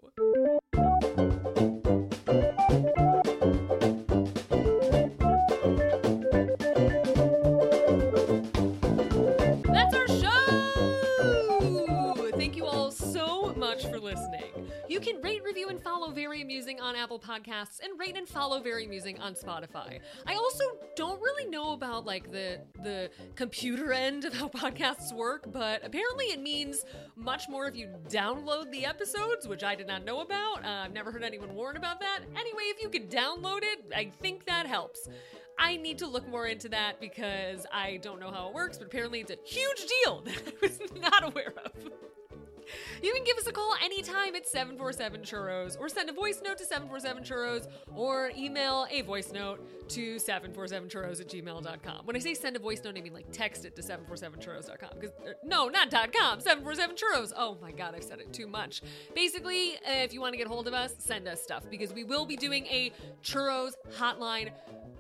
Can 15.12 15.22
rate, 15.22 15.42
review, 15.44 15.68
and 15.68 15.80
follow 15.80 16.10
Very 16.10 16.42
Amusing 16.42 16.80
on 16.80 16.96
Apple 16.96 17.18
Podcasts 17.18 17.80
and 17.82 17.98
rate 17.98 18.16
and 18.16 18.26
follow 18.28 18.60
Very 18.60 18.86
Amusing 18.86 19.18
on 19.20 19.34
Spotify. 19.34 20.00
I 20.26 20.34
also 20.34 20.64
don't 20.96 21.20
really 21.20 21.50
know 21.50 21.72
about 21.72 22.06
like 22.06 22.30
the 22.32 22.60
the 22.82 23.10
computer 23.34 23.92
end 23.92 24.24
of 24.24 24.32
how 24.32 24.48
podcasts 24.48 25.14
work, 25.14 25.52
but 25.52 25.84
apparently 25.84 26.26
it 26.26 26.40
means 26.40 26.84
much 27.16 27.48
more 27.48 27.66
if 27.66 27.76
you 27.76 27.88
download 28.08 28.70
the 28.70 28.86
episodes, 28.86 29.46
which 29.46 29.62
I 29.62 29.74
did 29.74 29.86
not 29.86 30.04
know 30.04 30.20
about. 30.20 30.64
Uh, 30.64 30.84
I've 30.84 30.92
never 30.92 31.12
heard 31.12 31.24
anyone 31.24 31.54
warn 31.54 31.76
about 31.76 32.00
that. 32.00 32.20
Anyway, 32.34 32.62
if 32.66 32.80
you 32.80 32.88
could 32.88 33.10
download 33.10 33.60
it, 33.62 33.84
I 33.94 34.10
think 34.20 34.46
that 34.46 34.66
helps. 34.66 35.08
I 35.58 35.76
need 35.76 35.98
to 35.98 36.06
look 36.06 36.26
more 36.28 36.46
into 36.46 36.70
that 36.70 37.00
because 37.00 37.66
I 37.70 37.98
don't 37.98 38.18
know 38.18 38.30
how 38.30 38.48
it 38.48 38.54
works, 38.54 38.78
but 38.78 38.86
apparently 38.86 39.20
it's 39.20 39.30
a 39.30 39.38
huge 39.44 39.84
deal 40.04 40.20
that 40.24 40.42
I 40.46 40.52
was 40.62 40.80
not 41.00 41.24
aware 41.24 41.52
of. 41.64 41.72
You 43.02 43.12
can 43.12 43.24
give 43.24 43.36
us 43.36 43.46
a 43.46 43.52
call 43.52 43.74
anytime 43.82 44.34
at 44.34 44.46
747 44.46 45.22
Churros 45.22 45.78
or 45.78 45.88
send 45.88 46.08
a 46.08 46.12
voice 46.12 46.40
note 46.44 46.58
to 46.58 46.64
747 46.64 47.24
Churros 47.24 47.68
or 47.94 48.32
email 48.36 48.86
a 48.90 49.02
voice 49.02 49.32
note 49.32 49.88
to 49.90 50.16
747churros 50.16 51.20
at 51.20 51.28
gmail.com. 51.28 52.00
When 52.04 52.16
I 52.16 52.18
say 52.18 52.34
send 52.34 52.56
a 52.56 52.58
voice 52.58 52.82
note, 52.84 52.96
I 52.96 53.00
mean 53.00 53.12
like 53.12 53.30
text 53.32 53.64
it 53.64 53.76
to 53.76 53.82
747churros.com. 53.82 54.90
Because, 54.98 55.14
uh, 55.26 55.32
no, 55.44 55.68
not 55.68 55.90
.com, 55.90 56.40
747 56.40 56.96
Churros. 56.96 57.32
Oh 57.36 57.56
my 57.60 57.72
God, 57.72 57.94
I've 57.94 58.04
said 58.04 58.20
it 58.20 58.32
too 58.32 58.46
much. 58.46 58.82
Basically, 59.14 59.74
if 59.86 60.12
you 60.12 60.20
want 60.20 60.32
to 60.32 60.38
get 60.38 60.46
hold 60.46 60.66
of 60.66 60.74
us, 60.74 60.94
send 60.98 61.28
us 61.28 61.42
stuff 61.42 61.64
because 61.70 61.92
we 61.92 62.04
will 62.04 62.24
be 62.24 62.36
doing 62.36 62.66
a 62.66 62.92
Churros 63.22 63.72
hotline 63.96 64.50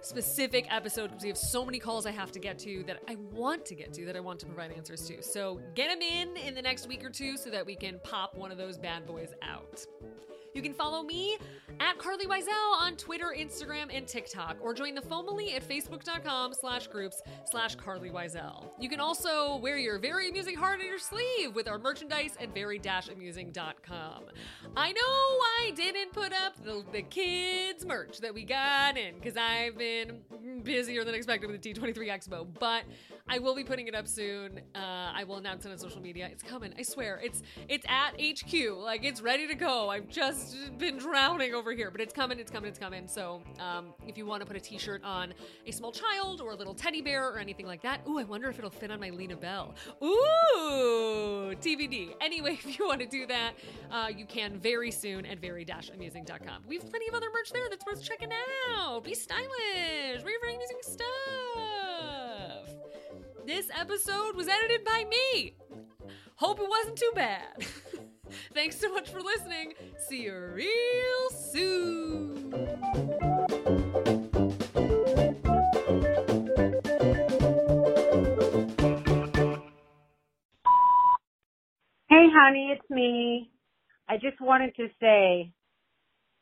specific 0.02 0.66
episode 0.70 1.08
because 1.08 1.22
we 1.22 1.28
have 1.28 1.38
so 1.38 1.64
many 1.64 1.78
calls 1.78 2.06
I 2.06 2.10
have 2.10 2.32
to 2.32 2.38
get 2.38 2.58
to 2.60 2.82
that 2.84 3.02
I 3.08 3.16
want 3.32 3.64
to 3.66 3.74
get 3.74 3.92
to 3.94 4.04
that 4.06 4.16
I 4.16 4.20
want 4.20 4.40
to 4.40 4.46
provide 4.46 4.72
answers 4.72 5.06
to. 5.08 5.22
So 5.22 5.60
get 5.74 5.88
them 5.88 6.02
in 6.02 6.36
in 6.36 6.54
the 6.54 6.62
next 6.62 6.88
week 6.88 7.04
or 7.04 7.10
two 7.10 7.36
so 7.36 7.50
that 7.50 7.61
we 7.64 7.76
can 7.76 8.00
pop 8.02 8.36
one 8.36 8.50
of 8.50 8.58
those 8.58 8.76
bad 8.76 9.06
boys 9.06 9.34
out. 9.42 9.86
You 10.54 10.60
can 10.60 10.74
follow 10.74 11.02
me 11.02 11.38
at 11.80 11.98
Carlye 11.98 12.26
Wisel 12.26 12.76
on 12.78 12.96
Twitter, 12.96 13.34
Instagram, 13.36 13.94
and 13.94 14.06
TikTok, 14.06 14.58
or 14.60 14.74
join 14.74 14.94
the 14.94 15.00
Family 15.00 15.54
at 15.54 15.66
facebook.com 15.66 16.52
slash 16.52 16.88
groups 16.88 17.22
slash 17.50 17.76
Carlye 17.76 18.12
Wisel. 18.12 18.66
You 18.78 18.90
can 18.90 19.00
also 19.00 19.56
wear 19.56 19.78
your 19.78 19.98
very 19.98 20.28
amusing 20.28 20.56
heart 20.56 20.80
on 20.80 20.86
your 20.86 20.98
sleeve 20.98 21.54
with 21.54 21.68
our 21.68 21.78
merchandise 21.78 22.36
at 22.38 22.52
very-amusing.com. 22.52 24.24
I 24.76 24.92
know 24.92 25.00
I 25.00 25.72
didn't 25.74 26.12
put 26.12 26.32
up 26.32 26.62
the, 26.62 26.84
the 26.92 27.02
kids 27.02 27.86
merch 27.86 28.18
that 28.18 28.34
we 28.34 28.44
got 28.44 28.98
in 28.98 29.14
because 29.14 29.36
I've 29.36 29.78
been 29.78 30.20
busier 30.62 31.04
than 31.04 31.14
expected 31.14 31.50
with 31.50 31.62
the 31.62 31.74
D23 31.74 31.96
Expo, 32.08 32.46
but 32.58 32.84
I 33.28 33.38
will 33.38 33.54
be 33.54 33.64
putting 33.64 33.88
it 33.88 33.94
up 33.94 34.06
soon. 34.06 34.60
Uh, 34.74 35.12
I 35.14 35.24
will 35.24 35.36
announce 35.36 35.64
it 35.64 35.70
on 35.70 35.78
social 35.78 36.02
media. 36.02 36.28
It's 36.30 36.42
coming. 36.42 36.74
I 36.78 36.82
swear. 36.82 37.20
It's 37.22 37.42
it's 37.68 37.86
at 37.88 38.20
HQ. 38.20 38.76
Like 38.76 39.04
it's 39.04 39.22
ready 39.22 39.46
to 39.48 39.54
go. 39.54 39.88
I've 39.88 40.08
just 40.08 40.41
been 40.78 40.98
drowning 40.98 41.54
over 41.54 41.72
here, 41.72 41.90
but 41.90 42.00
it's 42.00 42.12
coming. 42.12 42.38
It's 42.38 42.50
coming. 42.50 42.68
It's 42.68 42.78
coming. 42.78 43.06
So 43.06 43.42
um, 43.58 43.94
if 44.06 44.18
you 44.18 44.26
want 44.26 44.40
to 44.40 44.46
put 44.46 44.56
a 44.56 44.60
T-shirt 44.60 45.02
on 45.04 45.34
a 45.66 45.70
small 45.70 45.92
child 45.92 46.40
or 46.40 46.52
a 46.52 46.54
little 46.54 46.74
teddy 46.74 47.02
bear 47.02 47.28
or 47.28 47.38
anything 47.38 47.66
like 47.66 47.82
that, 47.82 48.00
ooh, 48.08 48.18
I 48.18 48.24
wonder 48.24 48.48
if 48.48 48.58
it'll 48.58 48.70
fit 48.70 48.90
on 48.90 49.00
my 49.00 49.10
LinaBell. 49.10 49.74
Ooh, 50.02 51.54
TBD. 51.54 52.14
Anyway, 52.20 52.52
if 52.64 52.78
you 52.78 52.86
want 52.86 53.00
to 53.00 53.06
do 53.06 53.26
that, 53.26 53.52
uh, 53.90 54.08
you 54.14 54.26
can 54.26 54.58
very 54.58 54.90
soon 54.90 55.26
at 55.26 55.40
very-amusing.com. 55.40 56.62
We 56.66 56.76
have 56.76 56.90
plenty 56.90 57.08
of 57.08 57.14
other 57.14 57.28
merch 57.32 57.52
there 57.52 57.68
that's 57.70 57.84
worth 57.86 58.02
checking 58.02 58.30
out. 58.76 59.04
Be 59.04 59.14
stylish. 59.14 60.22
We're 60.24 60.40
very 60.40 60.54
amusing 60.54 60.78
stuff. 60.82 61.02
This 63.46 63.68
episode 63.78 64.36
was 64.36 64.48
edited 64.48 64.84
by 64.84 65.04
me. 65.08 65.54
Hope 66.36 66.58
it 66.60 66.68
wasn't 66.68 66.96
too 66.96 67.12
bad. 67.14 67.66
Thanks 68.54 68.78
so 68.78 68.92
much 68.92 69.10
for 69.10 69.20
listening. 69.20 69.74
See 70.08 70.22
you 70.22 70.52
real 70.54 71.30
soon. 71.30 72.52
Hey, 82.08 82.28
honey, 82.30 82.76
it's 82.76 82.90
me. 82.90 83.50
I 84.08 84.16
just 84.16 84.40
wanted 84.40 84.74
to 84.76 84.88
say, 85.00 85.52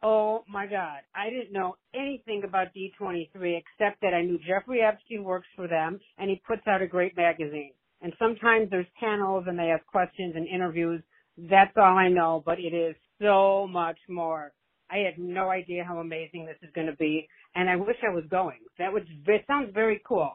oh 0.02 0.44
my 0.48 0.66
God, 0.66 1.00
I 1.14 1.30
didn't 1.30 1.52
know 1.52 1.76
anything 1.94 2.42
about 2.44 2.68
D23 2.74 3.28
except 3.58 4.00
that 4.02 4.14
I 4.14 4.22
knew 4.22 4.38
Jeffrey 4.38 4.80
Epstein 4.82 5.22
works 5.22 5.46
for 5.54 5.68
them 5.68 6.00
and 6.18 6.28
he 6.28 6.42
puts 6.46 6.62
out 6.66 6.82
a 6.82 6.86
great 6.86 7.16
magazine. 7.16 7.72
And 8.02 8.12
sometimes 8.18 8.70
there's 8.70 8.86
panels 8.98 9.44
and 9.46 9.58
they 9.58 9.68
have 9.68 9.86
questions 9.86 10.34
and 10.34 10.48
interviews 10.48 11.02
that's 11.48 11.72
all 11.76 11.96
I 11.96 12.08
know, 12.08 12.42
but 12.44 12.58
it 12.58 12.74
is 12.74 12.96
so 13.20 13.66
much 13.70 13.98
more. 14.08 14.52
I 14.90 14.98
had 14.98 15.18
no 15.18 15.48
idea 15.48 15.84
how 15.84 15.98
amazing 15.98 16.46
this 16.46 16.56
is 16.62 16.74
going 16.74 16.88
to 16.88 16.96
be, 16.96 17.28
and 17.54 17.70
I 17.70 17.76
wish 17.76 17.96
I 18.02 18.12
was 18.12 18.24
going. 18.30 18.58
That 18.78 18.92
would 18.92 19.06
it 19.26 19.44
sounds 19.46 19.70
very 19.72 20.00
cool. 20.06 20.32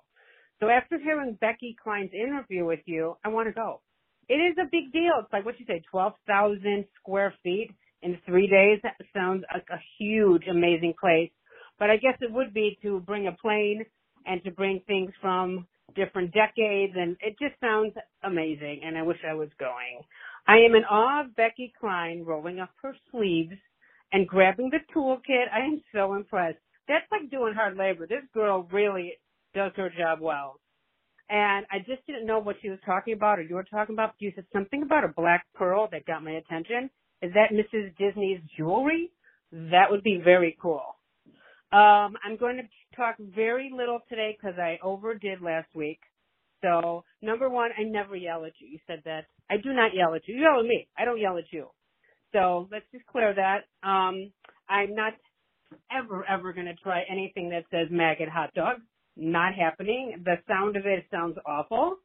So 0.60 0.69
after 0.69 0.98
hearing 0.98 1.38
Becky 1.41 1.76
Cline's 1.84 2.11
interview 2.14 2.65
with 2.65 2.80
you, 2.86 3.18
I 3.26 3.30
want 3.30 3.49
to 3.49 3.53
go. 3.53 3.82
It 4.30 4.36
is 4.36 4.56
a 4.57 4.69
big 4.72 4.94
deal. 4.94 5.14
It's 5.22 5.34
like 5.34 5.45
what 5.45 5.60
you 5.60 5.65
say, 5.68 5.82
twelve 5.91 6.14
thousand 6.26 6.86
square 6.99 7.34
feet 7.44 7.72
in 8.02 8.18
three 8.26 8.48
days. 8.48 8.80
That 8.84 8.95
sounds 9.14 9.44
like 9.53 9.68
a 9.69 9.82
huge, 9.99 10.44
amazing 10.49 10.94
place. 10.99 11.32
But 11.77 11.90
I 11.90 11.98
guess 11.98 12.18
it 12.22 12.32
would 12.32 12.53
be 12.53 12.77
to 12.82 13.02
bring 13.02 13.27
a 13.27 13.34
plane 13.34 13.84
and 14.26 14.41
to 14.45 14.52
bring 14.52 14.80
things 14.88 15.11
from 15.22 15.68
different 15.95 16.34
decades 16.34 16.94
and 16.95 17.15
it 17.22 17.38
just 17.40 17.60
sounds 17.61 17.94
amazing 18.23 18.82
and 18.84 18.98
I 18.98 19.03
wish 19.03 19.18
I 19.27 19.34
was 19.34 19.49
going. 19.60 20.02
I 20.47 20.57
am 20.57 20.76
in 20.76 20.84
awe 20.84 21.23
of 21.26 21.35
Becky 21.35 21.73
Cline 21.80 22.23
rolling 22.23 22.59
up 22.59 22.69
her 22.81 22.95
sleeves 23.11 23.55
and 24.11 24.27
grabbing 24.27 24.69
the 24.69 24.80
toolkit. 24.93 25.45
I 25.53 25.65
am 25.65 25.81
so 25.93 26.13
impressed. 26.13 26.59
That's 26.88 27.05
like 27.11 27.31
doing 27.31 27.55
hard 27.55 27.77
labor. 27.77 28.05
This 28.05 28.23
girl 28.34 28.67
really 28.72 29.13
does 29.55 29.72
her 29.76 29.89
job 29.89 30.19
well. 30.22 30.59
And 31.30 31.65
I 31.72 31.80
just 31.80 32.05
didn't 32.05 32.27
know 32.27 32.38
what 32.38 32.57
she 32.61 32.69
was 32.69 32.77
talking 32.85 33.15
about 33.15 33.39
or 33.39 33.41
you 33.41 33.55
were 33.55 33.63
talking 33.63 33.95
about. 33.95 34.13
You 34.19 34.31
said 34.35 34.45
something 34.53 34.84
about 34.84 35.03
a 35.03 35.07
black 35.07 35.47
pearl 35.55 35.88
that 35.91 36.05
got 36.05 36.23
my 36.23 36.31
attention. 36.31 36.91
Is 37.23 37.31
that 37.34 37.49
Mrs. 37.51 37.97
Disney's 37.97 38.41
jewelry? 38.55 39.11
That 39.51 39.89
would 39.89 40.03
be 40.03 40.22
very 40.23 40.55
cool. 40.61 40.84
Um, 41.72 42.15
I'm 42.23 42.38
going 42.39 42.57
to 42.57 42.95
talk 42.95 43.15
very 43.17 43.72
little 43.76 44.01
today 44.07 44.38
because 44.39 44.59
I 44.59 44.77
overdid 44.84 45.41
last 45.41 45.67
week. 45.73 45.99
So, 46.65 47.03
number 47.21 47.47
one, 47.47 47.69
I 47.77 47.83
never 47.83 48.15
yell 48.15 48.43
at 48.45 48.53
you. 48.59 48.67
You 48.67 48.79
said 48.87 49.01
that. 49.05 49.25
I 49.51 49.57
do 49.57 49.71
not 49.71 49.91
yell 49.93 50.15
at 50.15 50.27
you. 50.27 50.35
You 50.35 50.41
yell 50.41 50.59
at 50.59 50.65
me. 50.65 50.87
I 50.97 51.05
don't 51.05 51.19
yell 51.19 51.37
at 51.37 51.51
you. 51.51 51.67
So, 52.33 52.67
let's 52.71 52.85
just 52.91 53.05
clear 53.05 53.35
that. 53.35 53.87
Um, 53.87 54.31
I'm 54.67 54.95
not 54.95 55.13
ever, 55.95 56.25
ever 56.27 56.53
going 56.53 56.65
to 56.65 56.73
try 56.75 57.03
anything 57.09 57.49
that 57.49 57.65
says 57.69 57.87
maggot 57.91 58.29
hot 58.29 58.53
dog. 58.55 58.77
Not 59.15 59.53
happening. 59.53 60.23
The 60.25 60.37
sound 60.47 60.75
of 60.75 60.87
it 60.87 61.05
sounds 61.11 61.37
awful. 61.45 61.97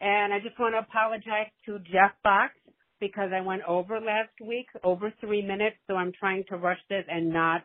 And 0.00 0.32
I 0.34 0.38
just 0.38 0.58
want 0.58 0.74
to 0.74 0.80
apologize 0.80 1.50
to 1.66 1.78
Jeff 1.90 2.12
Fox 2.22 2.52
because 3.00 3.30
I 3.34 3.40
went 3.40 3.62
over 3.66 4.00
last 4.00 4.30
week, 4.46 4.66
over 4.84 5.12
three 5.20 5.42
minutes. 5.42 5.76
So 5.86 5.94
I'm 5.96 6.12
trying 6.18 6.44
to 6.50 6.56
rush 6.56 6.78
this 6.90 7.04
and 7.08 7.32
not 7.32 7.62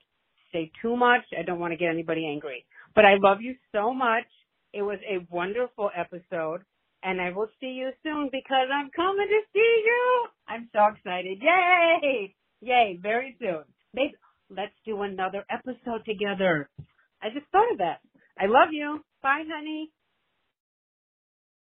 say 0.53 0.71
too 0.81 0.95
much. 0.95 1.21
I 1.37 1.43
don't 1.43 1.59
want 1.59 1.73
to 1.73 1.77
get 1.77 1.89
anybody 1.89 2.25
angry. 2.31 2.65
But 2.95 3.05
I 3.05 3.15
love 3.21 3.41
you 3.41 3.55
so 3.73 3.93
much. 3.93 4.25
It 4.73 4.81
was 4.81 4.99
a 5.07 5.25
wonderful 5.29 5.89
episode. 5.95 6.61
And 7.03 7.21
I 7.21 7.31
will 7.31 7.49
see 7.59 7.67
you 7.67 7.91
soon 8.01 8.29
because 8.31 8.67
I'm 8.73 8.89
coming 8.95 9.27
to 9.27 9.41
see 9.53 9.83
you. 9.85 10.27
I'm 10.47 10.69
so 10.73 10.87
excited. 10.95 11.41
Yay! 11.41 12.33
Yay, 12.61 12.99
very 13.01 13.35
soon. 13.39 13.63
Maybe 13.93 14.15
let's 14.49 14.73
do 14.85 15.01
another 15.01 15.45
episode 15.49 16.05
together. 16.05 16.69
I 17.21 17.29
just 17.33 17.45
thought 17.51 17.71
of 17.71 17.77
that. 17.79 17.99
I 18.39 18.45
love 18.45 18.69
you. 18.71 19.03
Bye, 19.21 19.43
honey. 19.47 19.91